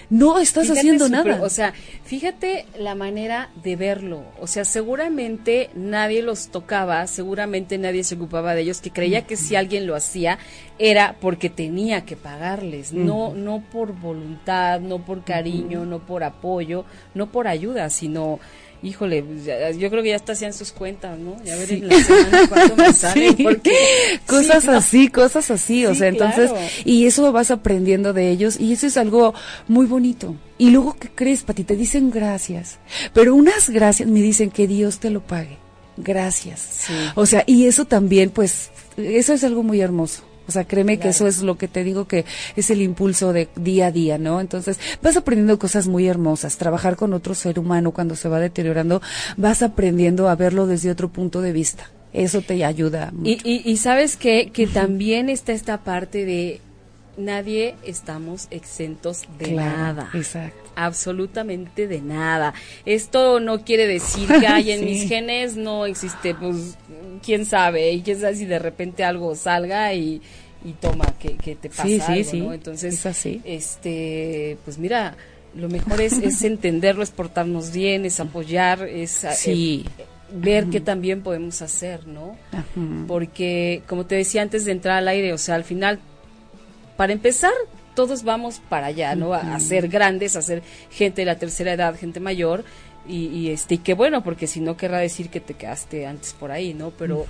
no 0.09 0.39
estás 0.39 0.69
haciendo 0.69 1.09
nada. 1.09 1.41
O 1.41 1.49
sea, 1.49 1.73
fíjate 2.03 2.65
la 2.77 2.95
manera 2.95 3.49
de 3.63 3.75
verlo. 3.75 4.23
O 4.39 4.47
sea, 4.47 4.65
seguramente 4.65 5.69
nadie 5.75 6.21
los 6.21 6.49
tocaba, 6.49 7.07
seguramente 7.07 7.77
nadie 7.77 8.03
se 8.03 8.15
ocupaba 8.15 8.53
de 8.55 8.61
ellos, 8.61 8.81
que 8.81 8.91
creía 8.91 9.25
que 9.25 9.35
si 9.35 9.55
alguien 9.55 9.87
lo 9.87 9.95
hacía 9.95 10.37
era 10.77 11.15
porque 11.19 11.49
tenía 11.49 12.05
que 12.05 12.15
pagarles, 12.15 12.91
no, 12.91 13.33
no 13.33 13.63
por 13.71 13.93
voluntad, 13.93 14.79
no 14.79 15.03
por 15.03 15.23
cariño, 15.23 15.85
no 15.85 16.05
por 16.05 16.23
apoyo, 16.23 16.85
no 17.13 17.31
por 17.31 17.47
ayuda, 17.47 17.89
sino 17.89 18.39
híjole, 18.83 19.23
pues, 19.23 19.77
yo 19.77 19.89
creo 19.89 20.03
que 20.03 20.09
ya 20.09 20.15
está 20.15 20.33
haciendo 20.33 20.57
sus 20.57 20.71
cuentas, 20.71 21.17
¿no? 21.17 21.37
Ya 21.43 21.55
ver 21.55 21.71
en 21.71 21.87
la 21.87 22.03
semana 22.03 22.47
cuánto 22.47 22.75
me 22.75 22.93
sale, 22.93 23.33
porque 23.33 23.75
cosas 24.27 24.67
así, 24.67 25.07
cosas 25.09 25.49
así, 25.51 25.85
o 25.85 25.95
sea, 25.95 26.07
entonces, 26.07 26.51
y 26.83 27.05
eso 27.05 27.31
vas 27.31 27.51
aprendiendo 27.51 28.13
de 28.13 28.29
ellos 28.29 28.59
y 28.59 28.73
eso 28.73 28.87
es 28.87 28.97
algo 28.97 29.33
muy 29.67 29.85
bonito. 29.85 30.35
Y 30.57 30.69
luego, 30.69 30.95
¿qué 30.99 31.09
crees, 31.09 31.43
Pati? 31.43 31.63
Te 31.63 31.75
dicen 31.75 32.11
gracias, 32.11 32.79
pero 33.13 33.35
unas 33.35 33.69
gracias 33.69 34.07
me 34.07 34.21
dicen 34.21 34.51
que 34.51 34.67
Dios 34.67 34.99
te 34.99 35.09
lo 35.09 35.21
pague. 35.21 35.57
Gracias. 35.97 36.87
O 37.15 37.25
sea, 37.25 37.43
y 37.47 37.67
eso 37.67 37.85
también, 37.85 38.29
pues, 38.29 38.69
eso 38.97 39.33
es 39.33 39.43
algo 39.43 39.63
muy 39.63 39.81
hermoso. 39.81 40.23
O 40.47 40.51
sea, 40.51 40.65
créeme 40.65 40.99
que 40.99 41.09
eso 41.09 41.27
es 41.27 41.41
lo 41.41 41.57
que 41.57 41.67
te 41.67 41.83
digo 41.83 42.07
que 42.07 42.25
es 42.55 42.69
el 42.69 42.81
impulso 42.81 43.33
de 43.33 43.49
día 43.55 43.87
a 43.87 43.91
día, 43.91 44.17
¿no? 44.17 44.41
Entonces, 44.41 44.79
vas 45.01 45.17
aprendiendo 45.17 45.59
cosas 45.59 45.87
muy 45.87 46.07
hermosas. 46.07 46.57
Trabajar 46.57 46.95
con 46.95 47.13
otro 47.13 47.35
ser 47.35 47.59
humano 47.59 47.91
cuando 47.91 48.15
se 48.15 48.29
va 48.29 48.39
deteriorando, 48.39 49.01
vas 49.37 49.61
aprendiendo 49.61 50.29
a 50.29 50.35
verlo 50.35 50.67
desde 50.67 50.91
otro 50.91 51.09
punto 51.09 51.41
de 51.41 51.51
vista. 51.51 51.89
Eso 52.13 52.41
te 52.41 52.63
ayuda. 52.63 53.11
Mucho. 53.11 53.41
Y, 53.43 53.77
sabes 53.77 54.15
qué? 54.15 54.49
que 54.53 54.67
también 54.67 55.29
está 55.29 55.51
esta 55.51 55.83
parte 55.83 56.23
de 56.23 56.61
nadie 57.17 57.75
estamos 57.83 58.47
exentos 58.51 59.23
de 59.39 59.51
nada. 59.51 60.09
Exacto. 60.13 60.71
Absolutamente 60.75 61.87
de 61.87 62.01
nada. 62.01 62.53
Esto 62.85 63.39
no 63.39 63.63
quiere 63.63 63.87
decir 63.87 64.27
que 64.27 64.47
hay 64.47 64.71
en 64.71 64.85
mis 64.85 65.07
genes 65.07 65.55
no 65.55 65.85
existe, 65.85 66.35
pues 66.35 66.77
quién 67.23 67.45
sabe, 67.45 67.91
y 67.91 68.01
quién 68.01 68.19
sabe 68.19 68.35
si 68.35 68.45
de 68.45 68.59
repente 68.59 69.03
algo 69.03 69.35
salga 69.35 69.93
y, 69.93 70.21
y 70.63 70.73
toma 70.73 71.05
que, 71.19 71.35
que 71.37 71.55
te 71.55 71.69
pasa 71.69 71.83
sí, 71.83 71.99
algo, 72.01 72.47
¿no? 72.47 72.53
Entonces, 72.53 73.05
así. 73.05 73.41
este, 73.45 74.57
pues 74.65 74.77
mira, 74.77 75.15
lo 75.55 75.69
mejor 75.69 76.01
es, 76.01 76.13
es 76.13 76.41
entenderlo, 76.43 77.03
es 77.03 77.11
portarnos 77.11 77.71
bien, 77.71 78.05
es 78.05 78.19
apoyar, 78.19 78.83
es 78.83 79.23
eh, 79.45 79.83
ver 80.33 80.65
qué 80.67 80.81
también 80.81 81.21
podemos 81.21 81.61
hacer, 81.61 82.07
¿no? 82.07 82.35
Porque, 83.07 83.81
como 83.87 84.05
te 84.05 84.15
decía 84.15 84.41
antes 84.41 84.65
de 84.65 84.71
entrar 84.73 84.97
al 84.97 85.07
aire, 85.07 85.33
o 85.33 85.37
sea, 85.37 85.55
al 85.55 85.63
final 85.63 85.99
para 86.95 87.13
empezar, 87.13 87.53
todos 87.93 88.23
vamos 88.23 88.61
para 88.69 88.87
allá, 88.87 89.15
¿no? 89.15 89.33
A, 89.33 89.59
ser 89.59 89.87
grandes, 89.87 90.35
a 90.35 90.41
ser 90.41 90.63
gente 90.89 91.21
de 91.21 91.25
la 91.25 91.37
tercera 91.37 91.73
edad, 91.73 91.95
gente 91.97 92.19
mayor. 92.19 92.63
Y, 93.07 93.49
este 93.49 93.75
y 93.75 93.77
qué 93.77 93.93
bueno 93.93 94.23
porque 94.23 94.47
si 94.47 94.61
no 94.61 94.77
querrá 94.77 94.97
decir 94.97 95.29
que 95.29 95.39
te 95.39 95.53
quedaste 95.53 96.07
antes 96.07 96.33
por 96.33 96.51
ahí 96.51 96.73
no 96.73 96.89
pero 96.89 97.27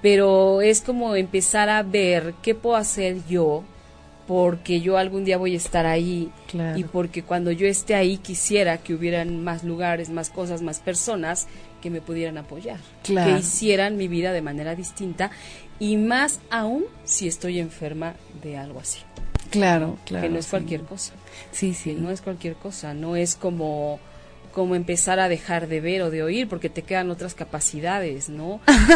pero 0.00 0.60
es 0.62 0.82
como 0.82 1.16
empezar 1.16 1.68
a 1.68 1.82
ver 1.82 2.34
qué 2.42 2.54
puedo 2.54 2.76
hacer 2.76 3.16
yo 3.28 3.64
porque 4.26 4.80
yo 4.80 4.98
algún 4.98 5.24
día 5.24 5.36
voy 5.36 5.54
a 5.54 5.56
estar 5.56 5.86
ahí 5.86 6.30
y 6.76 6.84
porque 6.84 7.22
cuando 7.22 7.52
yo 7.52 7.66
esté 7.66 7.94
ahí 7.94 8.18
quisiera 8.18 8.78
que 8.78 8.94
hubieran 8.94 9.42
más 9.42 9.62
lugares, 9.62 10.10
más 10.10 10.30
cosas, 10.30 10.62
más 10.62 10.80
personas 10.80 11.46
que 11.80 11.90
me 11.90 12.00
pudieran 12.00 12.36
apoyar, 12.38 12.80
que 13.02 13.38
hicieran 13.38 13.96
mi 13.96 14.08
vida 14.08 14.32
de 14.32 14.42
manera 14.42 14.74
distinta 14.74 15.30
y 15.78 15.96
más 15.96 16.40
aún 16.50 16.84
si 17.04 17.28
estoy 17.28 17.58
enferma 17.58 18.14
de 18.42 18.56
algo 18.56 18.80
así. 18.80 19.00
Claro, 19.50 19.98
claro. 20.04 20.26
Que 20.26 20.32
no 20.32 20.38
es 20.38 20.46
cualquier 20.46 20.82
cosa. 20.82 21.12
Sí, 21.52 21.74
sí. 21.74 21.94
no 21.94 22.10
es 22.10 22.20
cualquier 22.20 22.54
cosa, 22.54 22.94
no 22.94 23.16
es 23.16 23.36
como 23.36 24.00
como 24.52 24.74
empezar 24.74 25.20
a 25.20 25.28
dejar 25.28 25.68
de 25.68 25.82
ver 25.82 26.00
o 26.00 26.10
de 26.10 26.22
oír 26.22 26.48
porque 26.48 26.70
te 26.70 26.80
quedan 26.80 27.10
otras 27.10 27.34
capacidades, 27.34 28.30
¿no? 28.30 28.52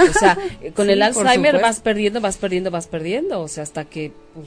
O 0.09 0.19
sea, 0.19 0.39
con 0.75 0.89
el 0.89 1.03
Alzheimer 1.03 1.61
vas 1.61 1.81
perdiendo, 1.81 2.23
vas 2.23 2.39
perdiendo, 2.39 2.71
vas 2.71 2.87
perdiendo, 2.87 3.43
o 3.43 3.47
sea, 3.47 3.65
hasta 3.65 3.85
que 3.85 4.11
pues, 4.33 4.47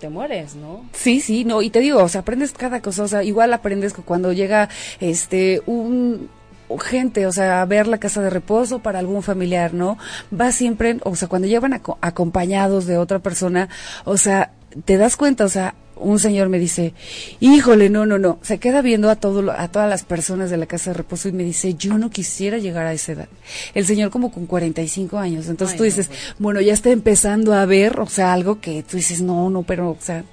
te 0.00 0.08
mueres, 0.08 0.54
¿no? 0.54 0.88
Sí, 0.94 1.20
sí, 1.20 1.44
no, 1.44 1.60
y 1.60 1.68
te 1.68 1.80
digo, 1.80 2.02
o 2.02 2.08
sea, 2.08 2.22
aprendes 2.22 2.52
cada 2.52 2.80
cosa, 2.80 3.02
o 3.02 3.08
sea, 3.08 3.22
igual 3.24 3.52
aprendes 3.52 3.92
que 3.92 4.00
cuando 4.00 4.32
llega 4.32 4.70
este 5.00 5.60
un 5.66 6.30
gente, 6.78 7.26
o 7.26 7.32
sea, 7.32 7.62
a 7.62 7.64
ver 7.64 7.86
la 7.86 7.98
casa 7.98 8.20
de 8.20 8.30
reposo 8.30 8.80
para 8.80 8.98
algún 8.98 9.22
familiar, 9.22 9.72
¿no? 9.74 9.96
Va 10.38 10.52
siempre, 10.52 10.98
o 11.04 11.16
sea, 11.16 11.28
cuando 11.28 11.48
llevan 11.48 11.80
acompañados 12.00 12.86
de 12.86 12.98
otra 12.98 13.20
persona, 13.20 13.68
o 14.04 14.18
sea, 14.18 14.52
te 14.84 14.98
das 14.98 15.16
cuenta, 15.16 15.44
o 15.44 15.48
sea, 15.48 15.74
un 15.96 16.18
señor 16.18 16.48
me 16.48 16.58
dice, 16.58 16.94
híjole, 17.40 17.90
no, 17.90 18.06
no, 18.06 18.18
no, 18.18 18.38
se 18.42 18.58
queda 18.58 18.82
viendo 18.82 19.10
a 19.10 19.16
todo, 19.16 19.50
a 19.50 19.68
todas 19.68 19.88
las 19.88 20.04
personas 20.04 20.50
de 20.50 20.56
la 20.56 20.66
casa 20.66 20.90
de 20.90 20.98
reposo 20.98 21.28
y 21.28 21.32
me 21.32 21.42
dice, 21.42 21.74
yo 21.74 21.98
no 21.98 22.10
quisiera 22.10 22.58
llegar 22.58 22.86
a 22.86 22.92
esa 22.92 23.12
edad. 23.12 23.28
El 23.74 23.86
señor 23.86 24.10
como 24.10 24.30
con 24.30 24.46
45 24.46 25.18
años, 25.18 25.48
entonces 25.48 25.76
tú 25.76 25.84
dices, 25.84 26.10
bueno, 26.38 26.60
ya 26.60 26.72
está 26.72 26.90
empezando 26.90 27.54
a 27.54 27.66
ver, 27.66 28.00
o 28.00 28.06
sea, 28.06 28.32
algo 28.32 28.60
que 28.60 28.82
tú 28.82 28.96
dices, 28.96 29.20
no, 29.20 29.50
no, 29.50 29.62
pero, 29.62 29.90
o 29.90 29.98
sea, 30.00 30.24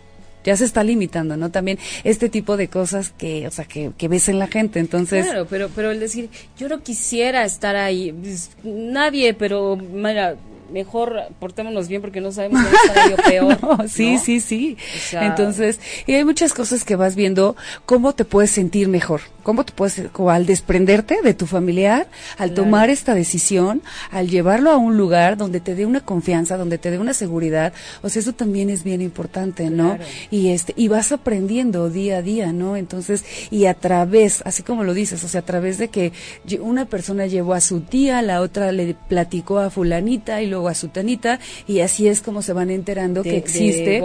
ya 0.46 0.56
se 0.56 0.66
está 0.66 0.84
limitando, 0.84 1.36
¿no? 1.36 1.52
También 1.52 1.80
este 2.04 2.30
tipo 2.30 2.56
de 2.56 2.68
cosas 2.68 3.12
que, 3.18 3.48
o 3.48 3.52
sea, 3.52 3.66
que, 3.66 3.92
que 3.98 4.08
ves 4.08 4.30
en 4.30 4.40
la 4.40 4.48
gente, 4.48 4.80
entonces... 4.80 5.26
Claro, 5.26 5.48
pero, 5.50 5.70
pero 5.76 5.92
el 5.92 6.00
decir, 6.00 6.30
yo 6.58 6.70
no 6.70 6.82
quisiera 6.84 7.44
estar 7.44 7.76
ahí, 7.76 8.12
pues, 8.12 8.52
nadie, 8.64 9.34
pero, 9.34 9.76
mira, 9.76 10.36
mejor 10.72 11.24
portémonos 11.40 11.88
bien 11.88 12.02
porque 12.02 12.22
no 12.22 12.32
sabemos 12.32 12.62
estar 12.88 13.10
yo 13.10 13.18
peor. 13.18 13.58
sí, 13.90 14.18
sí, 14.18 14.40
sí. 14.40 14.78
Entonces, 15.14 15.80
y 16.06 16.14
hay 16.14 16.26
muchas 16.26 16.54
cosas 16.54 16.84
que 16.84 16.96
vas 16.96 17.16
viendo 17.16 17.56
cómo 17.86 18.14
te 18.14 18.26
puedes 18.26 18.52
sentir 18.52 18.88
mejor, 18.88 19.22
cómo 19.44 19.64
te 19.64 19.74
puedes, 19.74 20.02
al 20.30 20.46
desprenderte 20.46 21.22
de 21.22 21.34
tu 21.34 21.46
familiar, 21.46 22.08
al 22.38 22.54
tomar 22.54 22.90
esta 22.90 23.14
decisión, 23.14 23.82
al 24.12 24.30
llevarlo 24.30 24.72
a 24.72 24.78
un 24.78 24.98
lugar 24.98 25.38
donde 25.38 25.60
te 25.60 25.76
dé 25.76 25.86
una 25.86 26.02
confianza, 26.02 26.58
donde 26.58 26.78
te 26.78 26.92
dé 26.92 26.98
una 26.98 27.14
seguridad, 27.14 27.74
o 28.02 28.10
sea, 28.10 28.22
eso 28.22 28.34
también 28.34 28.70
es 28.70 28.84
bien 28.84 29.02
importante, 29.02 29.70
¿no? 29.70 29.98
Y 30.32 30.50
este, 30.50 30.74
y 30.76 30.88
vas 30.88 31.12
aprendiendo 31.12 31.90
día 31.90 32.18
a 32.18 32.22
día, 32.22 32.54
¿no? 32.54 32.76
Entonces, 32.76 33.24
y 33.52 33.66
a 33.66 33.74
través, 33.74 34.42
así 34.46 34.64
como 34.64 34.84
lo 34.84 34.94
dices, 34.94 35.24
o 35.24 35.28
sea, 35.28 35.42
a 35.42 35.46
través 35.46 35.78
de 35.78 35.90
que 35.90 36.12
una 36.60 36.86
persona 36.86 37.28
llevó 37.28 37.54
a 37.54 37.62
su 37.62 37.82
tía, 37.82 38.22
la 38.22 38.42
otra 38.42 38.72
le 38.72 38.96
platicó 39.08 39.60
a 39.60 39.70
fulanita 39.70 40.42
y 40.42 40.48
luego 40.48 40.55
a 40.68 40.74
su 40.74 40.88
tanita 40.88 41.40
y 41.68 41.82
así 41.82 42.08
es 42.08 42.22
como 42.22 42.42
se 42.42 42.54
van 42.54 42.70
enterando 42.70 43.24
que 43.24 43.38
existe 43.38 44.04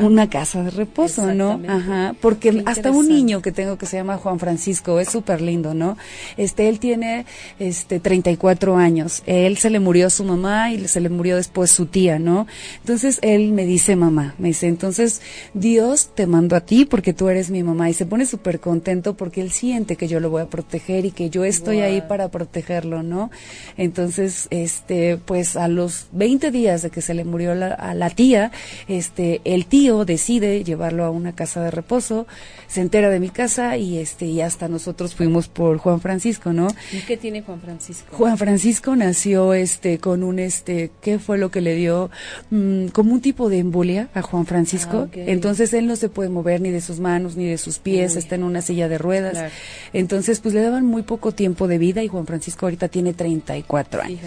una 0.00 0.28
casa 0.30 0.62
de 0.62 0.70
reposo, 0.70 1.34
¿no? 1.34 1.60
Ajá, 1.68 2.14
porque 2.20 2.62
hasta 2.66 2.90
un 2.90 3.08
niño 3.08 3.42
que 3.42 3.52
tengo 3.52 3.78
que 3.78 3.86
se 3.86 3.96
llama 3.96 4.16
Juan 4.16 4.38
Francisco 4.38 5.00
es 5.00 5.08
súper 5.08 5.40
lindo, 5.40 5.74
¿no? 5.74 5.96
Este, 6.36 6.68
él 6.68 6.78
tiene 6.78 7.26
este 7.58 8.00
34 8.00 8.76
años, 8.76 9.22
él 9.26 9.56
se 9.56 9.70
le 9.70 9.80
murió 9.80 10.10
su 10.10 10.24
mamá 10.24 10.72
y 10.72 10.86
se 10.88 11.00
le 11.00 11.08
murió 11.08 11.36
después 11.36 11.70
su 11.70 11.86
tía, 11.86 12.18
¿no? 12.18 12.46
Entonces 12.80 13.18
él 13.22 13.52
me 13.52 13.64
dice 13.64 13.96
mamá, 13.96 14.34
me 14.38 14.48
dice, 14.48 14.68
entonces 14.68 15.20
Dios 15.54 16.10
te 16.14 16.26
mandó 16.26 16.56
a 16.56 16.60
ti 16.60 16.84
porque 16.84 17.12
tú 17.12 17.28
eres 17.28 17.50
mi 17.50 17.62
mamá 17.62 17.90
y 17.90 17.94
se 17.94 18.06
pone 18.06 18.26
súper 18.26 18.60
contento 18.60 19.16
porque 19.16 19.40
él 19.40 19.50
siente 19.50 19.96
que 19.96 20.08
yo 20.08 20.20
lo 20.20 20.30
voy 20.30 20.42
a 20.42 20.46
proteger 20.46 21.04
y 21.04 21.10
que 21.10 21.30
yo 21.30 21.44
estoy 21.44 21.80
ahí 21.80 22.00
para 22.00 22.28
protegerlo, 22.28 23.02
¿no? 23.02 23.30
Entonces, 23.76 24.48
este, 24.50 25.16
pues 25.16 25.56
a 25.56 25.68
los 25.78 26.08
20 26.12 26.50
días 26.50 26.82
de 26.82 26.90
que 26.90 27.00
se 27.00 27.14
le 27.14 27.24
murió 27.24 27.52
a 27.52 27.94
la 27.94 28.10
tía, 28.10 28.52
este, 28.86 29.40
el 29.44 29.64
tío 29.64 30.04
decide 30.04 30.62
llevarlo 30.64 31.04
a 31.04 31.10
una 31.10 31.34
casa 31.34 31.62
de 31.62 31.70
reposo, 31.70 32.26
se 32.66 32.82
entera 32.82 33.08
de 33.08 33.20
mi 33.20 33.30
casa 33.30 33.78
y 33.78 33.96
este, 33.96 34.26
y 34.26 34.42
hasta 34.42 34.68
nosotros 34.68 35.14
fuimos 35.14 35.48
por 35.48 35.78
Juan 35.78 36.00
Francisco, 36.00 36.52
¿no? 36.52 36.68
¿Y 36.92 37.00
qué 37.00 37.16
tiene 37.16 37.42
Juan 37.42 37.60
Francisco? 37.60 38.14
Juan 38.14 38.36
Francisco 38.36 38.94
nació, 38.94 39.54
este, 39.54 39.98
con 39.98 40.22
un, 40.22 40.38
este, 40.38 40.90
¿qué 41.00 41.18
fue 41.18 41.38
lo 41.38 41.50
que 41.50 41.60
le 41.60 41.74
dio? 41.74 42.10
Mm, 42.50 42.88
como 42.88 43.14
un 43.14 43.20
tipo 43.20 43.48
de 43.48 43.58
embolia 43.58 44.08
a 44.12 44.22
Juan 44.22 44.44
Francisco. 44.44 45.08
Ah, 45.10 45.16
Entonces 45.16 45.72
él 45.72 45.86
no 45.86 45.96
se 45.96 46.08
puede 46.08 46.28
mover 46.28 46.60
ni 46.60 46.70
de 46.70 46.80
sus 46.80 47.00
manos 47.00 47.36
ni 47.36 47.46
de 47.46 47.56
sus 47.56 47.78
pies, 47.78 48.16
está 48.16 48.34
en 48.34 48.42
una 48.42 48.60
silla 48.60 48.88
de 48.88 48.98
ruedas. 48.98 49.50
Entonces, 49.92 50.40
pues 50.40 50.54
le 50.54 50.60
daban 50.60 50.84
muy 50.84 51.02
poco 51.02 51.32
tiempo 51.32 51.68
de 51.68 51.78
vida 51.78 52.02
y 52.02 52.08
Juan 52.08 52.26
Francisco 52.26 52.66
ahorita 52.66 52.88
tiene 52.88 53.14
34 53.14 54.02
años. 54.02 54.20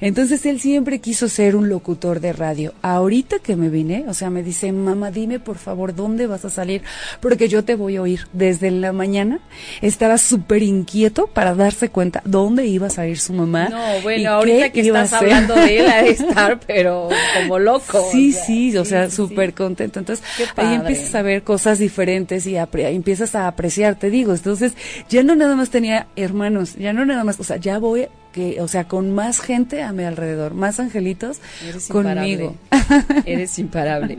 Entonces 0.00 0.44
él 0.46 0.60
siempre 0.78 1.00
quiso 1.00 1.28
ser 1.28 1.56
un 1.56 1.68
locutor 1.68 2.20
de 2.20 2.32
radio. 2.32 2.72
Ahorita 2.82 3.40
que 3.40 3.56
me 3.56 3.68
vine, 3.68 4.04
o 4.06 4.14
sea, 4.14 4.30
me 4.30 4.44
dice, 4.44 4.70
mamá, 4.70 5.10
dime 5.10 5.40
por 5.40 5.58
favor 5.58 5.92
dónde 5.92 6.28
vas 6.28 6.44
a 6.44 6.50
salir, 6.50 6.82
porque 7.18 7.48
yo 7.48 7.64
te 7.64 7.74
voy 7.74 7.96
a 7.96 8.02
oír. 8.02 8.28
Desde 8.32 8.70
la 8.70 8.92
mañana 8.92 9.40
estaba 9.82 10.18
súper 10.18 10.62
inquieto 10.62 11.26
para 11.26 11.56
darse 11.56 11.88
cuenta 11.88 12.22
dónde 12.24 12.66
iba 12.66 12.86
a 12.86 12.90
salir 12.90 13.18
su 13.18 13.32
mamá. 13.32 13.70
No, 13.70 14.02
bueno, 14.04 14.30
ahorita 14.30 14.70
que 14.70 14.82
estás 14.82 15.14
hablando 15.14 15.56
de 15.56 15.80
él, 15.80 15.86
a 15.88 16.02
estar, 16.02 16.60
pero 16.68 17.08
como 17.34 17.58
loco. 17.58 18.08
Sí, 18.12 18.30
sí, 18.30 18.76
o 18.76 18.84
sea, 18.84 19.10
súper 19.10 19.54
contento. 19.54 19.98
Entonces, 19.98 20.24
ahí 20.54 20.76
empiezas 20.76 21.12
a 21.16 21.22
ver 21.22 21.42
cosas 21.42 21.80
diferentes 21.80 22.46
y 22.46 22.54
empiezas 22.56 23.34
a 23.34 23.48
apreciar, 23.48 23.96
te 23.96 24.10
digo. 24.10 24.32
Entonces, 24.32 24.74
ya 25.08 25.24
no 25.24 25.34
nada 25.34 25.56
más 25.56 25.70
tenía 25.70 26.06
hermanos, 26.14 26.76
ya 26.76 26.92
no 26.92 27.04
nada 27.04 27.24
más, 27.24 27.40
o 27.40 27.42
sea, 27.42 27.56
ya 27.56 27.80
voy 27.80 28.06
que, 28.32 28.60
o 28.60 28.68
sea, 28.68 28.88
con 28.88 29.14
más 29.14 29.40
gente 29.40 29.82
a 29.82 29.92
mi 29.92 30.04
alrededor, 30.04 30.54
más 30.54 30.80
angelitos 30.80 31.40
conmigo. 31.88 32.56
Eres 33.26 33.58
imparable. 33.58 34.18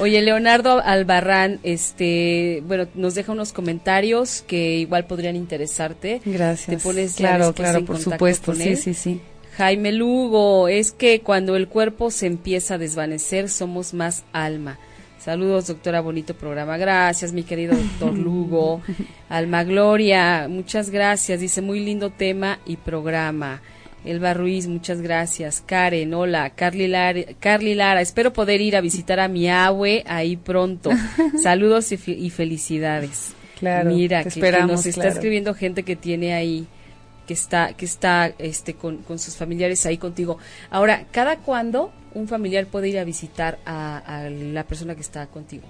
Oye, 0.00 0.22
Leonardo 0.22 0.82
Albarrán, 0.84 1.60
este, 1.62 2.62
bueno, 2.66 2.86
nos 2.94 3.14
deja 3.14 3.32
unos 3.32 3.52
comentarios 3.52 4.42
que 4.46 4.76
igual 4.76 5.06
podrían 5.06 5.36
interesarte. 5.36 6.20
Gracias. 6.24 6.76
Te 6.76 6.78
pones 6.78 7.14
claro, 7.14 7.52
claro, 7.52 7.84
por 7.84 7.98
supuesto. 7.98 8.54
Sí, 8.54 8.76
sí, 8.76 8.94
sí. 8.94 9.20
Jaime 9.56 9.90
Lugo, 9.90 10.68
es 10.68 10.92
que 10.92 11.20
cuando 11.20 11.56
el 11.56 11.66
cuerpo 11.66 12.12
se 12.12 12.26
empieza 12.26 12.74
a 12.74 12.78
desvanecer 12.78 13.50
somos 13.50 13.92
más 13.92 14.22
alma. 14.32 14.78
Saludos, 15.18 15.66
doctora, 15.66 16.00
bonito 16.00 16.34
programa. 16.34 16.76
Gracias, 16.76 17.32
mi 17.32 17.42
querido 17.42 17.74
doctor 17.76 18.16
Lugo. 18.18 18.80
Alma 19.28 19.64
Gloria, 19.64 20.46
muchas 20.48 20.90
gracias. 20.90 21.40
Dice, 21.40 21.60
muy 21.60 21.80
lindo 21.80 22.10
tema 22.10 22.60
y 22.64 22.76
programa. 22.76 23.60
Elba 24.04 24.32
Ruiz, 24.32 24.68
muchas 24.68 25.00
gracias. 25.02 25.62
Karen, 25.66 26.14
hola. 26.14 26.50
Carly 26.50 26.86
Lara, 26.86 27.20
Carly 27.40 27.74
Lara, 27.74 28.00
espero 28.00 28.32
poder 28.32 28.60
ir 28.60 28.76
a 28.76 28.80
visitar 28.80 29.18
a 29.18 29.26
mi 29.26 29.50
abue 29.50 30.04
ahí 30.06 30.36
pronto. 30.36 30.90
Saludos 31.42 31.90
y, 31.90 32.30
felicidades. 32.30 33.32
Claro, 33.58 33.90
Mira, 33.90 34.22
que, 34.22 34.52
nos 34.66 34.86
está 34.86 35.08
escribiendo 35.08 35.52
gente 35.52 35.82
que 35.82 35.96
tiene 35.96 36.32
ahí 36.32 36.66
que 37.26 37.34
está 37.34 37.74
que 37.74 37.84
está 37.84 38.32
este 38.38 38.74
con, 38.74 38.98
con 38.98 39.18
sus 39.18 39.36
familiares 39.36 39.84
ahí 39.84 39.98
contigo. 39.98 40.38
Ahora, 40.70 41.06
¿cada 41.10 41.38
cuándo 41.38 41.92
un 42.14 42.28
familiar 42.28 42.66
puede 42.66 42.88
ir 42.88 42.98
a 42.98 43.04
visitar 43.04 43.58
a, 43.66 44.28
la 44.30 44.64
persona 44.64 44.94
que 44.94 45.00
está 45.00 45.26
contigo. 45.26 45.64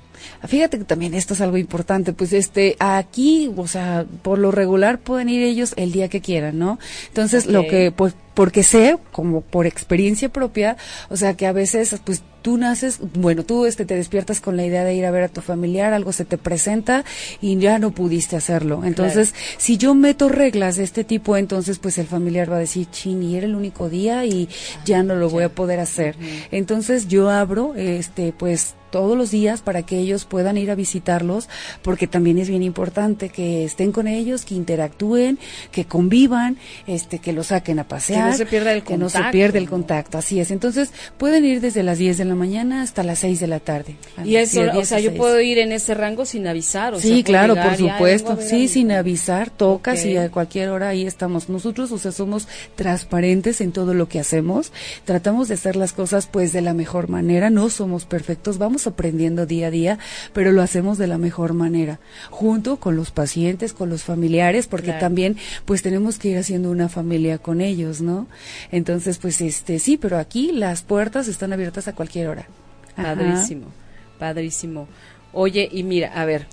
Fíjate 0.47 0.78
que 0.78 0.84
también 0.84 1.14
esto 1.14 1.34
es 1.34 1.41
algo 1.41 1.57
importante, 1.57 2.12
pues 2.12 2.32
este 2.32 2.76
aquí, 2.78 3.53
o 3.57 3.66
sea, 3.66 4.07
por 4.22 4.39
lo 4.39 4.51
regular 4.51 4.99
pueden 4.99 5.28
ir 5.28 5.43
ellos 5.43 5.74
el 5.76 5.93
día 5.93 6.09
que 6.09 6.20
quieran, 6.20 6.59
¿no? 6.59 6.78
Entonces, 7.09 7.47
lo 7.47 7.66
que 7.66 7.93
pues 7.93 8.14
porque 8.39 8.62
sé, 8.62 8.97
como 9.11 9.41
por 9.41 9.66
experiencia 9.66 10.28
propia, 10.28 10.76
o 11.09 11.16
sea, 11.16 11.34
que 11.34 11.45
a 11.45 11.51
veces 11.51 11.97
pues 12.05 12.22
tú 12.41 12.57
naces, 12.57 13.01
bueno, 13.14 13.43
tú 13.43 13.66
este 13.66 13.84
te 13.84 13.97
despiertas 13.97 14.41
con 14.41 14.57
la 14.57 14.64
idea 14.64 14.84
de 14.84 14.95
ir 14.95 15.07
a 15.07 15.11
ver 15.11 15.24
a 15.24 15.28
tu 15.28 15.41
familiar, 15.41 15.93
algo 15.93 16.12
se 16.12 16.24
te 16.24 16.39
presenta 16.39 17.05
y 17.41 17.59
ya 17.59 17.80
no 17.80 17.91
pudiste 17.91 18.36
hacerlo. 18.36 18.84
Entonces, 18.84 19.34
si 19.57 19.76
yo 19.76 19.93
meto 19.97 20.28
reglas 20.28 20.76
de 20.76 20.84
este 20.84 21.03
tipo, 21.03 21.36
entonces 21.36 21.80
pues 21.80 21.99
el 21.99 22.07
familiar 22.07 22.49
va 22.49 22.59
a 22.59 22.61
decir, 22.61 22.86
"Chin, 22.93 23.24
y 23.24 23.34
era 23.34 23.45
el 23.45 23.57
único 23.57 23.89
día 23.89 24.24
y 24.24 24.49
ya 24.84 25.03
no 25.03 25.16
lo 25.16 25.28
voy 25.28 25.43
a 25.43 25.49
poder 25.49 25.80
hacer." 25.80 26.14
Entonces, 26.53 27.09
yo 27.09 27.30
abro 27.30 27.74
este 27.74 28.32
pues 28.32 28.76
todos 28.91 29.16
los 29.16 29.30
días 29.30 29.61
para 29.61 29.82
que 29.82 29.99
ellos 29.99 30.24
puedan 30.24 30.59
ir 30.59 30.70
a 30.70 30.74
visitarlos, 30.74 31.49
porque 31.82 32.07
también 32.07 32.39
es 32.39 32.49
bien 32.49 32.62
importante 32.62 33.28
que 33.28 33.64
estén 33.64 33.93
con 33.93 34.09
ellos, 34.09 34.45
que 34.45 34.55
interactúen, 34.55 35.39
que 35.70 35.84
convivan, 35.84 36.59
este, 36.86 37.18
que 37.18 37.32
los 37.32 37.49
saquen 37.49 37.78
a 37.78 37.84
pasear, 37.84 38.24
que 38.24 38.30
no 38.30 38.36
se 38.36 38.47
pierda 38.47 38.72
el 38.72 38.82
contacto, 38.82 38.99
no 38.99 39.09
se 39.11 39.32
pierda 39.32 39.59
el 39.59 39.68
contacto, 39.68 40.18
así 40.18 40.41
es. 40.41 40.51
Entonces 40.51 40.93
pueden 41.16 41.45
ir 41.45 41.61
desde 41.61 41.82
las 41.82 41.99
10 41.99 42.18
de 42.18 42.24
la 42.24 42.34
mañana 42.34 42.82
hasta 42.82 43.03
las 43.03 43.20
6 43.20 43.41
de 43.41 43.47
la 43.47 43.61
tarde. 43.61 43.97
Y 44.24 44.36
eso, 44.36 44.62
o 44.74 44.84
sea, 44.84 45.01
yo 45.01 45.14
puedo 45.14 45.41
ir 45.41 45.59
en 45.59 45.72
ese 45.72 45.95
rango 45.95 46.24
sin 46.24 46.47
avisar, 46.47 46.95
o 46.95 47.01
sí, 47.01 47.22
claro, 47.22 47.55
por 47.55 47.76
supuesto, 47.76 48.39
sí, 48.41 48.68
sin 48.68 48.93
avisar, 48.93 49.51
tocas 49.51 50.05
y 50.05 50.16
a 50.16 50.30
cualquier 50.30 50.70
hora 50.70 50.89
ahí 50.89 51.07
estamos. 51.07 51.49
Nosotros, 51.49 51.93
o 51.93 51.99
sea, 51.99 52.12
somos 52.12 52.49
transparentes 52.76 53.61
en 53.61 53.72
todo 53.72 53.95
lo 53.95 54.09
que 54.09 54.20
hacemos, 54.20 54.72
tratamos 55.05 55.49
de 55.49 55.55
hacer 55.55 55.76
las 55.76 55.93
cosas 55.93 56.26
pues 56.26 56.53
de 56.53 56.62
la 56.62 56.74
mejor 56.74 57.09
manera, 57.09 57.51
no 57.51 57.70
somos 57.70 58.05
perfectos, 58.05 58.59
vamos 58.59 58.77
aprendiendo 58.86 59.46
día 59.46 59.68
a 59.68 59.70
día, 59.70 59.98
pero 60.32 60.52
lo 60.52 60.62
hacemos 60.62 60.98
de 60.98 61.06
la 61.06 61.18
mejor 61.18 61.54
manera, 61.54 62.00
junto 62.30 62.78
con 62.78 62.96
los 62.96 63.10
pacientes, 63.10 63.72
con 63.72 63.88
los 63.90 64.02
familiares, 64.02 64.66
porque 64.66 64.92
también 64.92 65.36
pues 65.64 65.82
tenemos 65.82 66.18
que 66.18 66.28
ir 66.28 66.38
haciendo 66.38 66.70
una 66.70 66.88
familia 66.88 67.38
con 67.38 67.60
ellos, 67.60 68.00
¿no? 68.00 68.26
Entonces, 68.70 69.18
pues 69.18 69.40
este 69.40 69.78
sí, 69.78 69.96
pero 69.96 70.18
aquí 70.18 70.52
las 70.52 70.82
puertas 70.82 71.28
están 71.28 71.52
abiertas 71.52 71.88
a 71.88 71.94
cualquier 71.94 72.28
hora. 72.28 72.46
Padrísimo, 72.96 73.66
padrísimo. 74.18 74.88
Oye, 75.32 75.68
y 75.70 75.82
mira, 75.82 76.12
a 76.20 76.24
ver, 76.24 76.46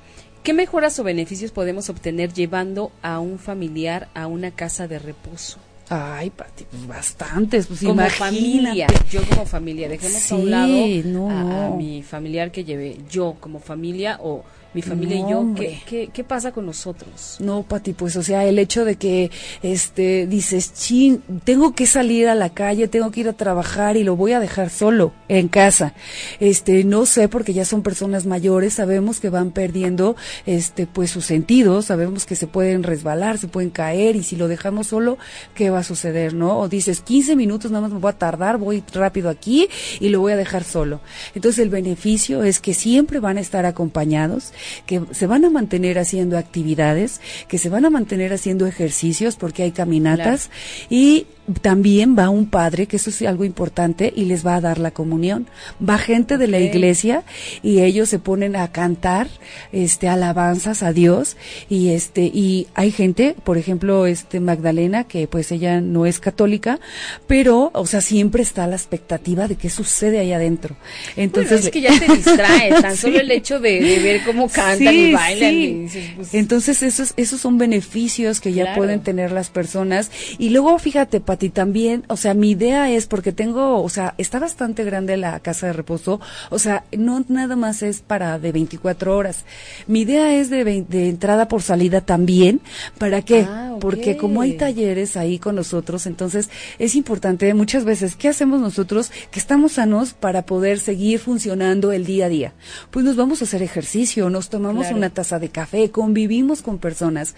¿qué 0.43 0.53
mejoras 0.53 0.99
o 0.99 1.03
beneficios 1.03 1.51
podemos 1.51 1.89
obtener 1.89 2.33
llevando 2.33 2.91
a 3.01 3.19
un 3.19 3.39
familiar 3.39 4.09
a 4.13 4.27
una 4.27 4.51
casa 4.51 4.87
de 4.87 4.99
reposo? 4.99 5.59
Ay, 5.89 6.31
Pati, 6.31 6.65
pues 6.69 6.87
bastantes, 6.87 7.67
pues 7.67 7.81
como 7.83 8.09
familia, 8.09 8.87
yo 9.11 9.21
como 9.29 9.45
familia, 9.45 9.87
dejemos 9.87 10.31
a 10.31 10.35
un 10.35 10.49
lado 10.49 11.29
a, 11.29 11.75
mi 11.75 12.01
familiar 12.01 12.51
que 12.51 12.63
llevé 12.63 12.97
yo 13.09 13.35
como 13.39 13.59
familia 13.59 14.19
o 14.21 14.43
mi 14.75 14.81
familia 14.81 15.15
y 15.15 15.31
yo, 15.31 15.53
¿qué, 15.55 16.09
¿qué, 16.13 16.23
pasa 16.25 16.51
con 16.51 16.65
nosotros? 16.65 17.37
No, 17.39 17.63
Pati, 17.63 17.93
pues, 17.93 18.17
o 18.17 18.23
sea, 18.23 18.43
el 18.45 18.59
hecho 18.59 18.83
de 18.83 18.97
que, 18.97 19.31
este, 19.63 20.27
dices, 20.27 20.73
chin, 20.73 21.23
tengo 21.45 21.73
que 21.73 21.85
salir 21.85 22.27
a 22.27 22.35
la 22.35 22.49
calle, 22.49 22.89
tengo 22.89 23.09
que 23.09 23.21
ir 23.21 23.29
a 23.29 23.33
trabajar 23.33 23.95
y 23.95 24.03
lo 24.03 24.17
voy 24.17 24.33
a 24.33 24.41
dejar 24.41 24.69
solo 24.69 25.13
en 25.29 25.47
casa. 25.47 25.93
Este, 26.41 26.83
no 26.83 27.05
sé, 27.05 27.29
porque 27.29 27.53
ya 27.53 27.63
son 27.63 27.83
personas 27.83 28.25
mayores, 28.25 28.73
sabemos 28.73 29.21
que 29.21 29.29
van 29.29 29.51
perdiendo, 29.51 30.17
este, 30.45 30.87
pues, 30.87 31.09
sus 31.09 31.25
sentidos, 31.25 31.85
sabemos 31.85 32.25
que 32.25 32.35
se 32.35 32.45
pueden 32.45 32.83
resbalar, 32.83 33.37
se 33.37 33.47
pueden 33.47 33.69
caer 33.69 34.17
y 34.17 34.23
si 34.23 34.35
lo 34.35 34.49
dejamos 34.49 34.87
solo, 34.87 35.17
¿qué 35.53 35.69
va 35.69 35.79
a 35.79 35.83
suceder, 35.83 36.33
no? 36.33 36.59
O 36.59 36.67
dices, 36.67 36.99
15 36.99 37.37
minutos 37.37 37.71
nada 37.71 37.83
más 37.83 37.93
me 37.93 37.99
voy 37.99 38.09
a 38.09 38.17
tardar, 38.17 38.57
voy 38.57 38.83
rápido 38.93 39.29
aquí 39.29 39.69
y 40.01 40.09
lo 40.09 40.19
voy 40.19 40.33
a 40.33 40.35
dejar 40.35 40.65
solo. 40.65 40.99
Entonces, 41.33 41.59
el 41.59 41.69
beneficio 41.69 42.43
es 42.43 42.59
que 42.59 42.73
siempre 42.73 43.21
van 43.21 43.37
a 43.37 43.41
estar 43.41 43.65
acompañados, 43.65 44.51
que 44.85 45.01
se 45.11 45.27
van 45.27 45.45
a 45.45 45.49
mantener 45.49 45.99
haciendo 45.99 46.37
actividades, 46.37 47.21
que 47.47 47.57
se 47.57 47.69
van 47.69 47.85
a 47.85 47.89
mantener 47.89 48.33
haciendo 48.33 48.67
ejercicios 48.67 49.35
porque 49.35 49.63
hay 49.63 49.71
caminatas 49.71 50.49
y 50.89 51.27
también 51.61 52.15
va 52.17 52.29
un 52.29 52.47
padre, 52.47 52.87
que 52.87 52.95
eso 52.97 53.09
es 53.09 53.21
algo 53.21 53.45
importante, 53.45 54.11
y 54.15 54.25
les 54.25 54.45
va 54.45 54.55
a 54.55 54.61
dar 54.61 54.79
la 54.79 54.91
comunión. 54.91 55.47
Va 55.87 55.97
gente 55.97 56.37
de 56.37 56.47
la 56.47 56.59
iglesia 56.59 57.23
y 57.61 57.81
ellos 57.81 58.09
se 58.09 58.19
ponen 58.19 58.55
a 58.55 58.71
cantar 58.71 59.27
este 59.71 60.07
alabanzas 60.07 60.81
a 60.81 60.91
Dios 60.91 61.37
y 61.69 61.89
este 61.89 62.23
y 62.23 62.67
hay 62.73 62.91
gente, 62.91 63.35
por 63.43 63.57
ejemplo, 63.57 64.07
este 64.07 64.39
Magdalena 64.39 65.03
que 65.03 65.27
pues 65.27 65.51
ella 65.51 65.81
no 65.81 66.05
es 66.05 66.19
católica, 66.19 66.79
pero 67.27 67.71
o 67.73 67.85
sea, 67.85 68.01
siempre 68.01 68.41
está 68.41 68.65
la 68.67 68.75
expectativa 68.75 69.47
de 69.47 69.55
qué 69.55 69.69
sucede 69.69 70.19
ahí 70.19 70.33
adentro. 70.33 70.75
Entonces 71.15 71.65
es 71.65 71.71
que 71.71 71.81
ya 71.81 71.99
te 71.99 72.11
distrae, 72.11 72.69
tan 72.81 72.97
solo 72.97 73.19
el 73.19 73.29
hecho 73.29 73.59
de, 73.59 73.99
ver 74.01 74.21
cómo 74.25 74.49
cantan 74.55 74.95
y 74.95 75.11
bailan 75.11 75.89
pues, 76.15 76.33
Entonces 76.33 76.81
esos 76.81 77.13
esos 77.17 77.39
son 77.39 77.57
beneficios 77.57 78.39
que 78.41 78.53
ya 78.53 78.73
pueden 78.75 79.01
tener 79.01 79.31
las 79.31 79.49
personas 79.49 80.09
y 80.39 80.49
luego 80.49 80.77
fíjate 80.79 81.21
y 81.41 81.49
también, 81.49 82.03
o 82.07 82.17
sea, 82.17 82.33
mi 82.33 82.51
idea 82.51 82.89
es 82.89 83.07
porque 83.07 83.31
tengo, 83.31 83.83
o 83.83 83.89
sea, 83.89 84.13
está 84.17 84.39
bastante 84.39 84.83
grande 84.83 85.17
la 85.17 85.39
casa 85.39 85.67
de 85.67 85.73
reposo, 85.73 86.19
o 86.49 86.59
sea, 86.59 86.83
no 86.91 87.23
nada 87.27 87.55
más 87.55 87.83
es 87.83 88.01
para 88.01 88.39
de 88.39 88.51
24 88.51 89.15
horas. 89.15 89.43
Mi 89.87 90.01
idea 90.01 90.33
es 90.33 90.49
de, 90.49 90.63
de 90.63 91.09
entrada 91.09 91.47
por 91.47 91.61
salida 91.61 92.01
también, 92.01 92.61
¿para 92.97 93.21
qué? 93.21 93.45
Ah, 93.47 93.75
porque 93.79 94.17
como 94.17 94.41
hay 94.41 94.53
talleres 94.53 95.17
ahí 95.17 95.39
con 95.39 95.55
nosotros, 95.55 96.05
entonces 96.05 96.49
es 96.79 96.95
importante 96.95 97.53
muchas 97.53 97.85
veces, 97.85 98.15
¿qué 98.15 98.29
hacemos 98.29 98.61
nosotros 98.61 99.11
que 99.31 99.39
estamos 99.39 99.73
sanos 99.73 100.13
para 100.13 100.45
poder 100.45 100.79
seguir 100.79 101.19
funcionando 101.19 101.91
el 101.91 102.05
día 102.05 102.25
a 102.25 102.29
día? 102.29 102.53
Pues 102.91 103.05
nos 103.05 103.15
vamos 103.15 103.41
a 103.41 103.45
hacer 103.45 103.61
ejercicio, 103.61 104.29
nos 104.35 104.49
tomamos 104.49 104.91
una 104.91 105.09
taza 105.09 105.39
de 105.39 105.47
café, 105.47 105.91
convivimos 105.91 106.61
con 106.61 106.77
personas 106.77 107.35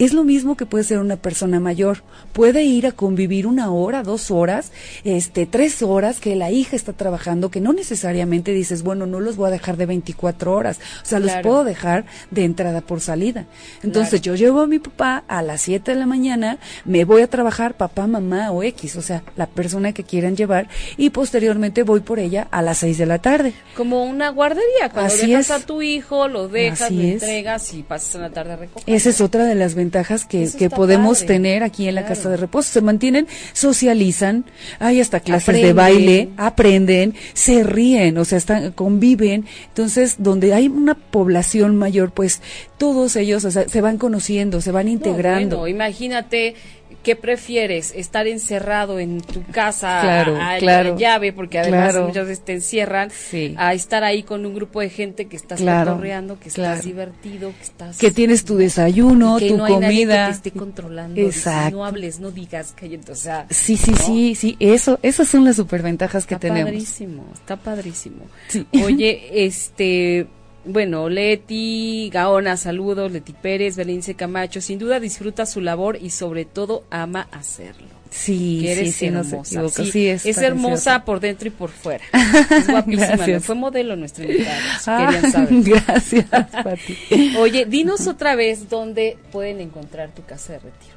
es 0.00 0.14
lo 0.14 0.24
mismo 0.24 0.56
que 0.56 0.64
puede 0.64 0.82
ser 0.82 0.98
una 0.98 1.16
persona 1.16 1.60
mayor. 1.60 2.02
Puede 2.32 2.64
ir 2.64 2.86
a 2.86 2.92
convivir 2.92 3.46
una 3.46 3.70
hora, 3.70 4.02
dos 4.02 4.30
horas, 4.30 4.72
este, 5.04 5.44
tres 5.44 5.82
horas 5.82 6.20
que 6.20 6.34
la 6.36 6.50
hija 6.50 6.74
está 6.74 6.94
trabajando, 6.94 7.50
que 7.50 7.60
no 7.60 7.74
necesariamente 7.74 8.52
dices, 8.52 8.82
bueno, 8.82 9.04
no 9.04 9.20
los 9.20 9.36
voy 9.36 9.48
a 9.48 9.50
dejar 9.50 9.76
de 9.76 9.84
24 9.84 10.54
horas. 10.54 10.80
O 11.02 11.04
sea, 11.04 11.20
los 11.20 11.30
puedo 11.42 11.64
dejar 11.64 12.06
de 12.30 12.44
entrada 12.44 12.80
por 12.80 13.02
salida. 13.02 13.44
Entonces 13.82 14.22
yo 14.22 14.34
llevo 14.36 14.62
a 14.62 14.66
mi 14.66 14.78
papá 14.78 15.22
a 15.28 15.42
las 15.42 15.60
7 15.60 15.92
de 15.92 15.98
la 15.98 16.06
mañana, 16.06 16.56
me 16.86 17.04
voy 17.04 17.20
a 17.20 17.28
trabajar 17.28 17.74
papá, 17.74 18.06
mamá 18.06 18.52
o 18.52 18.62
X, 18.62 18.96
o 18.96 19.02
sea, 19.02 19.22
la 19.36 19.48
persona 19.48 19.92
que 19.92 20.04
quieran 20.04 20.34
llevar, 20.34 20.68
y 20.96 21.10
posteriormente 21.10 21.82
voy 21.82 22.00
por 22.00 22.20
ella 22.20 22.48
a 22.50 22.62
las 22.62 22.78
6 22.78 22.96
de 22.96 23.04
la 23.04 23.18
tarde. 23.18 23.52
Como 23.76 24.06
una 24.06 24.30
guardería, 24.30 24.88
cuando 24.94 25.14
dejas 25.14 25.50
a 25.50 25.60
tu 25.60 25.82
hijo, 25.82 26.26
lo 26.26 26.48
dejas, 26.48 26.90
lo 26.90 27.02
entregas 27.02 27.74
y 27.74 27.82
pasas 27.82 28.18
la 28.18 28.30
tarde 28.30 28.54
a 28.54 28.56
recoger. 28.56 28.94
Esa 28.94 29.10
es 29.10 29.20
otra 29.20 29.44
de 29.44 29.54
las 29.54 29.74
ventajas 29.74 29.89
ventajas 29.90 30.24
que, 30.24 30.48
que 30.56 30.70
podemos 30.70 31.26
tener 31.26 31.64
aquí 31.64 31.88
en 31.88 31.96
la 31.96 32.06
casa 32.06 32.28
de 32.28 32.36
reposo. 32.36 32.70
Se 32.70 32.80
mantienen, 32.80 33.26
socializan, 33.52 34.44
hay 34.78 35.00
hasta 35.00 35.18
clases 35.18 35.60
de 35.60 35.72
baile, 35.72 36.28
aprenden, 36.36 37.14
se 37.34 37.64
ríen, 37.64 38.16
o 38.18 38.24
sea, 38.24 38.38
están, 38.38 38.70
conviven. 38.70 39.46
Entonces, 39.66 40.16
donde 40.18 40.54
hay 40.54 40.68
una 40.68 40.94
población 40.94 41.76
mayor, 41.76 42.12
pues 42.12 42.40
todos 42.78 43.16
ellos 43.16 43.42
se 43.42 43.80
van 43.80 43.98
conociendo, 43.98 44.60
se 44.60 44.70
van 44.70 44.86
integrando. 44.86 45.66
imagínate 45.66 46.54
¿qué 47.02 47.16
prefieres? 47.16 47.92
¿Estar 47.94 48.26
encerrado 48.26 48.98
en 48.98 49.20
tu 49.20 49.44
casa 49.46 50.00
claro, 50.02 50.36
a, 50.40 50.58
claro, 50.58 50.96
llave, 50.98 51.32
porque 51.32 51.58
además 51.58 51.96
muchas 51.96 52.26
veces 52.26 52.44
te 52.44 52.52
encierran, 52.52 53.10
a 53.56 53.74
estar 53.74 54.04
ahí 54.04 54.22
con 54.22 54.44
un 54.46 54.54
grupo 54.54 54.80
de 54.80 54.90
gente 54.90 55.26
que 55.26 55.36
estás 55.36 55.60
claro, 55.60 56.00
que 56.40 56.48
estás 56.48 56.84
divertido, 56.84 57.52
que 57.56 57.62
estás... 57.62 57.98
Que 57.98 58.10
tienes 58.10 58.44
tu 58.44 58.56
desayuno, 58.56 59.38
tu 59.38 59.58
comida, 59.58 60.26
que 60.26 60.32
te 60.32 60.36
esté 60.36 60.50
controlando. 60.52 61.20
Exacto. 61.20 61.76
No 61.76 61.84
hables, 61.84 62.20
no 62.20 62.30
digas, 62.30 62.74
cállate, 62.78 63.12
o 63.12 63.16
sea. 63.16 63.46
Sí, 63.50 63.76
sí, 63.76 63.92
sí, 63.94 64.34
sí, 64.34 64.56
eso, 64.60 64.98
esas 65.02 65.28
son 65.28 65.44
las 65.44 65.56
superventajas 65.56 66.26
que 66.26 66.34
está 66.34 66.48
tenemos. 66.48 66.70
padrísimo, 66.70 67.24
está 67.34 67.56
padrísimo. 67.56 68.24
Sí. 68.48 68.66
Oye, 68.84 69.30
este, 69.46 70.26
bueno, 70.64 71.08
Leti, 71.08 72.10
Gaona, 72.12 72.56
saludos, 72.56 73.10
Leti 73.12 73.32
Pérez, 73.32 73.76
Belice 73.76 74.14
Camacho, 74.14 74.60
sin 74.60 74.78
duda 74.78 75.00
disfruta 75.00 75.46
su 75.46 75.60
labor 75.60 75.98
y 76.00 76.10
sobre 76.10 76.44
todo 76.44 76.84
ama 76.90 77.28
hacerlo. 77.32 77.88
Sí, 78.10 78.58
Que 78.62 78.72
eres 78.72 78.94
sí, 78.96 79.06
sí, 79.06 79.10
no 79.10 79.22
se 79.22 79.36
hermosa. 79.36 79.68
Sí, 79.84 79.90
Sí, 79.92 80.08
es 80.08 80.26
está 80.26 80.46
hermosa 80.46 81.04
por 81.04 81.20
dentro 81.20 81.46
y 81.46 81.50
por 81.50 81.70
fuera. 81.70 82.02
Es 82.50 82.66
guapísima. 82.66 83.26
¿no? 83.26 83.40
Fue 83.40 83.54
modelo 83.54 83.94
nuestra 83.94 84.24
invitada. 84.24 84.58
Ah, 84.86 85.06
querían 85.12 85.32
saber. 85.32 85.62
Gracias, 85.62 86.26
Pati. 86.28 87.36
Oye, 87.38 87.66
dinos 87.66 88.08
otra 88.08 88.34
vez 88.34 88.68
dónde 88.68 89.16
pueden 89.30 89.60
encontrar 89.60 90.10
tu 90.10 90.24
casa 90.24 90.54
de 90.54 90.58
retiro. 90.58 90.94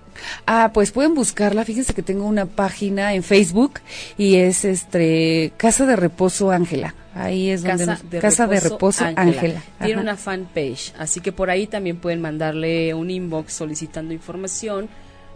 Ah, 0.48 0.72
pues 0.74 0.92
pueden 0.92 1.14
buscarla. 1.14 1.66
Fíjense 1.66 1.94
que 1.94 2.02
tengo 2.02 2.26
una 2.26 2.48
página 2.48 3.14
en 3.14 3.22
Facebook 3.24 3.80
y 4.18 4.36
es 4.38 4.66
este 4.66 5.54
Casa 5.58 5.86
de 5.86 5.96
Reposo 5.96 6.50
Ángela. 6.50 6.96
Ahí 7.16 7.50
es 7.52 7.62
donde 7.62 7.86
Casa 7.86 7.92
nos- 8.04 8.10
de 8.10 8.20
Casa 8.20 8.48
de 8.48 8.60
Reposo 8.60 9.06
Ángela. 9.16 9.62
Tiene 9.80 9.94
Ajá. 9.94 10.02
una 10.02 10.18
fanpage, 10.18 10.94
así 10.98 11.20
que 11.22 11.32
por 11.32 11.50
ahí 11.52 11.68
también 11.68 11.98
pueden 11.98 12.22
mandarle 12.22 12.94
un 12.96 13.12
inbox 13.12 13.54
solicitando 13.54 14.14
información, 14.14 14.90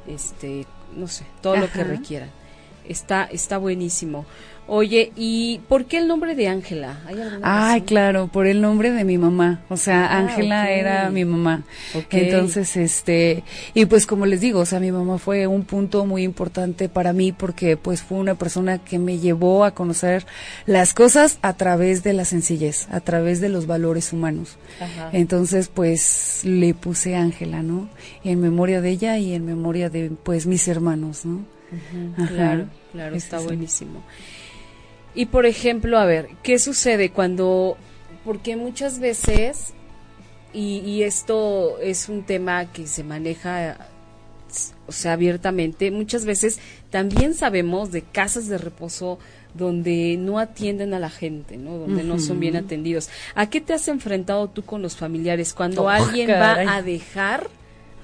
este, 0.08 0.66
no 0.96 1.08
sé, 1.08 1.26
todo 1.42 1.58
lo 1.58 1.72
que 1.72 1.84
requieran. 1.84 2.30
Está, 2.88 3.26
está 3.26 3.58
buenísimo. 3.58 4.26
Oye, 4.68 5.14
¿y 5.16 5.60
por 5.70 5.86
qué 5.86 5.98
el 5.98 6.08
nombre 6.08 6.36
de 6.36 6.50
Ángela? 6.50 7.00
¿Hay 7.06 7.22
alguna 7.22 7.72
Ay, 7.72 7.82
claro, 7.82 8.28
por 8.28 8.48
el 8.48 8.62
nombre 8.62 8.92
de 8.92 9.06
mi 9.06 9.18
mamá. 9.18 9.62
O 9.70 9.78
sea, 9.78 10.06
Ah, 10.08 10.20
Ángela 10.20 10.70
era 10.70 11.10
mi 11.10 11.24
mamá. 11.24 11.64
Entonces, 12.12 12.76
este, 12.76 13.44
y 13.74 13.86
pues 13.86 14.06
como 14.06 14.26
les 14.26 14.42
digo, 14.42 14.60
o 14.60 14.66
sea, 14.66 14.80
mi 14.82 14.92
mamá 14.92 15.18
fue 15.20 15.48
un 15.48 15.64
punto 15.64 16.06
muy 16.06 16.24
importante 16.24 16.90
para 16.90 17.14
mí 17.14 17.32
porque 17.32 17.78
pues 17.78 18.02
fue 18.02 18.18
una 18.18 18.36
persona 18.36 18.78
que 18.80 19.00
me 19.00 19.20
llevó 19.20 19.64
a 19.64 19.72
conocer 19.72 20.26
las 20.66 20.94
cosas 20.94 21.40
a 21.42 21.54
través 21.54 22.04
de 22.04 22.14
la 22.14 22.26
sencillez, 22.26 22.88
a 22.92 23.00
través 23.00 23.40
de 23.40 23.50
los 23.50 23.68
valores 23.68 24.12
humanos. 24.12 24.58
Ajá. 24.82 25.10
Entonces, 25.14 25.70
pues 25.74 26.42
le 26.44 26.74
puse 26.74 27.16
Ángela, 27.16 27.64
¿no? 27.64 27.90
En 28.24 28.42
memoria 28.42 28.82
de 28.82 28.90
ella 28.90 29.18
y 29.18 29.34
en 29.34 29.46
memoria 29.46 29.90
de 29.90 30.12
pues 30.24 30.46
mis 30.46 30.68
hermanos, 30.68 31.26
¿no? 31.26 31.46
Ajá. 32.18 32.28
Claro, 32.28 32.66
claro, 32.92 33.16
está 33.16 33.40
sí. 33.40 33.46
buenísimo. 33.46 34.04
Y 35.18 35.26
por 35.26 35.48
ejemplo, 35.48 35.98
a 35.98 36.06
ver, 36.06 36.30
¿qué 36.44 36.60
sucede 36.60 37.10
cuando, 37.10 37.76
porque 38.24 38.56
muchas 38.56 39.00
veces, 39.00 39.74
y, 40.54 40.78
y 40.80 41.02
esto 41.04 41.80
es 41.80 42.08
un 42.08 42.24
tema 42.24 42.72
que 42.72 42.86
se 42.86 43.04
maneja, 43.04 43.78
o 44.86 44.92
sea, 44.92 45.14
abiertamente, 45.14 45.90
muchas 45.90 46.24
veces 46.24 46.60
también 46.92 47.34
sabemos 47.34 47.92
de 47.92 48.04
casas 48.04 48.48
de 48.48 48.60
reposo 48.60 49.18
donde 49.56 50.18
no 50.20 50.38
atienden 50.38 50.94
a 50.94 51.00
la 51.00 51.10
gente, 51.10 51.58
¿no? 51.58 51.78
Donde 51.80 52.04
no 52.04 52.20
son 52.20 52.40
bien 52.40 52.56
atendidos. 52.56 53.10
¿A 53.34 53.50
qué 53.50 53.60
te 53.60 53.74
has 53.74 53.88
enfrentado 53.88 54.48
tú 54.50 54.64
con 54.64 54.84
los 54.84 54.96
familiares 54.96 55.56
cuando 55.56 55.86
Oh, 55.86 55.90
alguien 55.90 56.28
caray. 56.28 56.66
va 56.68 56.76
a 56.76 56.82
dejar 56.84 57.50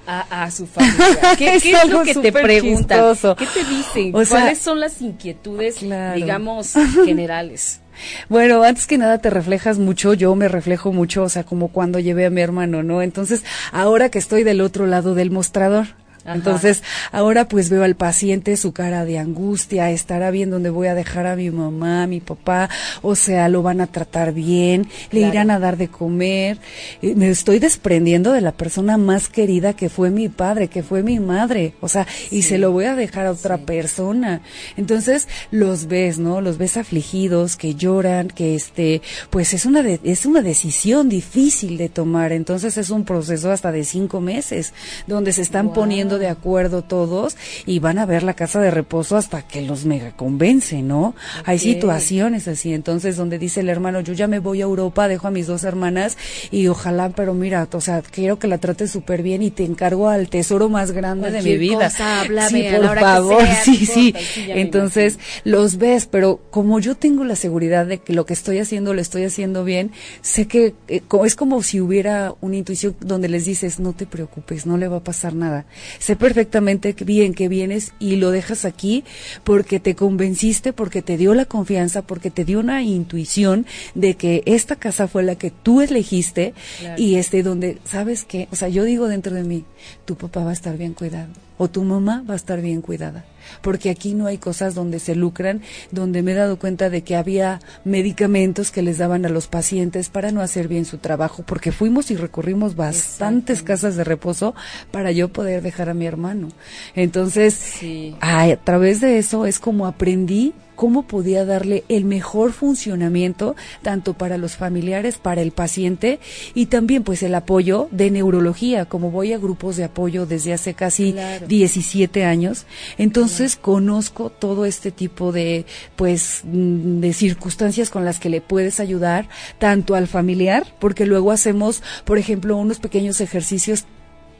a, 0.06 0.44
a 0.44 0.50
su 0.50 0.66
familia? 0.66 0.96
¿Qué, 1.38 1.54
Es 1.54 1.62
qué 1.62 1.72
es 1.72 1.88
lo 1.88 2.02
que 2.02 2.14
te 2.14 2.32
preguntan? 2.32 2.98
chistoso. 2.98 3.36
¿Qué 3.36 3.46
te 3.46 3.64
dicen? 3.64 4.14
O 4.14 4.24
sea, 4.24 4.40
¿Cuáles 4.40 4.58
son 4.58 4.80
las 4.80 5.00
inquietudes, 5.00 5.76
claro. 5.76 6.16
digamos, 6.16 6.74
generales? 7.04 7.80
Bueno, 8.28 8.62
antes 8.64 8.86
que 8.86 8.98
nada 8.98 9.18
te 9.18 9.30
reflejas 9.30 9.78
mucho, 9.78 10.14
yo 10.14 10.34
me 10.34 10.48
reflejo 10.48 10.92
mucho, 10.92 11.22
o 11.22 11.28
sea, 11.28 11.44
como 11.44 11.68
cuando 11.68 11.98
llevé 12.00 12.26
a 12.26 12.30
mi 12.30 12.40
hermano, 12.40 12.82
¿no? 12.82 13.02
Entonces, 13.02 13.44
ahora 13.72 14.08
que 14.08 14.18
estoy 14.18 14.42
del 14.42 14.60
otro 14.60 14.86
lado 14.86 15.14
del 15.14 15.30
mostrador, 15.30 15.86
Ajá. 16.24 16.34
entonces 16.36 16.82
ahora 17.12 17.48
pues 17.48 17.68
veo 17.70 17.82
al 17.84 17.96
paciente 17.96 18.56
su 18.56 18.72
cara 18.72 19.04
de 19.04 19.18
angustia, 19.18 19.90
estará 19.90 20.30
bien 20.30 20.50
donde 20.50 20.70
voy 20.70 20.88
a 20.88 20.94
dejar 20.94 21.26
a 21.26 21.36
mi 21.36 21.50
mamá, 21.50 22.04
a 22.04 22.06
mi 22.06 22.20
papá, 22.20 22.68
o 23.02 23.14
sea, 23.14 23.48
lo 23.48 23.62
van 23.62 23.80
a 23.80 23.86
tratar 23.86 24.32
bien, 24.32 24.88
le 25.10 25.20
Claro. 25.20 25.34
irán 25.34 25.50
a 25.50 25.58
dar 25.58 25.76
de 25.76 25.88
comer, 25.88 26.58
Eh, 27.02 27.14
me 27.16 27.28
estoy 27.28 27.58
desprendiendo 27.58 28.32
de 28.32 28.40
la 28.40 28.52
persona 28.52 28.96
más 28.96 29.28
querida 29.28 29.74
que 29.74 29.88
fue 29.88 30.10
mi 30.10 30.28
padre, 30.28 30.68
que 30.68 30.82
fue 30.82 31.02
mi 31.02 31.20
madre, 31.20 31.74
o 31.80 31.88
sea, 31.88 32.06
y 32.30 32.42
se 32.42 32.58
lo 32.58 32.72
voy 32.72 32.84
a 32.86 32.94
dejar 32.94 33.26
a 33.26 33.32
otra 33.32 33.56
Sí. 33.58 33.62
persona. 33.66 34.40
Entonces 34.76 35.28
los 35.50 35.86
ves, 35.86 36.18
¿no? 36.18 36.40
Los 36.40 36.58
ves 36.58 36.76
afligidos, 36.76 37.56
que 37.56 37.74
lloran, 37.74 38.28
que 38.28 38.54
este, 38.54 39.02
pues 39.30 39.52
es 39.54 39.66
una 39.66 39.82
de- 39.82 40.00
es 40.04 40.24
una 40.26 40.40
decisión 40.42 41.08
difícil 41.08 41.76
de 41.76 41.88
tomar. 41.88 42.32
Entonces 42.32 42.76
es 42.78 42.90
un 42.90 43.04
proceso 43.04 43.50
hasta 43.50 43.72
de 43.72 43.84
cinco 43.84 44.20
meses, 44.20 44.72
donde 45.06 45.32
se 45.32 45.42
están 45.42 45.72
poniendo 45.72 46.13
de 46.18 46.28
acuerdo 46.28 46.82
todos 46.82 47.36
y 47.66 47.78
van 47.78 47.98
a 47.98 48.06
ver 48.06 48.22
la 48.22 48.34
casa 48.34 48.60
de 48.60 48.70
reposo 48.70 49.16
hasta 49.16 49.42
que 49.42 49.62
los 49.62 49.84
mega 49.84 50.12
convence, 50.12 50.82
¿no? 50.82 51.14
Hay 51.44 51.58
situaciones 51.58 52.48
así, 52.48 52.72
entonces 52.72 53.16
donde 53.16 53.38
dice 53.38 53.60
el 53.60 53.68
hermano, 53.68 54.00
yo 54.00 54.12
ya 54.12 54.26
me 54.26 54.38
voy 54.38 54.60
a 54.60 54.64
Europa, 54.64 55.08
dejo 55.08 55.28
a 55.28 55.30
mis 55.30 55.46
dos 55.46 55.64
hermanas 55.64 56.16
y 56.50 56.68
ojalá, 56.68 57.10
pero 57.10 57.34
mira, 57.34 57.68
o 57.70 57.80
sea, 57.80 58.02
quiero 58.02 58.38
que 58.38 58.48
la 58.48 58.58
trates 58.58 58.90
súper 58.90 59.22
bien 59.22 59.42
y 59.42 59.50
te 59.50 59.64
encargo 59.64 60.08
al 60.08 60.28
tesoro 60.28 60.68
más 60.68 60.92
grande 60.92 61.30
de 61.30 61.42
mi 61.42 61.56
vida. 61.56 61.90
cosa, 61.90 62.20
háblame 62.20 62.70
sí, 62.70 62.76
por 62.76 62.98
favor, 62.98 63.42
sea, 63.42 63.54
sí, 63.64 63.86
sí. 63.86 64.06
importa, 64.08 64.60
Entonces, 64.60 65.18
los 65.44 65.78
ves, 65.78 66.06
pero 66.06 66.40
como 66.50 66.80
yo 66.80 66.94
tengo 66.94 67.24
la 67.24 67.36
seguridad 67.36 67.86
de 67.86 67.98
que 67.98 68.12
lo 68.12 68.26
que 68.26 68.32
estoy 68.32 68.58
haciendo 68.58 68.94
lo 68.94 69.00
estoy 69.00 69.24
haciendo 69.24 69.64
bien, 69.64 69.92
sé 70.22 70.46
que 70.46 70.74
eh, 70.88 71.02
es 71.24 71.34
como 71.34 71.62
si 71.62 71.80
hubiera 71.80 72.34
una 72.40 72.56
intuición 72.56 72.96
donde 73.00 73.28
les 73.28 73.44
dices, 73.44 73.80
no 73.80 73.92
te 73.92 74.06
preocupes, 74.06 74.66
no 74.66 74.76
le 74.76 74.88
va 74.88 74.98
a 74.98 75.04
pasar 75.04 75.34
nada. 75.34 75.66
Sé 76.04 76.16
perfectamente 76.16 76.94
bien 77.02 77.32
que 77.32 77.48
vienes 77.48 77.94
y 77.98 78.16
lo 78.16 78.30
dejas 78.30 78.66
aquí 78.66 79.04
porque 79.42 79.80
te 79.80 79.94
convenciste, 79.94 80.74
porque 80.74 81.00
te 81.00 81.16
dio 81.16 81.32
la 81.32 81.46
confianza, 81.46 82.02
porque 82.02 82.30
te 82.30 82.44
dio 82.44 82.60
una 82.60 82.82
intuición 82.82 83.64
de 83.94 84.14
que 84.14 84.42
esta 84.44 84.76
casa 84.76 85.08
fue 85.08 85.22
la 85.22 85.36
que 85.36 85.50
tú 85.50 85.80
elegiste 85.80 86.52
Claro. 86.78 87.00
y 87.02 87.14
este 87.14 87.42
donde, 87.42 87.78
¿sabes 87.84 88.24
qué? 88.24 88.48
O 88.52 88.56
sea, 88.56 88.68
yo 88.68 88.84
digo 88.84 89.08
dentro 89.08 89.34
de 89.34 89.44
mí, 89.44 89.64
tu 90.04 90.16
papá 90.16 90.44
va 90.44 90.50
a 90.50 90.52
estar 90.52 90.76
bien 90.76 90.92
cuidado 90.92 91.32
o 91.56 91.68
tu 91.70 91.82
mamá 91.84 92.22
va 92.28 92.34
a 92.34 92.36
estar 92.36 92.60
bien 92.60 92.82
cuidada, 92.82 93.24
porque 93.62 93.90
aquí 93.90 94.14
no 94.14 94.26
hay 94.26 94.38
cosas 94.38 94.74
donde 94.74 94.98
se 95.00 95.14
lucran, 95.14 95.62
donde 95.90 96.22
me 96.22 96.32
he 96.32 96.34
dado 96.34 96.58
cuenta 96.58 96.90
de 96.90 97.02
que 97.02 97.16
había 97.16 97.60
medicamentos 97.84 98.70
que 98.70 98.82
les 98.82 98.98
daban 98.98 99.24
a 99.26 99.28
los 99.28 99.46
pacientes 99.46 100.08
para 100.08 100.32
no 100.32 100.40
hacer 100.40 100.68
bien 100.68 100.84
su 100.84 100.98
trabajo, 100.98 101.42
porque 101.46 101.72
fuimos 101.72 102.10
y 102.10 102.16
recorrimos 102.16 102.76
bastantes 102.76 103.62
casas 103.62 103.96
de 103.96 104.04
reposo 104.04 104.54
para 104.90 105.12
yo 105.12 105.28
poder 105.28 105.62
dejar 105.62 105.88
a 105.88 105.94
mi 105.94 106.06
hermano. 106.06 106.48
Entonces, 106.94 107.54
Sí. 107.54 108.16
a, 108.20 108.42
a 108.42 108.56
través 108.56 109.00
de 109.00 109.18
eso 109.18 109.46
es 109.46 109.58
como 109.58 109.86
aprendí 109.86 110.52
cómo 110.74 111.06
podía 111.06 111.44
darle 111.44 111.84
el 111.88 112.04
mejor 112.04 112.52
funcionamiento 112.52 113.56
tanto 113.82 114.14
para 114.14 114.38
los 114.38 114.56
familiares, 114.56 115.16
para 115.16 115.42
el 115.42 115.52
paciente 115.52 116.20
y 116.54 116.66
también 116.66 117.02
pues 117.04 117.22
el 117.22 117.34
apoyo 117.34 117.88
de 117.90 118.10
neurología, 118.10 118.86
como 118.86 119.10
voy 119.10 119.32
a 119.32 119.38
grupos 119.38 119.76
de 119.76 119.84
apoyo 119.84 120.26
desde 120.26 120.52
hace 120.52 120.74
casi 120.74 121.12
Claro. 121.12 121.46
17 121.46 122.24
años, 122.24 122.66
entonces 122.98 123.56
conozco 123.56 124.30
todo 124.30 124.64
este 124.64 124.90
tipo 124.90 125.32
de 125.32 125.66
pues 125.96 126.42
mm, 126.44 127.00
de 127.00 127.12
circunstancias 127.12 127.90
con 127.90 128.04
las 128.04 128.18
que 128.18 128.28
le 128.28 128.40
puedes 128.40 128.80
ayudar 128.80 129.28
tanto 129.58 129.94
al 129.94 130.08
familiar, 130.08 130.66
porque 130.78 131.06
luego 131.06 131.30
hacemos, 131.32 131.82
por 132.04 132.18
ejemplo, 132.18 132.56
unos 132.56 132.78
pequeños 132.78 133.20
ejercicios 133.20 133.84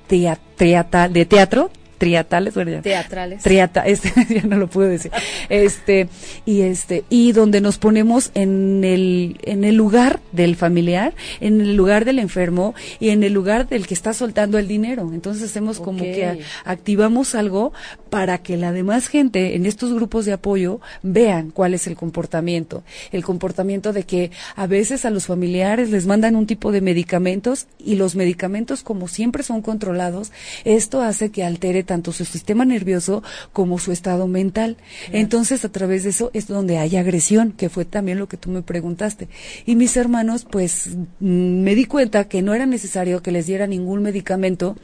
de 0.08 1.26
teatro, 1.26 1.70
triatales, 2.04 2.54
bueno, 2.54 2.70
ya. 2.72 2.82
Teatrales. 2.82 3.42
Triata, 3.42 3.80
este, 3.86 4.12
ya 4.28 4.42
no 4.42 4.56
lo 4.56 4.66
pude 4.68 4.88
decir. 4.88 5.10
Este, 5.48 6.08
y 6.44 6.60
este, 6.62 7.04
y 7.08 7.32
donde 7.32 7.60
nos 7.60 7.78
ponemos 7.78 8.30
en 8.34 8.84
el, 8.84 9.38
en 9.42 9.64
el 9.64 9.74
lugar 9.76 10.20
del 10.32 10.56
familiar, 10.56 11.14
en 11.40 11.60
el 11.60 11.76
lugar 11.76 12.04
del 12.04 12.18
enfermo 12.18 12.74
y 13.00 13.08
en 13.10 13.24
el 13.24 13.32
lugar 13.32 13.68
del 13.68 13.86
que 13.86 13.94
está 13.94 14.12
soltando 14.12 14.58
el 14.58 14.68
dinero. 14.68 15.10
Entonces 15.12 15.44
hacemos 15.50 15.80
como 15.80 15.98
que 16.02 16.24
a- 16.26 16.36
activamos 16.64 17.34
algo 17.34 17.72
para 18.14 18.38
que 18.38 18.56
la 18.56 18.70
demás 18.70 19.08
gente 19.08 19.56
en 19.56 19.66
estos 19.66 19.92
grupos 19.92 20.24
de 20.24 20.32
apoyo 20.32 20.80
vean 21.02 21.50
cuál 21.50 21.74
es 21.74 21.88
el 21.88 21.96
comportamiento. 21.96 22.84
El 23.10 23.24
comportamiento 23.24 23.92
de 23.92 24.04
que 24.04 24.30
a 24.54 24.68
veces 24.68 25.04
a 25.04 25.10
los 25.10 25.26
familiares 25.26 25.90
les 25.90 26.06
mandan 26.06 26.36
un 26.36 26.46
tipo 26.46 26.70
de 26.70 26.80
medicamentos 26.80 27.66
y 27.76 27.96
los 27.96 28.14
medicamentos 28.14 28.84
como 28.84 29.08
siempre 29.08 29.42
son 29.42 29.62
controlados, 29.62 30.30
esto 30.64 31.02
hace 31.02 31.32
que 31.32 31.42
altere 31.42 31.82
tanto 31.82 32.12
su 32.12 32.24
sistema 32.24 32.64
nervioso 32.64 33.24
como 33.52 33.80
su 33.80 33.90
estado 33.90 34.28
mental. 34.28 34.76
Entonces 35.10 35.64
a 35.64 35.72
través 35.72 36.04
de 36.04 36.10
eso 36.10 36.30
es 36.34 36.46
donde 36.46 36.78
hay 36.78 36.96
agresión, 36.96 37.50
que 37.50 37.68
fue 37.68 37.84
también 37.84 38.20
lo 38.20 38.28
que 38.28 38.36
tú 38.36 38.48
me 38.48 38.62
preguntaste. 38.62 39.26
Y 39.66 39.74
mis 39.74 39.96
hermanos, 39.96 40.46
pues 40.48 40.90
mm, 41.18 41.62
me 41.64 41.74
di 41.74 41.86
cuenta 41.86 42.28
que 42.28 42.42
no 42.42 42.54
era 42.54 42.66
necesario 42.66 43.22
que 43.22 43.32
les 43.32 43.48
diera 43.48 43.66
ningún 43.66 44.04
medicamento 44.04 44.76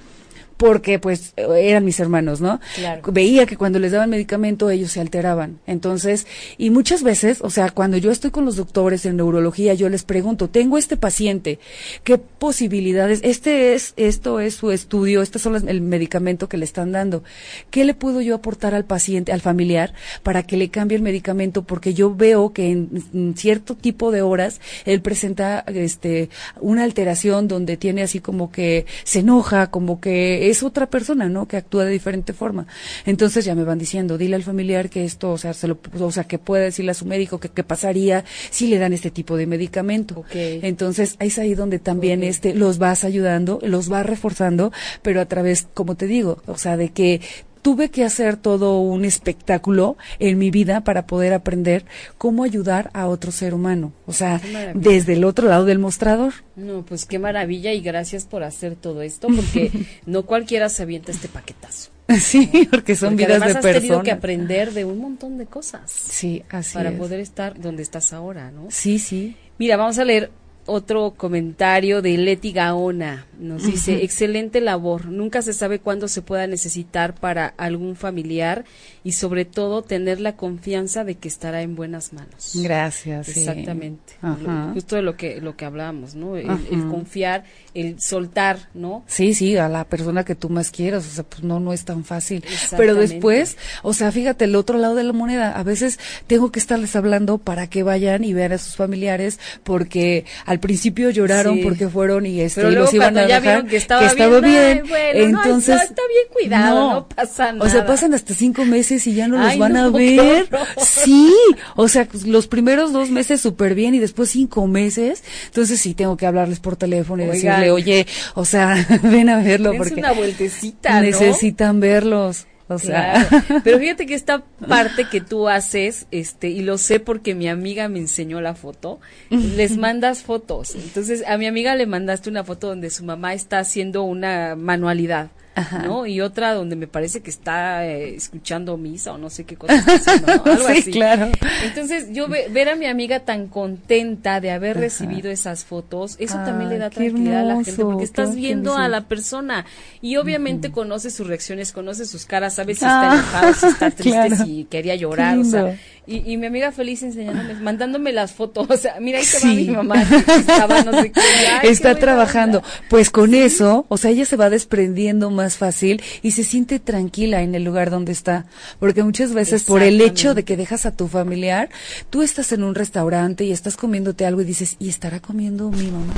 porque 0.60 0.98
pues 0.98 1.32
eran 1.38 1.86
mis 1.86 1.98
hermanos, 2.00 2.42
¿no? 2.42 2.60
Claro. 2.74 3.00
Veía 3.12 3.46
que 3.46 3.56
cuando 3.56 3.78
les 3.78 3.92
daban 3.92 4.10
medicamento 4.10 4.68
ellos 4.68 4.92
se 4.92 5.00
alteraban. 5.00 5.58
Entonces, 5.66 6.26
y 6.58 6.68
muchas 6.68 7.02
veces, 7.02 7.38
o 7.40 7.48
sea, 7.48 7.70
cuando 7.70 7.96
yo 7.96 8.10
estoy 8.10 8.30
con 8.30 8.44
los 8.44 8.56
doctores 8.56 9.06
en 9.06 9.16
neurología, 9.16 9.72
yo 9.72 9.88
les 9.88 10.02
pregunto, 10.02 10.50
tengo 10.50 10.76
este 10.76 10.98
paciente, 10.98 11.60
¿qué 12.04 12.18
posibilidades? 12.18 13.20
Este 13.22 13.72
es, 13.72 13.94
esto 13.96 14.38
es 14.38 14.52
su 14.52 14.70
estudio, 14.70 15.22
este 15.22 15.38
es 15.38 15.46
el 15.46 15.80
medicamento 15.80 16.46
que 16.46 16.58
le 16.58 16.66
están 16.66 16.92
dando. 16.92 17.24
¿Qué 17.70 17.86
le 17.86 17.94
puedo 17.94 18.20
yo 18.20 18.34
aportar 18.34 18.74
al 18.74 18.84
paciente, 18.84 19.32
al 19.32 19.40
familiar, 19.40 19.94
para 20.22 20.42
que 20.42 20.58
le 20.58 20.68
cambie 20.68 20.96
el 20.96 21.02
medicamento? 21.02 21.62
Porque 21.62 21.94
yo 21.94 22.14
veo 22.14 22.52
que 22.52 22.70
en, 22.70 23.02
en 23.14 23.34
cierto 23.34 23.76
tipo 23.76 24.10
de 24.10 24.20
horas 24.20 24.60
él 24.84 25.00
presenta 25.00 25.64
este 25.68 26.28
una 26.60 26.84
alteración 26.84 27.48
donde 27.48 27.78
tiene 27.78 28.02
así 28.02 28.20
como 28.20 28.52
que 28.52 28.84
se 29.04 29.20
enoja, 29.20 29.70
como 29.70 30.02
que 30.02 30.49
es 30.50 30.62
otra 30.62 30.88
persona, 30.88 31.28
¿no? 31.28 31.46
Que 31.46 31.56
actúa 31.56 31.84
de 31.84 31.92
diferente 31.92 32.32
forma. 32.32 32.66
Entonces 33.06 33.44
ya 33.44 33.54
me 33.54 33.64
van 33.64 33.78
diciendo, 33.78 34.18
dile 34.18 34.36
al 34.36 34.42
familiar 34.42 34.90
que 34.90 35.04
esto, 35.04 35.32
o 35.32 35.38
sea, 35.38 35.54
se 35.54 35.68
lo, 35.68 35.78
o 35.98 36.12
sea, 36.12 36.24
que 36.24 36.38
puede 36.38 36.64
decirle 36.64 36.90
a 36.90 36.94
su 36.94 37.06
médico 37.06 37.40
que 37.40 37.48
qué 37.48 37.64
pasaría 37.64 38.24
si 38.50 38.68
le 38.68 38.78
dan 38.78 38.92
este 38.92 39.10
tipo 39.10 39.36
de 39.36 39.46
medicamento. 39.46 40.20
Okay. 40.20 40.60
Entonces 40.62 41.16
es 41.18 41.38
ahí 41.38 41.54
donde 41.54 41.78
también 41.78 42.20
okay. 42.20 42.28
este 42.28 42.54
los 42.54 42.78
vas 42.78 43.04
ayudando, 43.04 43.58
los 43.62 43.88
vas 43.88 44.06
reforzando, 44.06 44.72
pero 45.02 45.20
a 45.20 45.26
través, 45.26 45.68
como 45.74 45.94
te 45.96 46.06
digo, 46.06 46.42
o 46.46 46.58
sea, 46.58 46.76
de 46.76 46.90
que 46.90 47.20
tuve 47.62 47.90
que 47.90 48.04
hacer 48.04 48.36
todo 48.36 48.80
un 48.80 49.04
espectáculo 49.04 49.96
en 50.18 50.38
mi 50.38 50.50
vida 50.50 50.82
para 50.82 51.06
poder 51.06 51.32
aprender 51.32 51.84
cómo 52.18 52.44
ayudar 52.44 52.90
a 52.94 53.06
otro 53.06 53.32
ser 53.32 53.54
humano. 53.54 53.92
O 54.06 54.12
sea, 54.12 54.40
desde 54.74 55.12
el 55.14 55.24
otro 55.24 55.48
lado 55.48 55.64
del 55.64 55.78
mostrador. 55.78 56.32
No, 56.56 56.84
pues 56.84 57.06
qué 57.06 57.18
maravilla 57.18 57.72
y 57.72 57.80
gracias 57.80 58.24
por 58.24 58.42
hacer 58.42 58.76
todo 58.76 59.02
esto, 59.02 59.28
porque 59.28 59.70
no 60.06 60.24
cualquiera 60.24 60.68
se 60.68 60.82
avienta 60.82 61.12
este 61.12 61.28
paquetazo. 61.28 61.90
Sí, 62.18 62.50
porque 62.70 62.96
son 62.96 63.10
porque 63.10 63.26
vidas 63.26 63.40
de 63.40 63.46
has 63.46 63.52
personas. 63.52 63.74
tenido 63.82 64.02
que 64.02 64.10
aprender 64.10 64.72
de 64.72 64.84
un 64.84 64.98
montón 64.98 65.38
de 65.38 65.46
cosas. 65.46 65.90
Sí, 65.90 66.42
así 66.50 66.74
Para 66.74 66.90
es. 66.90 66.98
poder 66.98 67.20
estar 67.20 67.60
donde 67.60 67.82
estás 67.82 68.12
ahora, 68.12 68.50
¿no? 68.50 68.66
Sí, 68.70 68.98
sí. 68.98 69.36
Mira, 69.58 69.76
vamos 69.76 69.98
a 69.98 70.04
leer 70.04 70.30
otro 70.70 71.14
comentario 71.16 72.00
de 72.00 72.16
Leti 72.16 72.52
Gaona. 72.52 73.26
Nos 73.38 73.64
dice, 73.66 74.04
excelente 74.04 74.60
labor. 74.60 75.06
Nunca 75.06 75.42
se 75.42 75.52
sabe 75.52 75.80
cuándo 75.80 76.06
se 76.06 76.22
pueda 76.22 76.46
necesitar 76.46 77.14
para 77.14 77.46
algún 77.56 77.96
familiar 77.96 78.64
y 79.02 79.12
sobre 79.12 79.44
todo 79.44 79.82
tener 79.82 80.20
la 80.20 80.36
confianza 80.36 81.04
de 81.04 81.14
que 81.14 81.28
estará 81.28 81.62
en 81.62 81.74
buenas 81.74 82.12
manos. 82.12 82.52
Gracias. 82.54 83.28
Exactamente. 83.28 84.14
Sí. 84.20 84.44
Lo, 84.44 84.72
justo 84.74 84.96
de 84.96 85.02
lo 85.02 85.16
que 85.16 85.40
lo 85.40 85.56
que 85.56 85.64
hablábamos, 85.64 86.14
¿no? 86.14 86.36
El, 86.36 86.50
el, 86.70 86.86
confiar, 86.88 87.44
el 87.74 88.00
soltar, 88.00 88.68
¿no? 88.74 89.04
Sí, 89.06 89.34
sí, 89.34 89.56
a 89.56 89.68
la 89.68 89.84
persona 89.84 90.24
que 90.24 90.34
tú 90.34 90.50
más 90.50 90.70
quieras. 90.70 91.06
O 91.06 91.10
sea, 91.10 91.24
pues 91.24 91.42
no, 91.42 91.60
no 91.60 91.72
es 91.72 91.84
tan 91.84 92.04
fácil. 92.04 92.44
Pero 92.76 92.94
después, 92.94 93.56
o 93.82 93.94
sea, 93.94 94.12
fíjate, 94.12 94.44
el 94.44 94.56
otro 94.56 94.78
lado 94.78 94.94
de 94.94 95.04
la 95.04 95.12
moneda, 95.12 95.52
a 95.52 95.62
veces 95.62 95.98
tengo 96.26 96.52
que 96.52 96.58
estarles 96.58 96.94
hablando 96.96 97.38
para 97.38 97.68
que 97.68 97.82
vayan 97.82 98.24
y 98.24 98.34
vean 98.34 98.52
a 98.52 98.58
sus 98.58 98.76
familiares 98.76 99.38
porque 99.64 100.24
al 100.44 100.60
principio 100.60 101.10
lloraron 101.10 101.56
sí. 101.56 101.62
porque 101.62 101.88
fueron 101.88 102.26
y 102.26 102.40
este 102.40 102.60
Pero 102.60 102.72
y 102.72 102.76
los 102.76 102.94
iban 102.94 103.16
a 103.16 103.26
ya 103.26 103.40
dejar 103.40 103.66
que 103.66 103.76
estaba, 103.76 104.00
que 104.00 104.06
estaba 104.06 104.40
bien, 104.40 104.82
bien. 104.82 104.82
Ay, 104.84 104.88
bueno, 104.88 105.38
entonces 105.38 105.76
no, 105.76 105.82
está 105.82 106.02
bien 106.08 106.26
cuidado 106.32 106.80
no, 106.80 106.94
no, 106.94 107.08
pasa 107.08 107.52
nada 107.52 107.64
o 107.64 107.68
sea 107.68 107.86
pasan 107.86 108.14
hasta 108.14 108.34
cinco 108.34 108.64
meses 108.64 108.89
y 108.90 109.14
ya 109.14 109.28
no 109.28 109.40
Ay, 109.40 109.50
los 109.50 109.58
van 109.58 109.72
no, 109.74 109.80
a 109.84 109.90
ver 109.90 110.48
sí 110.78 111.32
o 111.76 111.88
sea 111.88 112.08
los 112.26 112.46
primeros 112.46 112.92
dos 112.92 113.10
meses 113.10 113.40
súper 113.40 113.74
bien 113.74 113.94
y 113.94 113.98
después 113.98 114.30
cinco 114.30 114.66
meses 114.66 115.22
entonces 115.46 115.80
sí 115.80 115.94
tengo 115.94 116.16
que 116.16 116.26
hablarles 116.26 116.60
por 116.60 116.76
teléfono 116.76 117.22
y 117.22 117.28
Oigan. 117.28 117.60
decirle 117.60 117.70
oye 117.70 118.06
o 118.34 118.44
sea 118.44 118.86
ven 119.02 119.28
a 119.28 119.42
verlo 119.42 119.70
Dense 119.70 119.78
porque 119.78 120.00
una 120.00 120.12
vueltecita, 120.12 120.96
¿no? 120.96 121.02
necesitan 121.02 121.80
verlos 121.80 122.46
o 122.70 122.78
sea, 122.78 123.26
claro. 123.28 123.60
pero 123.64 123.80
fíjate 123.80 124.06
que 124.06 124.14
esta 124.14 124.44
parte 124.68 125.08
que 125.10 125.20
tú 125.20 125.48
haces, 125.48 126.06
este, 126.12 126.50
y 126.50 126.60
lo 126.60 126.78
sé 126.78 127.00
porque 127.00 127.34
mi 127.34 127.48
amiga 127.48 127.88
me 127.88 127.98
enseñó 127.98 128.40
la 128.40 128.54
foto, 128.54 129.00
les 129.28 129.76
mandas 129.76 130.22
fotos. 130.22 130.76
Entonces, 130.76 131.24
a 131.26 131.36
mi 131.36 131.46
amiga 131.46 131.74
le 131.74 131.86
mandaste 131.86 132.30
una 132.30 132.44
foto 132.44 132.68
donde 132.68 132.90
su 132.90 133.02
mamá 133.02 133.34
está 133.34 133.58
haciendo 133.58 134.04
una 134.04 134.54
manualidad. 134.54 135.30
Ajá. 135.60 135.78
¿no? 135.78 136.06
Y 136.06 136.20
otra 136.20 136.54
donde 136.54 136.76
me 136.76 136.86
parece 136.86 137.20
que 137.20 137.30
está 137.30 137.86
eh, 137.86 138.14
escuchando 138.14 138.76
misa 138.76 139.12
o 139.12 139.18
no 139.18 139.30
sé 139.30 139.44
qué 139.44 139.56
cosa 139.56 139.76
está 139.76 139.94
haciendo, 139.94 140.36
¿no? 140.36 140.44
Algo 140.52 140.66
sí, 140.68 140.78
así. 140.78 140.90
claro. 140.90 141.28
Entonces, 141.64 142.08
yo 142.12 142.28
ve, 142.28 142.48
ver 142.50 142.68
a 142.68 142.76
mi 142.76 142.86
amiga 142.86 143.20
tan 143.20 143.48
contenta 143.48 144.40
de 144.40 144.50
haber 144.50 144.72
Ajá. 144.72 144.80
recibido 144.80 145.30
esas 145.30 145.64
fotos, 145.64 146.16
eso 146.18 146.36
ah, 146.38 146.44
también 146.44 146.70
le 146.70 146.78
da 146.78 146.90
tranquilidad 146.90 147.40
hermoso, 147.40 147.52
a 147.52 147.56
la 147.56 147.64
gente, 147.64 147.82
porque 147.82 148.04
estás 148.04 148.34
viendo 148.34 148.76
a 148.76 148.88
la 148.88 149.02
persona 149.02 149.66
y 150.00 150.16
obviamente 150.16 150.68
uh 150.68 150.70
-huh. 150.70 150.74
conoces 150.74 151.14
sus 151.14 151.26
reacciones, 151.26 151.72
conoces 151.72 152.10
sus 152.10 152.24
caras, 152.24 152.54
sabes 152.54 152.78
si 152.78 152.84
está 152.84 153.12
ah, 153.12 153.14
enojado, 153.14 153.54
si 153.54 153.66
está 153.66 153.90
triste, 153.90 154.10
claro. 154.10 154.44
si 154.44 154.64
quería 154.64 154.94
llorar, 154.94 155.38
o 155.38 155.44
sea, 155.44 155.78
y, 156.10 156.32
y, 156.32 156.36
mi 156.36 156.46
amiga 156.46 156.72
feliz 156.72 157.02
enseñándome, 157.04 157.54
mandándome 157.54 158.12
las 158.12 158.32
fotos, 158.32 158.66
o 158.68 158.76
sea, 158.76 158.98
mira 159.00 159.18
ahí 159.18 159.24
se 159.24 159.38
sí. 159.38 159.46
va 159.46 159.54
mi 159.54 159.68
mamá, 159.68 160.04
que 160.08 160.16
estaba 160.16 160.82
no 160.82 161.00
sé 161.00 161.12
qué, 161.12 161.20
ay, 161.20 161.68
está 161.68 161.94
qué 161.94 162.00
trabajando, 162.00 162.64
pues 162.88 163.10
con 163.10 163.30
sí. 163.30 163.38
eso, 163.38 163.86
o 163.88 163.96
sea, 163.96 164.10
ella 164.10 164.24
se 164.24 164.36
va 164.36 164.50
desprendiendo 164.50 165.30
más 165.30 165.56
fácil 165.56 166.02
y 166.22 166.32
se 166.32 166.42
siente 166.42 166.80
tranquila 166.80 167.42
en 167.42 167.54
el 167.54 167.62
lugar 167.62 167.90
donde 167.90 168.10
está, 168.10 168.46
porque 168.80 169.04
muchas 169.04 169.32
veces 169.32 169.62
por 169.62 169.82
el 169.82 170.00
hecho 170.00 170.34
de 170.34 170.44
que 170.44 170.56
dejas 170.56 170.84
a 170.84 170.96
tu 170.96 171.06
familiar, 171.06 171.68
tú 172.10 172.22
estás 172.22 172.50
en 172.50 172.64
un 172.64 172.74
restaurante 172.74 173.44
y 173.44 173.52
estás 173.52 173.76
comiéndote 173.76 174.26
algo 174.26 174.40
y 174.40 174.44
dices, 174.44 174.76
¿y 174.80 174.88
estará 174.88 175.20
comiendo 175.20 175.70
mi 175.70 175.92
mamá? 175.92 176.14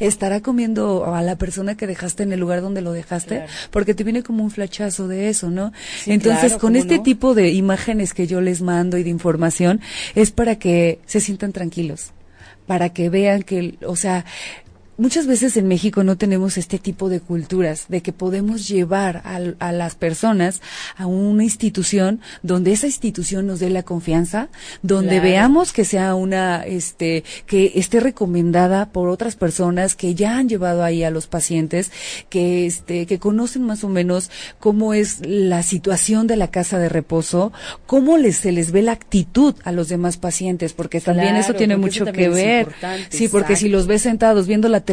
Estará 0.00 0.40
comiendo 0.40 1.14
a 1.14 1.22
la 1.22 1.36
persona 1.36 1.76
que 1.76 1.86
dejaste 1.86 2.22
en 2.22 2.32
el 2.32 2.40
lugar 2.40 2.60
donde 2.60 2.82
lo 2.82 2.92
dejaste, 2.92 3.36
claro. 3.36 3.52
porque 3.70 3.94
te 3.94 4.04
viene 4.04 4.22
como 4.22 4.44
un 4.44 4.50
flachazo 4.50 5.08
de 5.08 5.28
eso, 5.28 5.50
¿no? 5.50 5.72
Sí, 6.02 6.12
Entonces, 6.12 6.52
claro, 6.52 6.60
con 6.60 6.76
este 6.76 6.98
no? 6.98 7.02
tipo 7.02 7.34
de 7.34 7.50
imágenes 7.50 8.14
que 8.14 8.26
yo 8.26 8.40
les 8.40 8.62
mando 8.62 8.98
y 8.98 9.02
de 9.02 9.10
información, 9.10 9.80
es 10.14 10.30
para 10.30 10.56
que 10.56 11.00
se 11.06 11.20
sientan 11.20 11.52
tranquilos, 11.52 12.12
para 12.66 12.90
que 12.90 13.10
vean 13.10 13.42
que, 13.42 13.76
o 13.86 13.96
sea, 13.96 14.24
Muchas 14.96 15.26
veces 15.26 15.56
en 15.56 15.66
México 15.66 16.04
no 16.04 16.16
tenemos 16.16 16.56
este 16.56 16.78
tipo 16.78 17.08
de 17.08 17.20
culturas, 17.20 17.86
de 17.88 18.00
que 18.00 18.12
podemos 18.12 18.68
llevar 18.68 19.22
a, 19.24 19.40
a, 19.58 19.72
las 19.72 19.94
personas 19.94 20.60
a 20.96 21.06
una 21.06 21.42
institución 21.42 22.20
donde 22.42 22.72
esa 22.72 22.86
institución 22.86 23.46
nos 23.46 23.60
dé 23.60 23.70
la 23.70 23.82
confianza, 23.82 24.48
donde 24.82 25.16
claro. 25.16 25.24
veamos 25.24 25.72
que 25.72 25.84
sea 25.84 26.14
una, 26.14 26.64
este, 26.64 27.24
que 27.46 27.72
esté 27.74 28.00
recomendada 28.00 28.90
por 28.90 29.08
otras 29.08 29.36
personas 29.36 29.94
que 29.96 30.14
ya 30.14 30.36
han 30.36 30.48
llevado 30.48 30.84
ahí 30.84 31.02
a 31.02 31.10
los 31.10 31.26
pacientes, 31.26 31.90
que 32.28 32.66
este, 32.66 33.06
que 33.06 33.18
conocen 33.18 33.62
más 33.62 33.84
o 33.84 33.88
menos 33.88 34.30
cómo 34.58 34.94
es 34.94 35.20
la 35.26 35.62
situación 35.62 36.26
de 36.26 36.36
la 36.36 36.50
casa 36.50 36.78
de 36.78 36.88
reposo, 36.88 37.52
cómo 37.86 38.16
les, 38.16 38.36
se 38.36 38.52
les 38.52 38.70
ve 38.70 38.82
la 38.82 38.92
actitud 38.92 39.54
a 39.64 39.72
los 39.72 39.88
demás 39.88 40.16
pacientes, 40.16 40.72
porque 40.72 41.00
también 41.00 41.30
claro, 41.30 41.44
eso 41.44 41.54
tiene 41.54 41.76
mucho 41.76 42.04
eso 42.04 42.12
que 42.12 42.28
ver. 42.28 42.68
Sí, 43.08 43.28
porque 43.28 43.54
exacto. 43.54 43.56
si 43.56 43.68
los 43.68 43.86
ves 43.86 44.02
sentados 44.02 44.46
viendo 44.46 44.68
la 44.68 44.83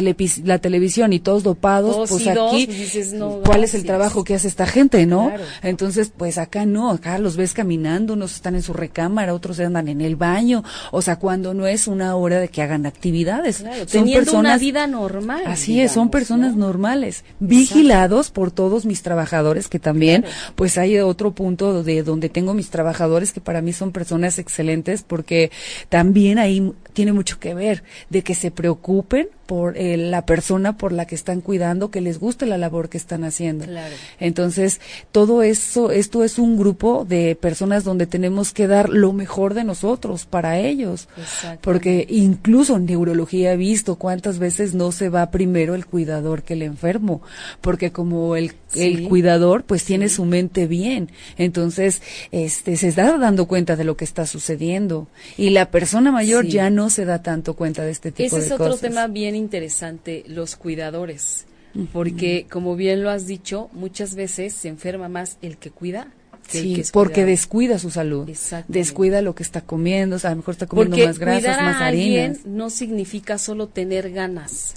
la 0.44 0.58
televisión 0.58 1.12
y 1.12 1.20
todos 1.20 1.42
dopados, 1.42 1.96
dos 1.96 2.10
pues 2.10 2.26
aquí, 2.26 2.66
dos, 2.66 2.76
dices, 2.76 3.12
no, 3.12 3.40
¿cuál 3.44 3.60
gracias. 3.60 3.68
es 3.68 3.74
el 3.74 3.86
trabajo 3.86 4.24
que 4.24 4.34
hace 4.34 4.48
esta 4.48 4.66
gente, 4.66 5.06
no? 5.06 5.28
Claro. 5.28 5.44
Entonces, 5.62 6.12
pues 6.16 6.38
acá 6.38 6.66
no, 6.66 6.90
acá 6.90 7.18
los 7.18 7.36
ves 7.36 7.52
caminando, 7.52 8.14
unos 8.14 8.34
están 8.34 8.54
en 8.54 8.62
su 8.62 8.72
recámara, 8.72 9.34
otros 9.34 9.60
andan 9.60 9.88
en 9.88 10.00
el 10.00 10.16
baño, 10.16 10.64
o 10.90 11.02
sea, 11.02 11.16
cuando 11.16 11.54
no 11.54 11.66
es 11.66 11.86
una 11.86 12.16
hora 12.16 12.40
de 12.40 12.48
que 12.48 12.62
hagan 12.62 12.86
actividades. 12.86 13.58
Claro, 13.58 13.78
son 13.78 13.86
teniendo 13.86 14.24
personas, 14.24 14.40
una 14.40 14.58
vida 14.58 14.86
normal. 14.86 15.42
Así 15.46 15.72
digamos, 15.72 15.90
es, 15.90 15.94
son 15.94 16.10
personas 16.10 16.56
¿no? 16.56 16.66
normales, 16.66 17.24
vigilados 17.40 18.30
por 18.30 18.50
todos 18.50 18.86
mis 18.86 19.02
trabajadores, 19.02 19.68
que 19.68 19.78
también, 19.78 20.22
claro. 20.22 20.36
pues 20.56 20.78
hay 20.78 20.98
otro 20.98 21.32
punto 21.32 21.82
de 21.82 22.02
donde 22.02 22.28
tengo 22.28 22.54
mis 22.54 22.70
trabajadores 22.70 23.32
que 23.32 23.40
para 23.40 23.62
mí 23.62 23.72
son 23.72 23.92
personas 23.92 24.38
excelentes, 24.38 25.02
porque 25.02 25.50
también 25.88 26.38
ahí 26.38 26.72
tiene 26.92 27.12
mucho 27.12 27.38
que 27.38 27.54
ver 27.54 27.82
de 28.10 28.22
que 28.22 28.34
se 28.34 28.50
preocupen 28.50 29.28
por 29.46 29.76
eh, 29.76 29.96
la 29.96 30.24
persona 30.24 30.78
por 30.78 30.92
la 30.92 31.06
que 31.06 31.14
están 31.14 31.40
cuidando, 31.40 31.90
que 31.90 32.00
les 32.00 32.18
guste 32.18 32.46
la 32.46 32.56
labor 32.56 32.88
que 32.88 32.96
están 32.96 33.24
haciendo. 33.24 33.66
Claro. 33.66 33.94
Entonces, 34.18 34.80
todo 35.10 35.42
eso, 35.42 35.90
esto 35.90 36.24
es 36.24 36.38
un 36.38 36.56
grupo 36.56 37.04
de 37.06 37.36
personas 37.36 37.84
donde 37.84 38.06
tenemos 38.06 38.52
que 38.52 38.66
dar 38.66 38.88
lo 38.88 39.12
mejor 39.12 39.54
de 39.54 39.64
nosotros 39.64 40.24
para 40.24 40.58
ellos. 40.58 41.08
Porque 41.60 42.06
incluso 42.08 42.76
en 42.76 42.86
neurología 42.86 43.52
he 43.52 43.56
visto 43.56 43.96
cuántas 43.96 44.38
veces 44.38 44.74
no 44.74 44.92
se 44.92 45.08
va 45.08 45.30
primero 45.30 45.74
el 45.74 45.86
cuidador 45.86 46.42
que 46.42 46.54
el 46.54 46.62
enfermo, 46.62 47.20
porque 47.60 47.92
como 47.92 48.36
el, 48.36 48.54
sí. 48.72 48.82
el 48.82 49.08
cuidador 49.08 49.64
pues 49.64 49.84
tiene 49.84 50.08
su 50.08 50.24
mente 50.24 50.66
bien, 50.66 51.10
entonces 51.36 52.02
este 52.30 52.76
se 52.76 52.88
está 52.88 53.18
dando 53.18 53.46
cuenta 53.46 53.76
de 53.76 53.84
lo 53.84 53.96
que 53.96 54.04
está 54.04 54.26
sucediendo. 54.26 55.08
Y 55.36 55.50
la 55.50 55.70
persona 55.70 56.12
mayor 56.12 56.46
ya 56.46 56.70
no 56.70 56.90
se 56.90 57.04
da 57.04 57.22
tanto 57.22 57.54
cuenta 57.54 57.82
de 57.84 57.90
este 57.90 58.12
tipo 58.12 58.26
Ese 58.26 58.40
de 58.40 58.46
es 58.46 58.52
otro 58.52 58.66
cosas. 58.66 58.80
tema 58.80 59.06
bien 59.06 59.34
interesante, 59.34 60.24
los 60.26 60.56
cuidadores, 60.56 61.46
porque 61.92 62.46
como 62.50 62.76
bien 62.76 63.02
lo 63.02 63.10
has 63.10 63.26
dicho, 63.26 63.70
muchas 63.72 64.14
veces 64.14 64.52
se 64.52 64.68
enferma 64.68 65.08
más 65.08 65.38
el 65.42 65.56
que 65.56 65.70
cuida 65.70 66.08
sí, 66.52 66.82
porque 66.92 67.24
descuida 67.24 67.78
su 67.78 67.90
salud, 67.90 68.28
descuida 68.68 69.22
lo 69.22 69.34
que 69.34 69.42
está 69.42 69.60
comiendo, 69.60 70.16
o 70.16 70.18
sea, 70.18 70.30
a 70.30 70.32
lo 70.34 70.38
mejor 70.38 70.52
está 70.52 70.66
comiendo 70.66 70.96
más 70.98 71.18
grasas, 71.18 71.62
más 71.62 71.82
harinas. 71.82 72.46
no 72.46 72.70
significa 72.70 73.38
solo 73.38 73.68
tener 73.68 74.10
ganas. 74.10 74.74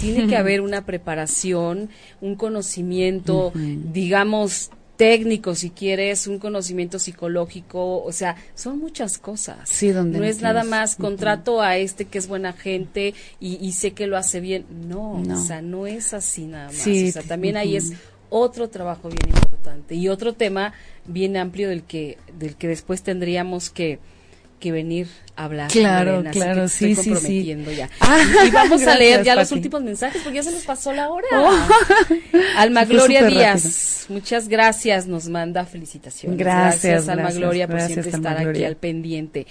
Tiene 0.00 0.26
que 0.26 0.36
haber 0.38 0.60
una 0.60 0.86
preparación, 0.86 1.90
un 2.20 2.34
conocimiento, 2.34 3.52
digamos, 3.54 4.70
técnico, 5.00 5.54
si 5.54 5.70
quieres, 5.70 6.26
un 6.26 6.38
conocimiento 6.38 6.98
psicológico, 6.98 8.04
o 8.04 8.12
sea, 8.12 8.36
son 8.54 8.78
muchas 8.78 9.16
cosas. 9.16 9.66
Sí, 9.66 9.92
donde 9.92 10.18
no 10.18 10.26
es 10.26 10.42
nada 10.42 10.62
más 10.62 10.94
contrato 10.94 11.62
a 11.62 11.78
este 11.78 12.04
que 12.04 12.18
es 12.18 12.28
buena 12.28 12.52
gente 12.52 13.14
y, 13.40 13.72
sé 13.72 13.92
que 13.92 14.06
lo 14.06 14.18
hace 14.18 14.40
bien. 14.40 14.66
No, 14.86 15.12
o 15.12 15.36
sea, 15.36 15.62
no 15.62 15.86
es 15.86 16.12
así 16.12 16.44
nada 16.44 16.66
más. 16.66 16.86
o 16.86 17.12
sea, 17.12 17.22
también 17.22 17.56
ahí 17.56 17.76
es 17.76 17.94
otro 18.30 18.70
trabajo 18.70 19.08
bien 19.08 19.28
importante 19.28 19.94
y 19.94 20.08
otro 20.08 20.32
tema 20.32 20.72
bien 21.06 21.36
amplio 21.36 21.68
del 21.68 21.82
que 21.82 22.16
del 22.38 22.56
que 22.56 22.68
después 22.68 23.02
tendríamos 23.02 23.70
que 23.70 23.98
que 24.60 24.70
venir 24.70 25.08
a 25.34 25.44
hablar. 25.44 25.70
Claro, 25.70 26.22
claro, 26.30 26.68
sí, 26.68 26.92
estoy 26.92 27.12
comprometiendo 27.14 27.72
ya. 27.72 27.90
Ah, 27.98 28.22
y 28.46 28.50
vamos 28.50 28.82
a 28.86 28.94
leer 28.98 29.24
ya 29.24 29.34
los 29.34 29.50
últimos 29.50 29.82
mensajes 29.82 30.22
porque 30.22 30.36
ya 30.36 30.42
se 30.44 30.52
nos 30.52 30.64
pasó 30.64 30.92
la 30.92 31.08
hora. 31.08 31.26
Oh. 31.34 31.68
Alma 32.56 32.84
Gloria 32.84 33.24
Díaz, 33.24 34.06
muchas 34.08 34.48
gracias, 34.48 35.06
nos 35.06 35.28
manda 35.28 35.64
felicitaciones. 35.64 36.38
Gracias, 36.38 37.08
Alma 37.08 37.32
Gloria, 37.32 37.66
por 37.66 37.80
siempre 37.80 38.10
estar 38.10 38.38
aquí 38.38 38.64
al 38.64 38.76
pendiente. 38.76 39.46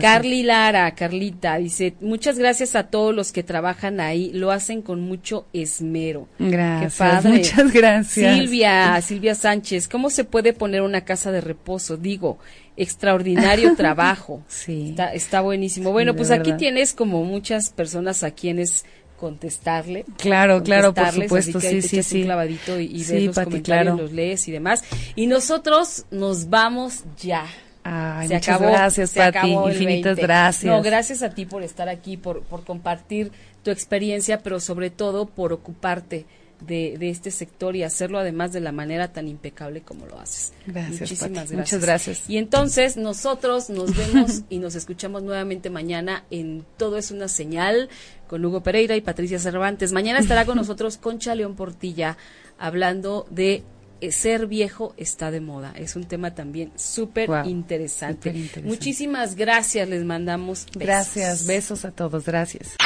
Carly 0.00 0.42
Lara, 0.42 0.92
Carlita, 0.94 1.58
dice, 1.58 1.94
muchas 2.00 2.38
gracias 2.38 2.74
a 2.74 2.84
todos 2.84 3.14
los 3.14 3.30
que 3.30 3.42
trabajan 3.42 4.00
ahí, 4.00 4.32
lo 4.32 4.50
hacen 4.50 4.82
con 4.82 5.00
mucho 5.00 5.46
esmero. 5.52 6.26
Gracias, 6.38 7.24
muchas 7.24 7.72
gracias. 7.72 8.36
Silvia, 8.36 9.00
Silvia 9.02 9.34
Sánchez, 9.34 9.88
¿cómo 9.88 10.10
se 10.10 10.24
puede 10.24 10.52
poner 10.54 10.82
una 10.82 11.04
casa 11.04 11.30
de 11.30 11.42
reposo? 11.42 11.96
Digo, 11.96 12.38
extraordinario 12.76 13.74
trabajo. 13.76 14.42
Sí. 14.48 14.94
Está, 15.12 15.40
buenísimo. 15.40 15.92
Bueno, 15.92 16.14
pues 16.14 16.30
aquí 16.30 16.52
tienes 16.54 16.94
como 16.94 17.24
muchas 17.24 17.70
personas 17.70 18.22
a 18.22 18.30
quienes 18.32 18.84
contestarle. 19.18 20.04
Claro, 20.18 20.62
claro, 20.62 20.92
por 20.92 21.12
supuesto, 21.12 21.60
sí, 21.60 21.82
sí, 21.82 22.02
sí. 22.02 22.18
Un 22.18 22.24
clavadito 22.24 22.78
y, 22.78 23.04
ves 23.04 23.24
los 23.24 23.38
comentarios, 23.38 23.98
los 23.98 24.12
lees 24.12 24.48
y 24.48 24.52
demás. 24.52 24.84
Y 25.14 25.26
nosotros 25.26 26.06
nos 26.10 26.50
vamos 26.50 27.04
ya. 27.18 27.46
Ay, 27.84 28.28
se 28.28 28.34
muchas 28.34 28.56
acabó, 28.56 28.72
gracias, 28.72 29.12
Pati. 29.12 29.50
Infinitas 29.50 30.16
gracias. 30.16 30.64
No, 30.64 30.82
gracias 30.82 31.22
a 31.22 31.30
ti 31.30 31.44
por 31.44 31.62
estar 31.62 31.88
aquí, 31.88 32.16
por, 32.16 32.42
por 32.42 32.64
compartir 32.64 33.30
tu 33.62 33.70
experiencia, 33.70 34.38
pero 34.38 34.58
sobre 34.58 34.90
todo 34.90 35.26
por 35.26 35.52
ocuparte 35.52 36.26
de, 36.66 36.96
de, 36.98 37.10
este 37.10 37.30
sector 37.30 37.76
y 37.76 37.82
hacerlo 37.82 38.18
además 38.18 38.52
de 38.52 38.60
la 38.60 38.72
manera 38.72 39.12
tan 39.12 39.28
impecable 39.28 39.82
como 39.82 40.06
lo 40.06 40.18
haces. 40.18 40.52
Gracias. 40.66 41.00
Muchísimas 41.00 41.32
gracias. 41.32 41.58
Muchas 41.58 41.80
gracias. 41.82 42.30
Y 42.30 42.38
entonces 42.38 42.96
nosotros 42.96 43.70
nos 43.70 43.96
vemos 43.96 44.42
y 44.48 44.58
nos 44.58 44.74
escuchamos 44.74 45.22
nuevamente 45.22 45.70
mañana 45.70 46.24
en 46.30 46.64
Todo 46.76 46.98
es 46.98 47.10
una 47.10 47.28
señal 47.28 47.88
con 48.28 48.44
Hugo 48.44 48.62
Pereira 48.62 48.96
y 48.96 49.00
Patricia 49.00 49.38
Cervantes. 49.38 49.92
Mañana 49.92 50.18
estará 50.18 50.44
con 50.44 50.56
nosotros 50.56 50.96
Concha 50.96 51.34
León 51.34 51.54
Portilla 51.54 52.16
hablando 52.58 53.26
de 53.30 53.62
ser 54.12 54.46
viejo 54.46 54.94
está 54.96 55.30
de 55.30 55.40
moda. 55.40 55.72
Es 55.76 55.96
un 55.96 56.04
tema 56.04 56.34
también 56.34 56.72
súper 56.76 57.30
interesante. 57.46 58.34
Muchísimas 58.62 59.34
gracias, 59.34 59.88
les 59.88 60.04
mandamos 60.04 60.66
besos. 60.66 60.82
Gracias, 60.82 61.46
besos 61.46 61.84
a 61.84 61.90
todos, 61.90 62.24
gracias. 62.24 62.76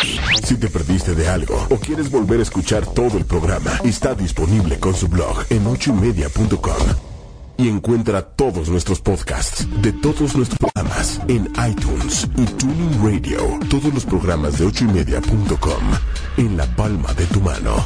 Si 0.45 0.57
te 0.57 0.69
perdiste 0.69 1.15
de 1.15 1.29
algo 1.29 1.67
o 1.71 1.77
quieres 1.77 2.11
volver 2.11 2.41
a 2.41 2.43
escuchar 2.43 2.87
todo 2.87 3.19
el 3.19 3.25
programa, 3.25 3.81
está 3.85 4.15
disponible 4.15 4.79
con 4.79 4.95
su 4.95 5.09
blog 5.09 5.45
en 5.51 5.67
ochoymedia.com. 5.67 7.09
Y 7.61 7.69
encuentra 7.69 8.23
todos 8.23 8.69
nuestros 8.69 9.01
podcasts 9.01 9.67
de 9.83 9.93
todos 9.93 10.37
nuestros 10.37 10.59
programas 10.59 11.21
en 11.27 11.51
iTunes 11.69 12.29
y 12.37 12.45
Tuning 12.45 13.03
Radio. 13.03 13.59
Todos 13.69 13.93
los 13.93 14.07
programas 14.07 14.59
de 14.59 14.67
ochoymedia.com 14.67 15.83
en 16.37 16.57
la 16.57 16.67
palma 16.77 17.13
de 17.15 17.27
tu 17.27 17.41
mano. 17.41 17.85